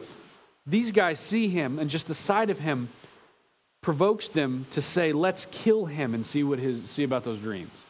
These 0.67 0.91
guys 0.91 1.19
see 1.19 1.47
him, 1.47 1.79
and 1.79 1.89
just 1.89 2.07
the 2.07 2.13
sight 2.13 2.49
of 2.49 2.59
him 2.59 2.89
provokes 3.81 4.27
them 4.27 4.65
to 4.71 4.81
say, 4.81 5.11
let's 5.11 5.47
kill 5.47 5.85
him 5.85 6.13
and 6.13 6.25
see, 6.25 6.43
what 6.43 6.59
his, 6.59 6.89
see 6.89 7.03
about 7.03 7.23
those 7.23 7.39
dreams. 7.39 7.83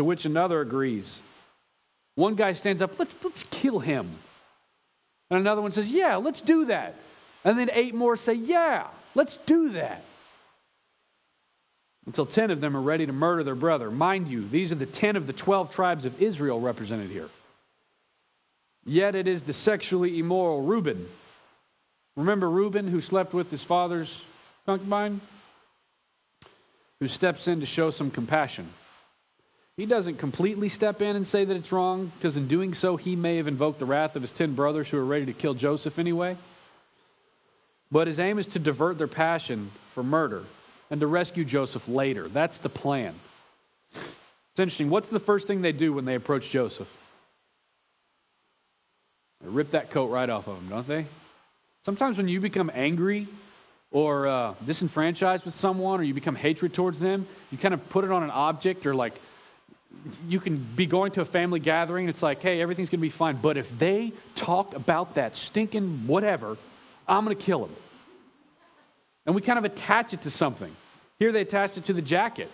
To 0.00 0.04
which 0.04 0.24
another 0.24 0.62
agrees. 0.62 1.18
One 2.14 2.34
guy 2.34 2.54
stands 2.54 2.80
up, 2.80 2.98
let's, 2.98 3.22
let's 3.22 3.42
kill 3.50 3.80
him. 3.80 4.08
And 5.28 5.38
another 5.38 5.60
one 5.60 5.72
says, 5.72 5.90
Yeah, 5.90 6.16
let's 6.16 6.40
do 6.40 6.64
that. 6.64 6.94
And 7.44 7.58
then 7.58 7.68
eight 7.74 7.94
more 7.94 8.16
say, 8.16 8.32
Yeah, 8.32 8.86
let's 9.14 9.36
do 9.36 9.68
that. 9.72 10.02
Until 12.06 12.24
10 12.24 12.50
of 12.50 12.62
them 12.62 12.78
are 12.78 12.80
ready 12.80 13.04
to 13.04 13.12
murder 13.12 13.44
their 13.44 13.54
brother. 13.54 13.90
Mind 13.90 14.28
you, 14.28 14.48
these 14.48 14.72
are 14.72 14.76
the 14.76 14.86
10 14.86 15.16
of 15.16 15.26
the 15.26 15.34
12 15.34 15.70
tribes 15.70 16.06
of 16.06 16.22
Israel 16.22 16.60
represented 16.60 17.10
here. 17.10 17.28
Yet 18.86 19.14
it 19.14 19.28
is 19.28 19.42
the 19.42 19.52
sexually 19.52 20.18
immoral 20.18 20.62
Reuben. 20.62 21.06
Remember 22.16 22.48
Reuben 22.48 22.88
who 22.88 23.02
slept 23.02 23.34
with 23.34 23.50
his 23.50 23.62
father's 23.62 24.24
concubine? 24.64 25.20
Who 27.00 27.08
steps 27.08 27.46
in 27.46 27.60
to 27.60 27.66
show 27.66 27.90
some 27.90 28.10
compassion. 28.10 28.66
He 29.76 29.86
doesn't 29.86 30.16
completely 30.16 30.68
step 30.68 31.00
in 31.00 31.16
and 31.16 31.26
say 31.26 31.44
that 31.44 31.56
it's 31.56 31.72
wrong, 31.72 32.12
because 32.16 32.36
in 32.36 32.48
doing 32.48 32.74
so, 32.74 32.96
he 32.96 33.16
may 33.16 33.36
have 33.36 33.48
invoked 33.48 33.78
the 33.78 33.86
wrath 33.86 34.16
of 34.16 34.22
his 34.22 34.32
10 34.32 34.54
brothers 34.54 34.90
who 34.90 34.98
are 34.98 35.04
ready 35.04 35.26
to 35.26 35.32
kill 35.32 35.54
Joseph 35.54 35.98
anyway. 35.98 36.36
But 37.90 38.06
his 38.06 38.20
aim 38.20 38.38
is 38.38 38.46
to 38.48 38.58
divert 38.58 38.98
their 38.98 39.08
passion 39.08 39.70
for 39.92 40.02
murder 40.02 40.44
and 40.90 41.00
to 41.00 41.06
rescue 41.06 41.44
Joseph 41.44 41.88
later. 41.88 42.28
That's 42.28 42.58
the 42.58 42.68
plan. 42.68 43.14
It's 43.92 44.58
interesting. 44.58 44.90
What's 44.90 45.08
the 45.08 45.20
first 45.20 45.46
thing 45.46 45.62
they 45.62 45.72
do 45.72 45.92
when 45.92 46.04
they 46.04 46.14
approach 46.14 46.50
Joseph? 46.50 46.88
They 49.40 49.48
rip 49.48 49.70
that 49.70 49.90
coat 49.90 50.06
right 50.10 50.28
off 50.28 50.46
of 50.46 50.58
him, 50.58 50.68
don't 50.68 50.86
they? 50.86 51.06
Sometimes 51.82 52.18
when 52.18 52.28
you 52.28 52.40
become 52.40 52.70
angry 52.74 53.26
or 53.90 54.26
uh, 54.26 54.54
disenfranchised 54.66 55.44
with 55.44 55.54
someone 55.54 55.98
or 55.98 56.02
you 56.02 56.14
become 56.14 56.36
hatred 56.36 56.74
towards 56.74 57.00
them, 57.00 57.26
you 57.50 57.58
kind 57.58 57.72
of 57.72 57.88
put 57.88 58.04
it 58.04 58.10
on 58.10 58.22
an 58.22 58.30
object 58.30 58.86
or 58.86 58.94
like 58.94 59.14
you 60.28 60.40
can 60.40 60.56
be 60.56 60.86
going 60.86 61.12
to 61.12 61.20
a 61.20 61.24
family 61.24 61.60
gathering 61.60 62.06
and 62.06 62.10
it's 62.10 62.22
like, 62.22 62.40
hey, 62.40 62.60
everything's 62.60 62.88
going 62.88 63.00
to 63.00 63.02
be 63.02 63.10
fine. 63.10 63.36
But 63.36 63.56
if 63.56 63.78
they 63.78 64.12
talk 64.34 64.74
about 64.74 65.14
that 65.16 65.36
stinking 65.36 66.06
whatever, 66.06 66.56
I'm 67.06 67.24
going 67.24 67.36
to 67.36 67.42
kill 67.42 67.66
them. 67.66 67.76
And 69.26 69.34
we 69.34 69.42
kind 69.42 69.58
of 69.58 69.64
attach 69.64 70.14
it 70.14 70.22
to 70.22 70.30
something. 70.30 70.70
Here 71.18 71.32
they 71.32 71.42
attached 71.42 71.76
it 71.76 71.84
to 71.84 71.92
the 71.92 72.02
jacket, 72.02 72.50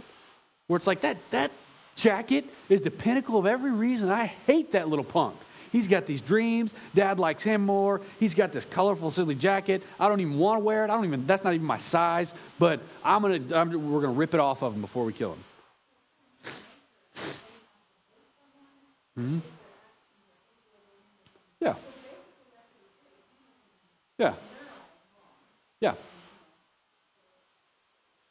where 0.66 0.76
it's 0.76 0.88
like, 0.88 1.02
that, 1.02 1.16
that 1.30 1.52
jacket 1.94 2.44
is 2.68 2.80
the 2.80 2.90
pinnacle 2.90 3.38
of 3.38 3.46
every 3.46 3.70
reason 3.70 4.10
I 4.10 4.26
hate 4.26 4.72
that 4.72 4.88
little 4.88 5.04
punk. 5.04 5.36
He's 5.70 5.88
got 5.88 6.06
these 6.06 6.20
dreams. 6.20 6.74
Dad 6.94 7.18
likes 7.18 7.42
him 7.42 7.64
more. 7.64 8.00
He's 8.18 8.34
got 8.34 8.50
this 8.50 8.64
colorful, 8.64 9.10
silly 9.10 9.34
jacket. 9.34 9.82
I 10.00 10.08
don't 10.08 10.20
even 10.20 10.38
want 10.38 10.60
to 10.60 10.64
wear 10.64 10.84
it. 10.84 10.90
I 10.90 10.94
don't 10.94 11.04
even, 11.04 11.26
that's 11.26 11.44
not 11.44 11.54
even 11.54 11.66
my 11.66 11.78
size. 11.78 12.34
But 12.58 12.80
I'm 13.04 13.22
gonna, 13.22 13.38
we're 13.78 14.00
going 14.00 14.14
to 14.14 14.18
rip 14.18 14.34
it 14.34 14.40
off 14.40 14.62
of 14.62 14.74
him 14.74 14.80
before 14.80 15.04
we 15.04 15.12
kill 15.12 15.32
him. 15.32 15.38
Hmm? 19.16 19.38
Yeah. 21.60 21.74
Yeah. 24.18 24.34
Yeah. 25.80 25.94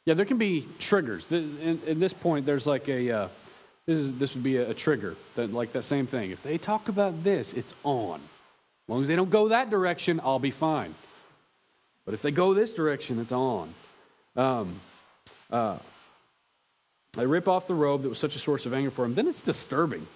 Yeah, 0.04 0.14
there 0.14 0.24
can 0.24 0.38
be 0.38 0.66
triggers. 0.78 1.30
In 1.32 1.98
this 1.98 2.12
point, 2.12 2.46
there's 2.46 2.66
like 2.66 2.88
a, 2.88 3.10
uh, 3.10 3.28
this, 3.86 4.00
is, 4.00 4.18
this 4.18 4.34
would 4.34 4.44
be 4.44 4.56
a, 4.56 4.70
a 4.70 4.74
trigger, 4.74 5.16
that, 5.34 5.52
like 5.52 5.72
that 5.72 5.82
same 5.82 6.06
thing. 6.06 6.30
If 6.30 6.44
they 6.44 6.58
talk 6.58 6.88
about 6.88 7.24
this, 7.24 7.52
it's 7.52 7.74
on. 7.82 8.20
As 8.20 8.88
long 8.88 9.02
as 9.02 9.08
they 9.08 9.16
don't 9.16 9.30
go 9.30 9.48
that 9.48 9.68
direction, 9.68 10.20
I'll 10.22 10.38
be 10.38 10.52
fine. 10.52 10.94
But 12.04 12.14
if 12.14 12.22
they 12.22 12.30
go 12.30 12.54
this 12.54 12.72
direction, 12.72 13.18
it's 13.18 13.32
on. 13.32 13.74
Um, 14.36 14.76
uh, 15.50 15.78
they 17.14 17.26
rip 17.26 17.48
off 17.48 17.66
the 17.66 17.74
robe 17.74 18.02
that 18.02 18.08
was 18.08 18.20
such 18.20 18.36
a 18.36 18.38
source 18.38 18.64
of 18.64 18.72
anger 18.72 18.92
for 18.92 19.04
him. 19.04 19.14
Then 19.14 19.26
it's 19.26 19.42
disturbing 19.42 20.06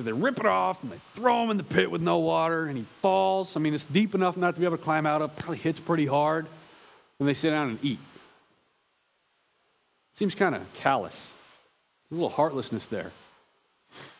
because 0.00 0.16
they 0.16 0.18
rip 0.18 0.40
it 0.40 0.46
off 0.46 0.82
and 0.82 0.90
they 0.90 0.96
throw 1.12 1.44
him 1.44 1.50
in 1.50 1.58
the 1.58 1.62
pit 1.62 1.90
with 1.90 2.00
no 2.00 2.20
water 2.20 2.64
and 2.64 2.78
he 2.78 2.84
falls. 3.02 3.54
I 3.54 3.60
mean, 3.60 3.74
it's 3.74 3.84
deep 3.84 4.14
enough 4.14 4.34
not 4.34 4.54
to 4.54 4.60
be 4.60 4.64
able 4.64 4.78
to 4.78 4.82
climb 4.82 5.04
out 5.04 5.20
of, 5.20 5.36
probably 5.36 5.58
hits 5.58 5.78
pretty 5.78 6.06
hard. 6.06 6.46
And 7.18 7.28
they 7.28 7.34
sit 7.34 7.50
down 7.50 7.68
and 7.68 7.84
eat. 7.84 7.98
Seems 10.14 10.34
kind 10.34 10.54
of 10.54 10.72
callous. 10.72 11.30
A 12.10 12.14
little 12.14 12.30
heartlessness 12.30 12.88
there. 12.88 13.12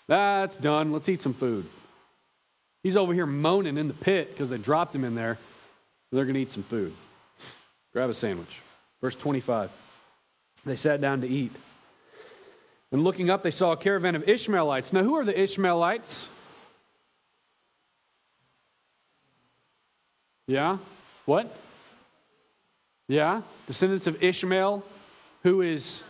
That's 0.06 0.58
done. 0.58 0.92
Let's 0.92 1.08
eat 1.08 1.22
some 1.22 1.32
food. 1.32 1.64
He's 2.82 2.98
over 2.98 3.14
here 3.14 3.24
moaning 3.24 3.78
in 3.78 3.88
the 3.88 3.94
pit 3.94 4.32
because 4.32 4.50
they 4.50 4.58
dropped 4.58 4.94
him 4.94 5.04
in 5.04 5.14
there. 5.14 5.38
They're 6.12 6.24
going 6.24 6.34
to 6.34 6.40
eat 6.40 6.50
some 6.50 6.62
food. 6.62 6.92
Grab 7.94 8.10
a 8.10 8.14
sandwich. 8.14 8.60
Verse 9.00 9.14
25. 9.14 9.70
They 10.66 10.76
sat 10.76 11.00
down 11.00 11.22
to 11.22 11.26
eat. 11.26 11.52
And 12.92 13.04
looking 13.04 13.30
up, 13.30 13.42
they 13.42 13.50
saw 13.50 13.72
a 13.72 13.76
caravan 13.76 14.16
of 14.16 14.28
Ishmaelites. 14.28 14.92
Now, 14.92 15.02
who 15.02 15.16
are 15.16 15.24
the 15.24 15.38
Ishmaelites? 15.38 16.28
Yeah? 20.46 20.78
What? 21.24 21.56
Yeah? 23.06 23.42
Descendants 23.66 24.08
of 24.08 24.22
Ishmael, 24.22 24.84
who 25.44 25.62
is. 25.62 26.02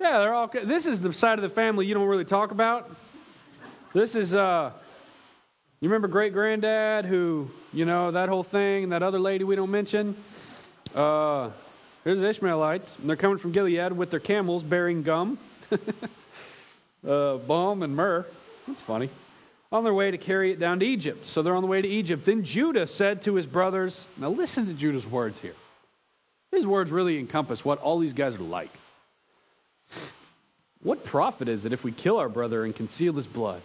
Yeah, 0.00 0.18
they're 0.18 0.34
all. 0.34 0.48
This 0.48 0.86
is 0.86 1.00
the 1.00 1.12
side 1.12 1.38
of 1.38 1.42
the 1.42 1.48
family 1.48 1.86
you 1.86 1.94
don't 1.94 2.08
really 2.08 2.24
talk 2.24 2.50
about. 2.50 2.90
This 3.92 4.16
is. 4.16 4.34
uh 4.34 4.72
You 5.80 5.88
remember 5.88 6.08
great 6.08 6.32
granddad 6.32 7.04
who, 7.04 7.48
you 7.72 7.84
know, 7.84 8.10
that 8.10 8.28
whole 8.28 8.42
thing, 8.42 8.84
and 8.84 8.92
that 8.92 9.02
other 9.02 9.18
lady 9.18 9.44
we 9.44 9.56
don't 9.56 9.70
mention? 9.70 10.16
Uh, 10.94 11.50
Here's 12.04 12.20
the 12.20 12.28
Ishmaelites. 12.28 12.98
And 12.98 13.08
they're 13.08 13.16
coming 13.16 13.38
from 13.38 13.52
Gilead 13.52 13.92
with 13.92 14.10
their 14.10 14.20
camels 14.20 14.62
bearing 14.62 15.02
gum, 15.02 15.38
uh, 17.06 17.36
balm, 17.36 17.82
and 17.82 17.94
myrrh. 17.94 18.26
That's 18.66 18.80
funny. 18.80 19.10
On 19.72 19.84
their 19.84 19.94
way 19.94 20.10
to 20.10 20.18
carry 20.18 20.50
it 20.50 20.58
down 20.58 20.80
to 20.80 20.86
Egypt. 20.86 21.26
So 21.26 21.42
they're 21.42 21.54
on 21.54 21.62
the 21.62 21.68
way 21.68 21.82
to 21.82 21.88
Egypt. 21.88 22.24
Then 22.24 22.42
Judah 22.42 22.86
said 22.86 23.22
to 23.22 23.34
his 23.34 23.46
brothers, 23.46 24.06
Now 24.18 24.30
listen 24.30 24.66
to 24.66 24.74
Judah's 24.74 25.06
words 25.06 25.40
here. 25.40 25.54
His 26.50 26.66
words 26.66 26.90
really 26.90 27.18
encompass 27.18 27.64
what 27.64 27.78
all 27.78 27.98
these 27.98 28.12
guys 28.12 28.34
are 28.34 28.42
like. 28.42 28.70
What 30.82 31.04
profit 31.04 31.48
is 31.48 31.66
it 31.66 31.72
if 31.72 31.84
we 31.84 31.92
kill 31.92 32.18
our 32.18 32.28
brother 32.28 32.64
and 32.64 32.74
conceal 32.74 33.12
his 33.12 33.26
blood? 33.26 33.60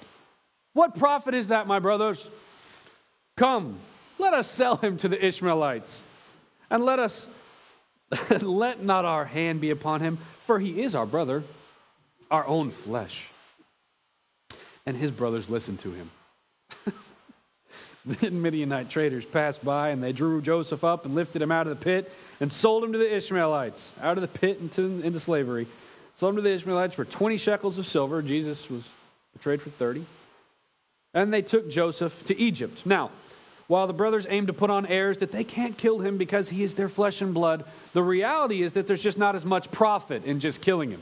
What 0.74 0.96
profit 0.98 1.34
is 1.34 1.48
that, 1.48 1.66
my 1.66 1.80
brothers? 1.80 2.28
Come, 3.38 3.78
let 4.20 4.34
us 4.34 4.50
sell 4.50 4.76
him 4.76 4.98
to 4.98 5.08
the 5.08 5.26
Ishmaelites, 5.26 6.02
and 6.70 6.84
let 6.84 7.00
us 7.00 7.28
Let 8.42 8.84
not 8.84 9.06
our 9.06 9.26
hand 9.26 9.62
be 9.62 9.70
upon 9.70 10.02
him, 10.02 10.18
for 10.18 10.60
he 10.60 10.82
is 10.82 10.96
our 10.96 11.06
brother, 11.06 11.44
our 12.30 12.46
own 12.46 12.70
flesh. 12.70 13.30
And 14.86 14.96
his 14.96 15.12
brothers 15.12 15.50
listened 15.50 15.80
to 15.80 15.92
him. 15.92 16.12
then 18.06 18.42
Midianite 18.42 18.90
traders 18.90 19.26
passed 19.26 19.66
by, 19.66 19.90
and 19.90 20.04
they 20.04 20.12
drew 20.12 20.42
Joseph 20.42 20.84
up 20.84 21.06
and 21.06 21.16
lifted 21.16 21.42
him 21.42 21.52
out 21.52 21.68
of 21.68 21.78
the 21.78 21.84
pit 21.84 22.12
and 22.40 22.52
sold 22.52 22.84
him 22.84 22.92
to 22.94 23.00
the 23.00 23.16
Ishmaelites, 23.16 23.96
out 24.02 24.18
of 24.18 24.22
the 24.22 24.40
pit 24.40 24.60
into, 24.60 25.02
into 25.02 25.20
slavery. 25.20 25.66
Sold 26.16 26.32
him 26.32 26.36
to 26.38 26.42
the 26.42 26.54
Ishmaelites 26.54 26.96
for 26.96 27.06
20 27.06 27.38
shekels 27.38 27.78
of 27.78 27.88
silver. 27.88 28.22
Jesus 28.22 28.70
was 28.70 28.90
betrayed 29.34 29.62
for 29.62 29.70
30. 29.70 30.06
And 31.14 31.34
they 31.34 31.42
took 31.42 31.70
Joseph 31.70 32.26
to 32.26 32.38
Egypt. 32.38 32.86
Now, 32.86 33.10
while 33.68 33.88
the 33.88 33.94
brothers 33.94 34.28
aim 34.30 34.48
to 34.48 34.54
put 34.54 34.70
on 34.70 34.86
airs 34.86 35.18
that 35.18 35.32
they 35.32 35.44
can't 35.44 35.78
kill 35.78 36.00
him 36.00 36.18
because 36.18 36.50
he 36.50 36.64
is 36.64 36.76
their 36.76 36.90
flesh 36.90 37.22
and 37.22 37.34
blood, 37.34 37.66
the 37.94 38.04
reality 38.04 38.62
is 38.62 38.74
that 38.74 38.88
there's 38.88 39.04
just 39.04 39.18
not 39.18 39.36
as 39.36 39.46
much 39.46 39.72
profit 39.72 40.26
in 40.26 40.40
just 40.40 40.62
killing 40.62 40.92
him. 40.92 41.02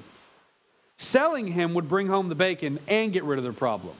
Selling 0.98 1.48
him 1.48 1.74
would 1.74 1.90
bring 1.90 2.08
home 2.08 2.30
the 2.30 2.36
bacon 2.36 2.80
and 2.88 3.12
get 3.12 3.24
rid 3.24 3.38
of 3.38 3.44
their 3.44 3.54
problem. 3.54 3.94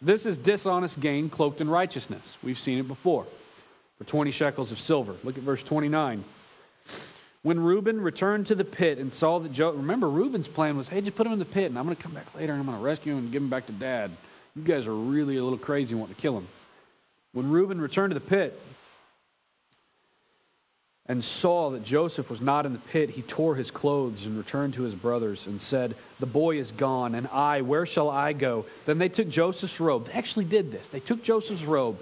This 0.00 0.26
is 0.26 0.38
dishonest 0.38 1.00
gain 1.00 1.28
cloaked 1.28 1.60
in 1.60 1.68
righteousness. 1.68 2.36
We've 2.42 2.58
seen 2.58 2.78
it 2.78 2.86
before. 2.86 3.26
For 3.98 4.04
20 4.04 4.30
shekels 4.30 4.70
of 4.70 4.80
silver. 4.80 5.16
Look 5.24 5.36
at 5.36 5.42
verse 5.42 5.64
29. 5.64 6.22
When 7.42 7.60
Reuben 7.60 8.00
returned 8.00 8.46
to 8.46 8.54
the 8.54 8.64
pit 8.64 8.98
and 8.98 9.12
saw 9.12 9.40
that 9.40 9.52
Joe, 9.52 9.72
remember 9.72 10.08
Reuben's 10.08 10.46
plan 10.46 10.76
was, 10.76 10.88
hey, 10.88 11.00
just 11.00 11.16
put 11.16 11.26
him 11.26 11.32
in 11.32 11.38
the 11.40 11.44
pit 11.44 11.70
and 11.70 11.78
I'm 11.78 11.84
going 11.84 11.96
to 11.96 12.02
come 12.02 12.12
back 12.12 12.32
later 12.36 12.52
and 12.52 12.60
I'm 12.60 12.66
going 12.66 12.78
to 12.78 12.84
rescue 12.84 13.12
him 13.12 13.18
and 13.18 13.32
give 13.32 13.42
him 13.42 13.48
back 13.48 13.66
to 13.66 13.72
dad. 13.72 14.12
You 14.54 14.62
guys 14.62 14.86
are 14.86 14.94
really 14.94 15.36
a 15.36 15.42
little 15.42 15.58
crazy 15.58 15.94
wanting 15.94 16.14
to 16.14 16.20
kill 16.20 16.38
him. 16.38 16.46
When 17.32 17.50
Reuben 17.50 17.80
returned 17.80 18.12
to 18.12 18.18
the 18.18 18.24
pit 18.24 18.58
and 21.06 21.24
saw 21.24 21.70
that 21.70 21.84
Joseph 21.84 22.30
was 22.30 22.40
not 22.40 22.66
in 22.66 22.72
the 22.72 22.78
pit, 22.78 23.10
he 23.10 23.22
tore 23.22 23.54
his 23.54 23.70
clothes 23.70 24.26
and 24.26 24.36
returned 24.36 24.74
to 24.74 24.82
his 24.82 24.94
brothers 24.94 25.46
and 25.46 25.60
said, 25.60 25.94
The 26.20 26.26
boy 26.26 26.58
is 26.58 26.72
gone, 26.72 27.14
and 27.14 27.26
I, 27.28 27.62
where 27.62 27.86
shall 27.86 28.10
I 28.10 28.32
go? 28.32 28.66
Then 28.86 28.98
they 28.98 29.08
took 29.08 29.28
Joseph's 29.28 29.80
robe. 29.80 30.06
They 30.06 30.12
actually 30.12 30.44
did 30.46 30.72
this. 30.72 30.88
They 30.88 31.00
took 31.00 31.22
Joseph's 31.22 31.64
robe 31.64 31.98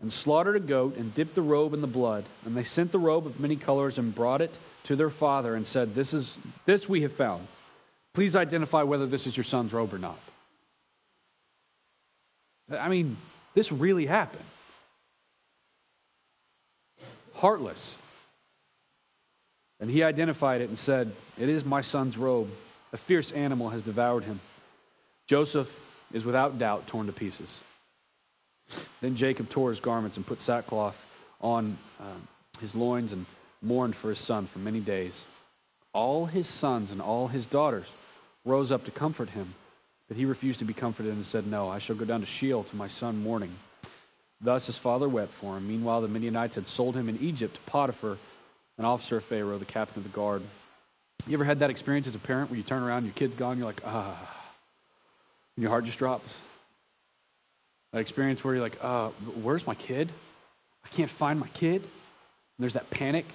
and 0.00 0.12
slaughtered 0.12 0.56
a 0.56 0.60
goat 0.60 0.96
and 0.96 1.14
dipped 1.14 1.34
the 1.34 1.42
robe 1.42 1.74
in 1.74 1.80
the 1.80 1.86
blood. 1.86 2.24
And 2.46 2.56
they 2.56 2.64
sent 2.64 2.92
the 2.92 2.98
robe 2.98 3.26
of 3.26 3.40
many 3.40 3.56
colors 3.56 3.98
and 3.98 4.14
brought 4.14 4.40
it 4.40 4.56
to 4.84 4.96
their 4.96 5.10
father 5.10 5.54
and 5.54 5.66
said, 5.66 5.94
This 5.94 6.14
is 6.14 6.38
this 6.66 6.88
we 6.88 7.02
have 7.02 7.12
found. 7.12 7.46
Please 8.14 8.36
identify 8.36 8.82
whether 8.82 9.06
this 9.06 9.26
is 9.26 9.36
your 9.36 9.44
son's 9.44 9.72
robe 9.72 9.92
or 9.92 9.98
not. 9.98 10.18
I 12.70 12.88
mean, 12.88 13.16
this 13.54 13.72
really 13.72 14.06
happened. 14.06 14.44
Heartless. 17.34 17.96
And 19.80 19.90
he 19.90 20.02
identified 20.02 20.60
it 20.60 20.68
and 20.68 20.78
said, 20.78 21.12
It 21.38 21.48
is 21.48 21.64
my 21.64 21.80
son's 21.80 22.18
robe. 22.18 22.48
A 22.92 22.96
fierce 22.96 23.32
animal 23.32 23.68
has 23.70 23.82
devoured 23.82 24.24
him. 24.24 24.40
Joseph 25.26 26.06
is 26.12 26.24
without 26.24 26.58
doubt 26.58 26.86
torn 26.86 27.06
to 27.06 27.12
pieces. 27.12 27.60
Then 29.00 29.14
Jacob 29.14 29.48
tore 29.48 29.70
his 29.70 29.80
garments 29.80 30.16
and 30.16 30.26
put 30.26 30.40
sackcloth 30.40 31.04
on 31.40 31.76
um, 32.00 32.28
his 32.60 32.74
loins 32.74 33.12
and 33.12 33.26
mourned 33.62 33.94
for 33.94 34.10
his 34.10 34.18
son 34.18 34.46
for 34.46 34.58
many 34.58 34.80
days. 34.80 35.24
All 35.92 36.26
his 36.26 36.46
sons 36.46 36.90
and 36.90 37.00
all 37.00 37.28
his 37.28 37.46
daughters 37.46 37.86
rose 38.44 38.72
up 38.72 38.84
to 38.84 38.90
comfort 38.90 39.30
him, 39.30 39.54
but 40.08 40.16
he 40.16 40.24
refused 40.24 40.58
to 40.58 40.64
be 40.64 40.74
comforted 40.74 41.12
and 41.12 41.24
said, 41.24 41.46
No, 41.46 41.68
I 41.68 41.78
shall 41.78 41.96
go 41.96 42.04
down 42.04 42.20
to 42.20 42.26
Sheol 42.26 42.64
to 42.64 42.76
my 42.76 42.88
son 42.88 43.22
mourning. 43.22 43.52
Thus 44.40 44.66
his 44.66 44.78
father 44.78 45.08
wept 45.08 45.32
for 45.32 45.56
him. 45.56 45.68
Meanwhile, 45.68 46.00
the 46.00 46.08
Midianites 46.08 46.54
had 46.54 46.66
sold 46.66 46.96
him 46.96 47.08
in 47.08 47.18
Egypt 47.18 47.56
to 47.56 47.60
Potiphar, 47.70 48.18
an 48.78 48.84
officer 48.84 49.18
of 49.18 49.24
Pharaoh, 49.24 49.58
the 49.58 49.64
captain 49.64 49.98
of 49.98 50.04
the 50.04 50.16
guard. 50.16 50.42
You 51.26 51.34
ever 51.34 51.44
had 51.44 51.58
that 51.58 51.70
experience 51.70 52.06
as 52.06 52.14
a 52.14 52.20
parent 52.20 52.48
where 52.50 52.56
you 52.56 52.62
turn 52.62 52.82
around, 52.82 53.04
your 53.04 53.12
kid's 53.12 53.34
gone, 53.34 53.58
you're 53.58 53.66
like, 53.66 53.82
ah, 53.84 54.16
and 55.56 55.62
your 55.62 55.70
heart 55.70 55.84
just 55.84 55.98
drops? 55.98 56.32
That 57.92 58.00
experience 58.00 58.44
where 58.44 58.54
you're 58.54 58.62
like, 58.62 58.78
uh, 58.82 59.08
where's 59.42 59.66
my 59.66 59.74
kid? 59.74 60.08
I 60.84 60.88
can't 60.88 61.10
find 61.10 61.40
my 61.40 61.48
kid. 61.48 61.82
And 61.82 62.60
there's 62.60 62.74
that 62.74 62.88
panic. 62.90 63.26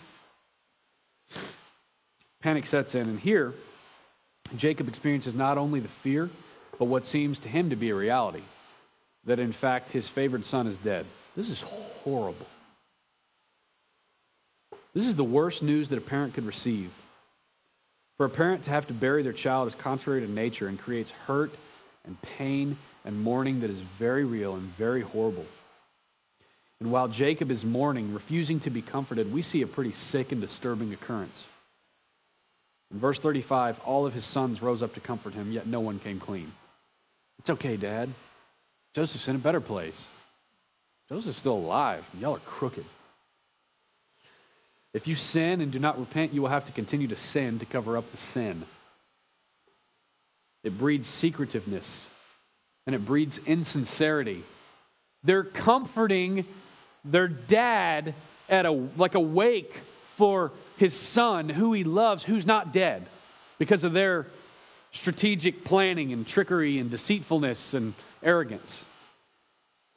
Panic 2.42 2.66
sets 2.66 2.96
in. 2.96 3.10
And 3.10 3.20
here, 3.20 3.54
Jacob 4.56 4.88
experiences 4.88 5.36
not 5.36 5.58
only 5.58 5.80
the 5.80 5.88
fear, 5.88 6.30
but 6.84 6.90
what 6.90 7.06
seems 7.06 7.40
to 7.40 7.48
him 7.48 7.70
to 7.70 7.78
be 7.78 7.92
a 7.92 7.96
reality 7.96 8.42
that 9.24 9.40
in 9.40 9.54
fact 9.54 9.92
his 9.92 10.10
favored 10.10 10.44
son 10.44 10.68
is 10.68 10.78
dead. 10.78 11.06
This 11.34 11.50
is 11.50 11.62
horrible. 11.62 12.46
This 14.94 15.08
is 15.08 15.16
the 15.16 15.24
worst 15.24 15.64
news 15.64 15.88
that 15.88 15.98
a 15.98 16.02
parent 16.02 16.34
could 16.34 16.46
receive. 16.46 16.92
For 18.18 18.26
a 18.26 18.30
parent 18.30 18.64
to 18.64 18.72
have 18.72 18.86
to 18.88 18.94
bury 18.94 19.24
their 19.24 19.32
child 19.32 19.70
is 19.70 19.76
contrary 19.76 20.20
to 20.20 20.30
nature 20.30 20.68
and 20.68 20.78
creates 20.78 21.12
hurt 21.12 21.54
and 22.04 22.22
pain 22.22 22.76
and 23.06 23.24
mourning 23.24 23.62
that 23.62 23.70
is 23.70 23.80
very 23.80 24.26
real 24.26 24.54
and 24.54 24.64
very 24.64 25.04
horrible. 25.04 25.46
And 26.82 26.92
while 26.92 27.08
Jacob 27.08 27.50
is 27.50 27.64
mourning, 27.64 28.14
refusing 28.14 28.60
to 28.60 28.70
be 28.70 28.82
comforted, 28.82 29.32
we 29.32 29.42
see 29.42 29.62
a 29.62 29.68
pretty 29.68 29.94
sick 29.94 30.34
and 30.34 30.42
disturbing 30.42 30.92
occurrence. 30.92 31.46
In 32.92 33.00
verse 33.00 33.20
35, 33.20 33.80
all 33.86 34.06
of 34.06 34.14
his 34.14 34.26
sons 34.26 34.62
rose 34.62 34.84
up 34.84 34.94
to 34.96 35.00
comfort 35.00 35.34
him, 35.34 35.54
yet 35.54 35.66
no 35.66 35.80
one 35.80 35.98
came 36.00 36.20
clean. 36.20 36.52
It's 37.44 37.50
okay, 37.50 37.76
Dad. 37.76 38.10
Joseph's 38.96 39.28
in 39.28 39.36
a 39.36 39.40
better 39.40 39.60
place. 39.60 40.08
Joseph's 41.10 41.40
still 41.40 41.58
alive. 41.58 42.10
Y'all 42.18 42.38
are 42.38 42.40
crooked. 42.40 42.86
If 44.94 45.10
you 45.10 45.16
sin 45.16 45.60
and 45.60 45.70
do 45.70 45.78
not 45.78 46.00
repent, 46.00 46.34
you 46.34 46.42
will 46.42 46.48
have 46.48 46.64
to 46.68 46.72
continue 46.72 47.10
to 47.10 47.18
sin 47.18 47.60
to 47.60 47.66
cover 47.66 47.98
up 47.98 48.10
the 48.12 48.18
sin. 48.18 48.64
It 50.64 50.78
breeds 50.78 51.10
secretiveness 51.10 52.10
and 52.88 52.96
it 52.96 53.04
breeds 53.04 53.40
insincerity. 53.46 54.44
They're 55.22 55.44
comforting 55.44 56.46
their 57.04 57.28
dad 57.28 58.14
at 58.48 58.66
a 58.66 58.72
like 58.72 59.16
a 59.16 59.20
wake 59.20 59.74
for 60.16 60.54
his 60.78 60.94
son 60.94 61.50
who 61.50 61.74
he 61.74 61.84
loves 61.84 62.24
who's 62.24 62.46
not 62.46 62.72
dead 62.72 63.06
because 63.60 63.84
of 63.84 63.92
their 63.92 64.28
strategic 64.94 65.66
planning 65.66 66.14
and 66.14 66.26
trickery 66.26 66.80
and 66.80 66.90
deceitfulness 66.90 67.74
and 67.74 67.94
arrogance. 68.22 68.86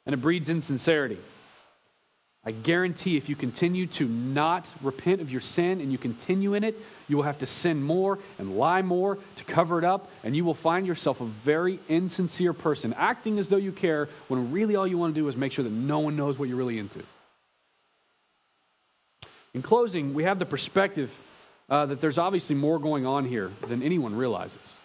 And 0.05 0.13
it 0.13 0.17
breeds 0.17 0.49
insincerity. 0.49 1.17
I 2.43 2.51
guarantee 2.51 3.17
if 3.17 3.27
you 3.27 3.35
continue 3.35 3.87
to 3.87 4.07
not 4.07 4.71
repent 4.81 5.19
of 5.19 5.29
your 5.29 5.41
sin 5.41 5.81
and 5.81 5.91
you 5.91 5.97
continue 5.97 6.53
in 6.53 6.63
it, 6.63 6.75
you 7.09 7.17
will 7.17 7.23
have 7.23 7.39
to 7.39 7.45
sin 7.45 7.83
more 7.83 8.19
and 8.39 8.57
lie 8.57 8.81
more 8.81 9.17
to 9.35 9.43
cover 9.43 9.77
it 9.79 9.83
up, 9.83 10.09
and 10.23 10.33
you 10.33 10.45
will 10.45 10.53
find 10.53 10.87
yourself 10.87 11.19
a 11.19 11.25
very 11.25 11.77
insincere 11.89 12.53
person, 12.53 12.93
acting 12.93 13.37
as 13.37 13.49
though 13.49 13.57
you 13.57 13.73
care 13.73 14.07
when 14.29 14.53
really 14.53 14.77
all 14.77 14.87
you 14.87 14.97
want 14.97 15.13
to 15.13 15.19
do 15.19 15.27
is 15.27 15.35
make 15.35 15.51
sure 15.51 15.63
that 15.63 15.73
no 15.73 15.99
one 15.99 16.15
knows 16.15 16.39
what 16.39 16.47
you're 16.47 16.57
really 16.57 16.79
into. 16.79 17.03
In 19.53 19.61
closing, 19.61 20.13
we 20.13 20.23
have 20.23 20.39
the 20.39 20.45
perspective 20.45 21.13
uh, 21.69 21.85
that 21.87 21.99
there's 21.99 22.17
obviously 22.17 22.55
more 22.55 22.79
going 22.79 23.05
on 23.05 23.25
here 23.25 23.51
than 23.67 23.83
anyone 23.83 24.15
realizes. 24.15 24.76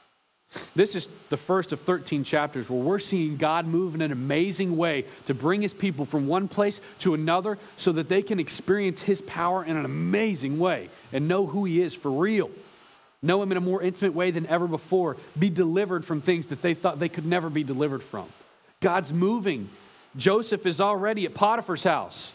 This 0.75 0.95
is 0.95 1.07
the 1.29 1.37
first 1.37 1.73
of 1.73 1.81
13 1.81 2.25
chapters 2.25 2.69
where 2.69 2.81
we're 2.81 2.99
seeing 2.99 3.37
God 3.37 3.67
move 3.67 3.95
in 3.95 4.03
an 4.03 4.13
amazing 4.13 4.77
way 4.77 5.05
to 5.27 5.35
bring 5.35 5.63
his 5.63 5.73
people 5.73 6.05
from 6.05 6.27
one 6.27 6.49
place 6.49 6.81
to 7.01 7.15
another 7.15 7.59
so 7.77 7.93
that 7.93 8.09
they 8.09 8.23
can 8.23 8.39
experience 8.39 9.03
his 9.03 9.21
power 9.23 9.65
in 9.65 9.77
an 9.77 9.85
amazing 9.85 10.59
way 10.59 10.89
and 11.13 11.29
know 11.29 11.47
who 11.47 11.65
he 11.65 11.81
is 11.81 11.95
for 11.95 12.11
real. 12.11 12.51
Know 13.23 13.43
him 13.43 13.53
in 13.53 13.57
a 13.57 13.63
more 13.63 13.81
intimate 13.83 14.15
way 14.15 14.31
than 14.31 14.47
ever 14.47 14.67
before. 14.67 15.17
Be 15.39 15.49
delivered 15.49 16.05
from 16.05 16.21
things 16.21 16.49
that 16.49 16.61
they 16.61 16.75
thought 16.75 16.99
they 16.99 17.09
could 17.09 17.27
never 17.27 17.49
be 17.49 17.63
delivered 17.63 18.03
from. 18.03 18.27
God's 18.81 19.13
moving. 19.13 19.69
Joseph 20.17 20.67
is 20.67 20.81
already 20.81 21.25
at 21.25 21.33
Potiphar's 21.33 21.85
house. 21.85 22.33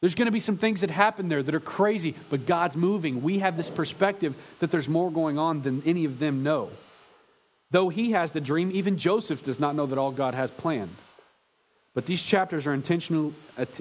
There's 0.00 0.14
going 0.14 0.26
to 0.26 0.32
be 0.32 0.40
some 0.40 0.56
things 0.56 0.80
that 0.80 0.90
happen 0.90 1.28
there 1.28 1.42
that 1.42 1.54
are 1.54 1.60
crazy, 1.60 2.14
but 2.30 2.46
God's 2.46 2.76
moving. 2.76 3.22
We 3.22 3.40
have 3.40 3.56
this 3.56 3.70
perspective 3.70 4.36
that 4.60 4.70
there's 4.70 4.88
more 4.88 5.10
going 5.10 5.38
on 5.38 5.62
than 5.62 5.82
any 5.84 6.04
of 6.04 6.18
them 6.18 6.42
know. 6.42 6.70
Though 7.72 7.88
he 7.88 8.12
has 8.12 8.32
the 8.32 8.40
dream, 8.40 8.70
even 8.72 8.98
Joseph 8.98 9.42
does 9.42 9.58
not 9.58 9.74
know 9.74 9.86
that 9.86 9.98
all 9.98 10.12
God 10.12 10.34
has 10.34 10.50
planned. 10.50 10.94
But 11.94 12.06
these 12.06 12.22
chapters 12.22 12.66
are 12.66 12.74
intentional, 12.74 13.32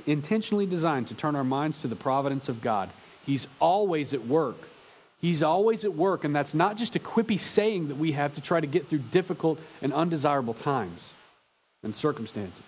intentionally 0.08 0.66
designed 0.66 1.10
to 1.10 1.14
turn 1.14 1.36
our 1.36 1.44
minds 1.44 1.82
to 1.82 1.88
the 1.88 1.96
providence 1.96 2.50
of 2.50 2.62
God. 2.62 2.90
He's 3.26 3.48
always 3.60 4.14
at 4.14 4.26
work. 4.26 4.58
He's 5.20 5.44
always 5.44 5.86
at 5.86 5.94
work, 5.94 6.24
and 6.24 6.36
that's 6.36 6.54
not 6.54 6.78
just 6.78 6.96
a 6.96 7.00
quippy 7.00 7.38
saying 7.38 7.90
that 7.90 7.98
we 7.98 8.14
have 8.14 8.34
to 8.36 8.42
try 8.42 8.60
to 8.60 8.66
get 8.66 8.88
through 8.88 9.00
difficult 9.12 9.60
and 9.82 9.94
undesirable 9.94 10.56
times 10.56 11.14
and 11.84 11.94
circumstances. 11.94 12.66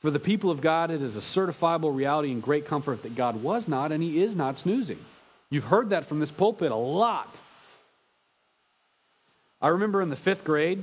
For 0.00 0.10
the 0.10 0.20
people 0.20 0.50
of 0.50 0.60
God, 0.60 0.90
it 0.90 1.00
is 1.00 1.16
a 1.16 1.20
certifiable 1.20 1.96
reality 1.96 2.30
and 2.30 2.42
great 2.42 2.66
comfort 2.66 3.02
that 3.02 3.14
God 3.14 3.42
was 3.42 3.66
not 3.66 3.92
and 3.92 4.02
He 4.02 4.22
is 4.22 4.36
not 4.36 4.58
snoozing. 4.58 4.98
You've 5.48 5.64
heard 5.64 5.90
that 5.90 6.04
from 6.04 6.20
this 6.20 6.30
pulpit 6.30 6.70
a 6.70 6.76
lot. 6.76 7.40
I 9.64 9.68
remember 9.68 10.02
in 10.02 10.10
the 10.10 10.16
fifth 10.16 10.44
grade, 10.44 10.82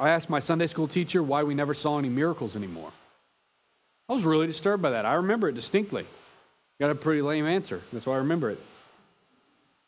I 0.00 0.08
asked 0.08 0.30
my 0.30 0.38
Sunday 0.38 0.66
school 0.66 0.88
teacher 0.88 1.22
why 1.22 1.42
we 1.42 1.54
never 1.54 1.74
saw 1.74 1.98
any 1.98 2.08
miracles 2.08 2.56
anymore. 2.56 2.90
I 4.08 4.14
was 4.14 4.24
really 4.24 4.46
disturbed 4.46 4.82
by 4.82 4.92
that. 4.92 5.04
I 5.04 5.16
remember 5.16 5.50
it 5.50 5.56
distinctly. 5.56 6.06
Got 6.80 6.90
a 6.90 6.94
pretty 6.94 7.20
lame 7.20 7.44
answer. 7.44 7.82
That's 7.92 8.06
why 8.06 8.14
I 8.14 8.18
remember 8.20 8.48
it. 8.48 8.58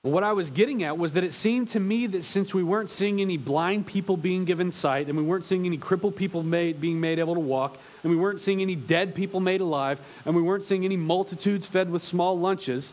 But 0.05 0.11
what 0.11 0.23
I 0.23 0.33
was 0.33 0.51
getting 0.51 0.83
at 0.83 0.99
was 0.99 1.15
that 1.15 1.25
it 1.25 1.33
seemed 1.33 1.71
to 1.71 1.81
me 1.81 2.07
that 2.09 2.25
since 2.25 2.55
we 2.55 2.63
weren't 2.63 2.91
seeing 2.91 3.23
any 3.23 3.39
blind 3.39 3.87
people 3.87 4.19
being 4.19 4.45
given 4.45 4.71
sight, 4.71 5.09
and 5.09 5.17
we 5.17 5.25
weren't 5.25 5.47
seeing 5.47 5.65
any 5.65 5.79
crippled 5.79 6.15
people 6.15 6.43
made, 6.43 6.83
being 6.83 7.01
made 7.01 7.19
able 7.19 7.37
to 7.37 7.41
walk, 7.41 7.79
and 8.03 8.13
we 8.13 8.19
weren't 8.19 8.43
seeing 8.43 8.61
any 8.61 8.75
dead 8.75 9.15
people 9.15 9.41
made 9.41 9.63
alive, 9.63 9.99
and 10.27 10.37
we 10.37 10.43
weren't 10.43 10.65
seeing 10.65 10.85
any 10.85 10.99
multitudes 10.99 11.67
fed 11.67 11.89
with 11.91 12.05
small 12.05 12.39
lunches, 12.39 12.93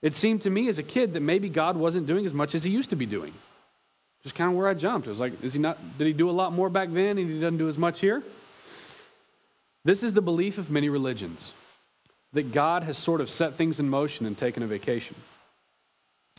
it 0.00 0.16
seemed 0.16 0.40
to 0.42 0.50
me 0.50 0.68
as 0.68 0.78
a 0.78 0.82
kid 0.82 1.12
that 1.12 1.20
maybe 1.20 1.50
God 1.50 1.76
wasn't 1.76 2.06
doing 2.06 2.24
as 2.24 2.32
much 2.32 2.54
as 2.54 2.64
he 2.64 2.70
used 2.70 2.88
to 2.88 2.96
be 2.96 3.04
doing. 3.04 3.34
Just 4.24 4.34
kind 4.34 4.50
of 4.50 4.56
where 4.56 4.68
I 4.68 4.74
jumped. 4.74 5.06
It 5.06 5.10
was 5.10 5.20
like, 5.20 5.42
is 5.44 5.52
he 5.52 5.60
not, 5.60 5.78
did 5.98 6.06
he 6.06 6.12
do 6.12 6.28
a 6.28 6.32
lot 6.32 6.52
more 6.52 6.68
back 6.68 6.88
then 6.90 7.18
and 7.18 7.30
he 7.30 7.38
doesn't 7.38 7.58
do 7.58 7.68
as 7.68 7.78
much 7.78 8.00
here? 8.00 8.22
This 9.84 10.02
is 10.02 10.14
the 10.14 10.22
belief 10.22 10.56
of 10.56 10.70
many 10.70 10.88
religions 10.88 11.52
that 12.32 12.50
God 12.52 12.82
has 12.84 12.96
sort 12.98 13.20
of 13.20 13.30
set 13.30 13.54
things 13.54 13.78
in 13.78 13.88
motion 13.88 14.26
and 14.26 14.36
taken 14.36 14.62
a 14.62 14.66
vacation. 14.66 15.14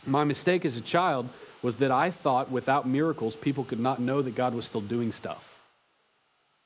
My 0.04 0.24
mistake 0.24 0.64
as 0.64 0.76
a 0.76 0.80
child 0.80 1.28
was 1.62 1.76
that 1.78 1.90
I 1.90 2.10
thought 2.10 2.50
without 2.50 2.86
miracles, 2.86 3.34
people 3.36 3.64
could 3.64 3.80
not 3.80 4.00
know 4.00 4.20
that 4.20 4.34
God 4.34 4.52
was 4.54 4.66
still 4.66 4.80
doing 4.80 5.12
stuff. 5.12 5.62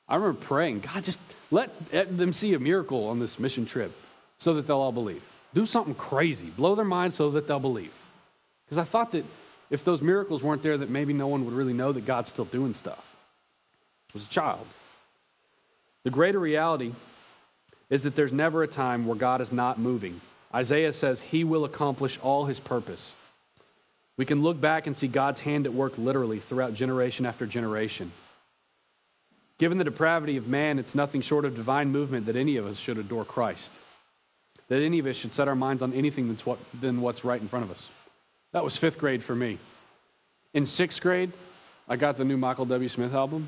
I 0.07 0.15
remember 0.15 0.39
praying, 0.39 0.81
God, 0.81 1.03
just 1.03 1.19
let 1.51 1.71
them 1.91 2.33
see 2.33 2.53
a 2.53 2.59
miracle 2.59 3.07
on 3.07 3.19
this 3.19 3.39
mission 3.39 3.65
trip 3.65 3.93
so 4.37 4.55
that 4.55 4.67
they'll 4.67 4.77
all 4.77 4.91
believe. 4.91 5.23
Do 5.53 5.65
something 5.65 5.95
crazy, 5.95 6.47
blow 6.47 6.75
their 6.75 6.83
mind 6.83 7.13
so 7.13 7.29
that 7.31 7.47
they'll 7.47 7.59
believe. 7.59 7.93
Because 8.65 8.77
I 8.77 8.83
thought 8.83 9.11
that 9.11 9.23
if 9.71 9.85
those 9.85 10.01
miracles 10.01 10.43
weren't 10.43 10.61
there, 10.61 10.77
that 10.77 10.89
maybe 10.89 11.13
no 11.13 11.27
one 11.27 11.45
would 11.45 11.53
really 11.53 11.73
know 11.73 11.91
that 11.93 12.05
God's 12.05 12.29
still 12.29 12.45
doing 12.45 12.73
stuff. 12.73 13.15
I 14.09 14.13
was 14.13 14.25
a 14.25 14.29
child. 14.29 14.67
The 16.03 16.09
greater 16.09 16.39
reality 16.39 16.91
is 17.89 18.03
that 18.03 18.15
there's 18.15 18.33
never 18.33 18.63
a 18.63 18.67
time 18.67 19.05
where 19.05 19.17
God 19.17 19.39
is 19.39 19.51
not 19.51 19.79
moving. 19.79 20.19
Isaiah 20.53 20.91
says 20.91 21.21
he 21.21 21.45
will 21.45 21.63
accomplish 21.63 22.19
all 22.21 22.45
his 22.45 22.59
purpose. 22.59 23.13
We 24.17 24.25
can 24.25 24.43
look 24.43 24.59
back 24.59 24.87
and 24.87 24.95
see 24.95 25.07
God's 25.07 25.39
hand 25.39 25.65
at 25.65 25.73
work 25.73 25.97
literally 25.97 26.39
throughout 26.39 26.73
generation 26.73 27.25
after 27.25 27.45
generation. 27.45 28.11
Given 29.57 29.77
the 29.77 29.83
depravity 29.85 30.35
of 30.35 30.47
man, 30.47 30.79
it's 30.79 30.95
nothing 30.95 31.21
short 31.21 31.45
of 31.45 31.55
divine 31.55 31.91
movement 31.91 32.25
that 32.25 32.35
any 32.35 32.57
of 32.57 32.65
us 32.65 32.77
should 32.77 32.97
adore 32.97 33.23
Christ, 33.23 33.79
that 34.67 34.81
any 34.81 34.99
of 34.99 35.05
us 35.05 35.15
should 35.15 35.33
set 35.33 35.47
our 35.47 35.55
minds 35.55 35.81
on 35.81 35.93
anything 35.93 36.27
that's 36.27 36.43
than 36.81 36.99
what's 36.99 37.23
right 37.23 37.39
in 37.39 37.47
front 37.47 37.63
of 37.63 37.71
us. 37.71 37.87
That 38.53 38.63
was 38.65 38.75
fifth 38.75 38.99
grade 38.99 39.23
for 39.23 39.33
me. 39.33 39.57
In 40.53 40.65
sixth 40.65 41.01
grade, 41.01 41.31
I 41.87 41.95
got 41.95 42.17
the 42.17 42.25
new 42.25 42.35
Michael 42.35 42.65
W. 42.65 42.89
Smith 42.89 43.13
album. 43.13 43.47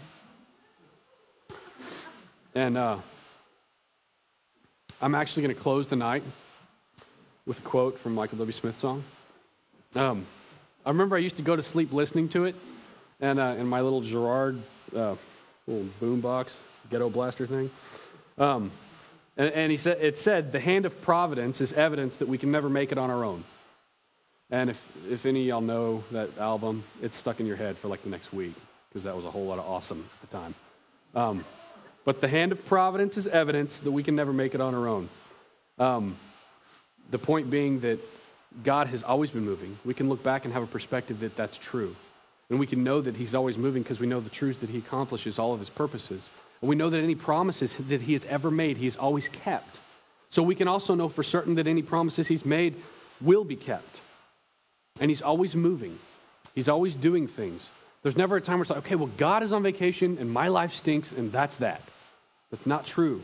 And 2.56 2.78
uh, 2.78 2.98
I'm 5.02 5.16
actually 5.16 5.44
going 5.44 5.56
to 5.56 5.62
close 5.62 5.90
the 5.90 5.98
night 5.98 6.24
with 7.46 7.60
a 7.60 7.62
quote 7.64 8.00
from 8.00 8.16
Michael 8.16 8.38
W. 8.38 8.54
Smith's 8.54 8.80
song. 8.80 9.04
Um, 9.96 10.26
I 10.86 10.90
remember 10.90 11.18
I 11.18 11.20
used 11.20 11.36
to 11.36 11.42
go 11.42 11.56
to 11.56 11.64
sleep 11.64 11.92
listening 11.92 12.30
to 12.30 12.46
it, 12.46 12.56
and 13.20 13.40
uh, 13.40 13.56
in 13.58 13.68
my 13.68 13.82
little 13.82 14.02
Gerard 14.02 14.58
uh, 14.96 15.16
little 15.68 15.86
boombox 16.02 16.56
ghetto 16.90 17.10
blaster 17.10 17.46
thing. 17.46 17.70
Um, 18.38 18.72
and, 19.36 19.52
and 19.52 19.72
he 19.72 19.78
said, 19.78 19.98
it 20.00 20.18
said, 20.18 20.52
the 20.52 20.60
hand 20.60 20.86
of 20.86 21.02
providence 21.02 21.60
is 21.60 21.74
evidence 21.74 22.18
that 22.18 22.28
we 22.30 22.38
can 22.38 22.52
never 22.52 22.70
make 22.70 22.92
it 22.92 22.98
on 22.98 23.10
our 23.10 23.24
own. 23.26 23.44
And 24.54 24.70
if, 24.70 25.12
if 25.12 25.26
any 25.26 25.42
of 25.42 25.48
y'all 25.48 25.62
know 25.62 26.04
that 26.12 26.38
album, 26.38 26.84
it's 27.02 27.18
stuck 27.18 27.40
in 27.40 27.48
your 27.48 27.56
head 27.56 27.76
for 27.76 27.88
like 27.88 28.04
the 28.04 28.10
next 28.10 28.32
week 28.32 28.54
because 28.88 29.04
that 29.04 29.16
was 29.16 29.26
a 29.26 29.32
whole 29.32 29.46
lot 29.46 29.58
of 29.58 29.66
awesome 29.66 30.06
at 30.22 30.30
the 30.30 30.38
time. 30.38 30.56
Um, 31.16 31.44
but 32.06 32.22
the 32.22 32.28
hand 32.28 32.52
of 32.52 32.64
providence 32.68 33.18
is 33.18 33.26
evidence 33.26 33.80
that 33.80 33.92
we 33.92 34.04
can 34.04 34.16
never 34.16 34.32
make 34.32 34.54
it 34.54 34.62
on 34.62 34.76
our 34.76 34.88
own. 34.88 35.10
Um, 35.80 36.18
the 37.10 37.18
point 37.18 37.50
being 37.50 37.80
that 37.80 37.98
God 38.64 38.86
has 38.90 39.02
always 39.02 39.32
been 39.32 39.44
moving. 39.44 39.76
We 39.84 39.96
can 39.96 40.08
look 40.08 40.22
back 40.22 40.46
and 40.46 40.54
have 40.54 40.62
a 40.62 40.68
perspective 40.68 41.22
that 41.22 41.36
that's 41.36 41.58
true. 41.58 41.96
And 42.52 42.60
we 42.60 42.68
can 42.68 42.84
know 42.84 43.02
that 43.02 43.16
He's 43.16 43.34
always 43.34 43.58
moving 43.58 43.82
because 43.82 44.00
we 44.00 44.06
know 44.06 44.20
the 44.20 44.30
truths 44.30 44.60
that 44.60 44.70
He 44.70 44.78
accomplishes 44.78 45.40
all 45.40 45.54
of 45.54 45.62
His 45.62 45.72
purposes. 45.72 46.30
And 46.62 46.70
we 46.70 46.76
know 46.76 46.92
that 46.92 47.02
any 47.02 47.16
promises 47.16 47.76
that 47.78 48.04
He 48.04 48.14
has 48.14 48.24
ever 48.26 48.52
made, 48.52 48.78
He 48.78 48.86
has 48.86 48.98
always 48.98 49.30
kept. 49.30 49.80
So 50.30 50.44
we 50.44 50.54
can 50.54 50.68
also 50.68 50.94
know 50.94 51.10
for 51.10 51.24
certain 51.24 51.56
that 51.56 51.66
any 51.66 51.82
promises 51.82 52.28
He's 52.28 52.46
made 52.46 52.76
will 53.20 53.46
be 53.46 53.56
kept. 53.56 54.02
And 55.04 55.12
He's 55.12 55.22
always 55.22 55.54
moving, 55.54 56.00
He's 56.56 56.70
always 56.70 56.96
doing 56.96 57.28
things. 57.28 57.70
There's 58.04 58.16
never 58.16 58.38
a 58.38 58.42
time 58.42 58.60
where 58.60 58.62
it's 58.62 58.70
like, 58.70 58.86
okay, 58.86 58.96
well, 58.96 59.10
God 59.18 59.44
is 59.44 59.52
on 59.52 59.62
vacation 59.62 60.18
and 60.18 60.32
my 60.32 60.48
life 60.48 60.74
stinks, 60.74 61.12
and 61.12 61.30
that's 61.30 61.58
that. 61.58 61.82
That's 62.52 62.66
not 62.66 62.86
true. 62.86 63.22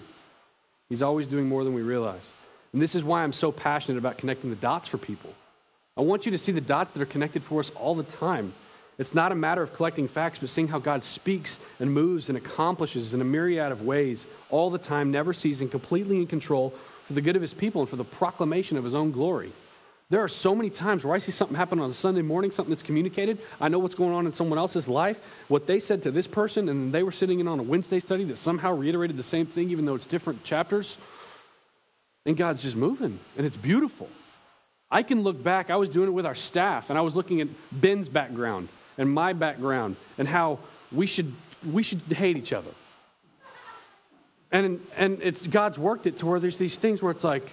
He's 0.90 1.02
always 1.02 1.26
doing 1.26 1.48
more 1.48 1.64
than 1.64 1.74
we 1.74 1.82
realize. 1.82 2.28
And 2.74 2.82
this 2.82 2.96
is 2.96 3.04
why 3.04 3.24
I'm 3.24 3.32
so 3.32 3.54
passionate 3.54 3.98
about 3.98 4.18
connecting 4.18 4.50
the 4.50 4.58
dots 4.58 4.90
for 4.90 4.98
people. 4.98 5.34
I 5.96 6.02
want 6.02 6.26
you 6.26 6.34
to 6.34 6.38
see 6.38 6.52
the 6.52 6.60
dots 6.60 6.92
that 6.92 7.02
are 7.02 7.06
connected 7.06 7.44
for 7.44 7.62
us 7.62 7.70
all 7.72 7.96
the 7.96 8.04
time. 8.04 8.52
It's 8.98 9.16
not 9.16 9.32
a 9.32 9.36
matter 9.36 9.62
of 9.62 9.74
collecting 9.74 10.10
facts, 10.10 10.40
but 10.40 10.50
seeing 10.50 10.68
how 10.68 10.80
God 10.80 11.06
speaks 11.06 11.60
and 11.80 11.94
moves 11.94 12.28
and 12.28 12.38
accomplishes 12.38 13.14
in 13.14 13.22
a 13.22 13.26
myriad 13.26 13.72
of 13.72 13.86
ways 13.86 14.28
all 14.50 14.70
the 14.70 14.78
time, 14.78 15.12
never 15.12 15.32
ceasing, 15.32 15.70
completely 15.70 16.18
in 16.18 16.28
control 16.28 16.72
for 17.06 17.14
the 17.14 17.22
good 17.22 17.38
of 17.38 17.42
his 17.42 17.54
people 17.54 17.82
and 17.82 17.90
for 17.90 17.96
the 17.96 18.04
proclamation 18.04 18.76
of 18.76 18.84
his 18.84 18.94
own 18.94 19.12
glory. 19.12 19.54
There 20.10 20.24
are 20.24 20.28
so 20.28 20.56
many 20.56 20.72
times 20.72 21.04
where 21.04 21.14
I 21.14 21.20
see 21.20 21.32
something 21.32 21.56
happen 21.56 21.80
on 21.80 21.92
a 21.92 21.94
Sunday 21.94 22.24
morning, 22.24 22.50
something 22.50 22.72
that's 22.72 22.82
communicated. 22.82 23.38
I 23.62 23.70
know 23.70 23.78
what's 23.78 23.94
going 23.94 24.14
on 24.14 24.26
in 24.26 24.32
someone 24.32 24.58
else's 24.58 24.88
life, 24.88 25.46
what 25.50 25.68
they 25.68 25.80
said 25.80 26.02
to 26.04 26.12
this 26.12 26.26
person, 26.26 26.68
and 26.68 26.92
they 26.92 27.04
were 27.04 27.12
sitting 27.12 27.40
in 27.40 27.48
on 27.48 27.60
a 27.60 27.64
Wednesday 27.64 28.00
study 28.00 28.24
that 28.26 28.38
somehow 28.38 28.74
reiterated 28.74 29.18
the 29.18 29.24
same 29.24 29.46
thing, 29.46 29.70
even 29.70 29.86
though 29.86 29.94
it's 29.94 30.08
different 30.08 30.44
chapters. 30.44 30.98
And 32.26 32.36
God's 32.36 32.64
just 32.64 32.76
moving, 32.76 33.20
and 33.38 33.46
it's 33.46 33.56
beautiful. 33.56 34.10
I 34.90 35.04
can 35.04 35.22
look 35.22 35.44
back, 35.44 35.70
I 35.70 35.76
was 35.76 35.90
doing 35.90 36.08
it 36.08 36.14
with 36.14 36.26
our 36.26 36.36
staff, 36.36 36.90
and 36.90 36.98
I 36.98 37.02
was 37.02 37.16
looking 37.16 37.40
at 37.42 37.48
Ben's 37.72 38.10
background 38.10 38.70
and 38.98 39.12
my 39.12 39.34
background 39.34 39.96
and 40.18 40.28
how 40.28 40.58
we 40.92 41.06
should, 41.06 41.32
we 41.72 41.84
should 41.84 42.02
hate 42.02 42.36
each 42.36 42.52
other. 42.52 42.72
And, 44.52 44.82
and 44.98 45.22
it's 45.22 45.46
God's 45.46 45.78
worked 45.78 46.08
it 46.08 46.18
to 46.20 46.26
where 46.26 46.40
there's 46.40 46.58
these 46.58 46.80
things 46.80 47.04
where 47.04 47.12
it's 47.12 47.24
like, 47.24 47.48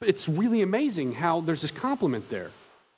it's 0.00 0.28
really 0.28 0.62
amazing 0.62 1.14
how 1.14 1.40
there's 1.40 1.62
this 1.62 1.70
complement 1.70 2.28
there. 2.30 2.50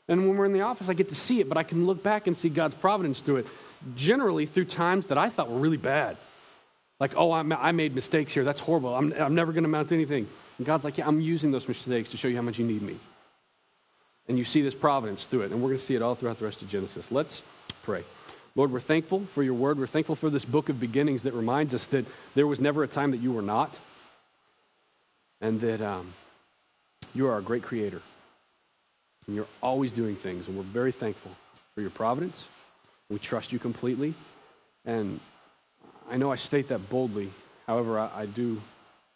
And 0.08 0.26
when 0.26 0.36
we're 0.36 0.46
in 0.46 0.52
the 0.52 0.62
office, 0.62 0.88
I 0.88 0.94
get 0.94 1.10
to 1.10 1.14
see 1.14 1.40
it, 1.40 1.48
but 1.48 1.58
I 1.58 1.62
can 1.62 1.86
look 1.86 2.02
back 2.02 2.26
and 2.26 2.36
see 2.36 2.48
God's 2.48 2.74
providence 2.74 3.20
through 3.20 3.36
it, 3.36 3.46
generally 3.94 4.46
through 4.46 4.64
times 4.64 5.08
that 5.08 5.18
I 5.18 5.28
thought 5.28 5.50
were 5.50 5.58
really 5.58 5.76
bad. 5.76 6.16
Like, 6.98 7.16
oh, 7.16 7.30
I 7.30 7.72
made 7.72 7.94
mistakes 7.94 8.32
here. 8.32 8.42
That's 8.42 8.60
horrible. 8.60 8.94
I'm, 8.94 9.12
I'm 9.12 9.34
never 9.34 9.52
going 9.52 9.62
to 9.62 9.68
amount 9.68 9.90
to 9.90 9.94
anything. 9.94 10.26
And 10.56 10.66
God's 10.66 10.84
like, 10.84 10.98
yeah, 10.98 11.06
I'm 11.06 11.20
using 11.20 11.52
those 11.52 11.68
mistakes 11.68 12.10
to 12.10 12.16
show 12.16 12.26
you 12.26 12.34
how 12.34 12.42
much 12.42 12.58
you 12.58 12.66
need 12.66 12.82
me. 12.82 12.96
And 14.26 14.36
you 14.36 14.44
see 14.44 14.62
this 14.62 14.74
providence 14.74 15.24
through 15.24 15.42
it. 15.42 15.52
And 15.52 15.62
we're 15.62 15.68
going 15.68 15.78
to 15.78 15.84
see 15.84 15.94
it 15.94 16.02
all 16.02 16.16
throughout 16.16 16.38
the 16.38 16.44
rest 16.44 16.60
of 16.62 16.68
Genesis. 16.68 17.12
Let's 17.12 17.42
pray. 17.82 18.02
Lord, 18.56 18.72
we're 18.72 18.80
thankful 18.80 19.20
for 19.20 19.44
your 19.44 19.54
word. 19.54 19.78
We're 19.78 19.86
thankful 19.86 20.16
for 20.16 20.30
this 20.30 20.44
book 20.44 20.68
of 20.68 20.80
beginnings 20.80 21.22
that 21.22 21.34
reminds 21.34 21.74
us 21.74 21.86
that 21.86 22.04
there 22.34 22.46
was 22.46 22.60
never 22.60 22.82
a 22.82 22.88
time 22.88 23.12
that 23.12 23.18
you 23.18 23.32
were 23.32 23.42
not, 23.42 23.78
and 25.40 25.60
that 25.60 25.80
um, 25.80 26.12
you 27.14 27.28
are 27.28 27.38
a 27.38 27.42
great 27.42 27.62
creator. 27.62 28.02
And 29.26 29.36
you're 29.36 29.46
always 29.62 29.92
doing 29.92 30.14
things. 30.14 30.48
And 30.48 30.56
we're 30.56 30.62
very 30.62 30.92
thankful 30.92 31.32
for 31.74 31.80
your 31.80 31.90
providence. 31.90 32.48
We 33.08 33.18
trust 33.18 33.52
you 33.52 33.58
completely. 33.58 34.14
And 34.84 35.20
I 36.10 36.16
know 36.16 36.32
I 36.32 36.36
state 36.36 36.68
that 36.68 36.88
boldly. 36.88 37.30
However, 37.66 37.98
I, 37.98 38.10
I 38.16 38.26
do 38.26 38.60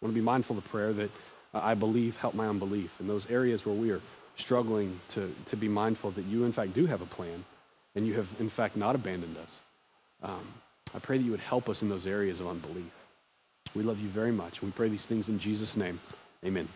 want 0.00 0.14
to 0.14 0.20
be 0.20 0.24
mindful 0.24 0.58
of 0.58 0.68
prayer 0.68 0.92
that 0.92 1.10
I 1.54 1.74
believe 1.74 2.16
help 2.16 2.34
my 2.34 2.46
unbelief. 2.46 3.00
In 3.00 3.06
those 3.06 3.30
areas 3.30 3.64
where 3.64 3.74
we 3.74 3.90
are 3.90 4.00
struggling 4.36 4.98
to, 5.10 5.32
to 5.46 5.56
be 5.56 5.68
mindful 5.68 6.10
that 6.12 6.24
you, 6.24 6.44
in 6.44 6.52
fact, 6.52 6.74
do 6.74 6.86
have 6.86 7.02
a 7.02 7.06
plan 7.06 7.44
and 7.94 8.06
you 8.06 8.14
have, 8.14 8.28
in 8.40 8.48
fact, 8.48 8.76
not 8.76 8.94
abandoned 8.94 9.36
us. 9.36 10.30
Um, 10.30 10.46
I 10.94 10.98
pray 10.98 11.18
that 11.18 11.24
you 11.24 11.30
would 11.30 11.40
help 11.40 11.68
us 11.68 11.82
in 11.82 11.88
those 11.88 12.06
areas 12.06 12.40
of 12.40 12.48
unbelief. 12.48 12.90
We 13.74 13.82
love 13.82 14.00
you 14.00 14.08
very 14.08 14.32
much. 14.32 14.62
We 14.62 14.70
pray 14.70 14.88
these 14.88 15.06
things 15.06 15.28
in 15.28 15.38
Jesus' 15.38 15.76
name. 15.76 15.98
Amen. 16.44 16.68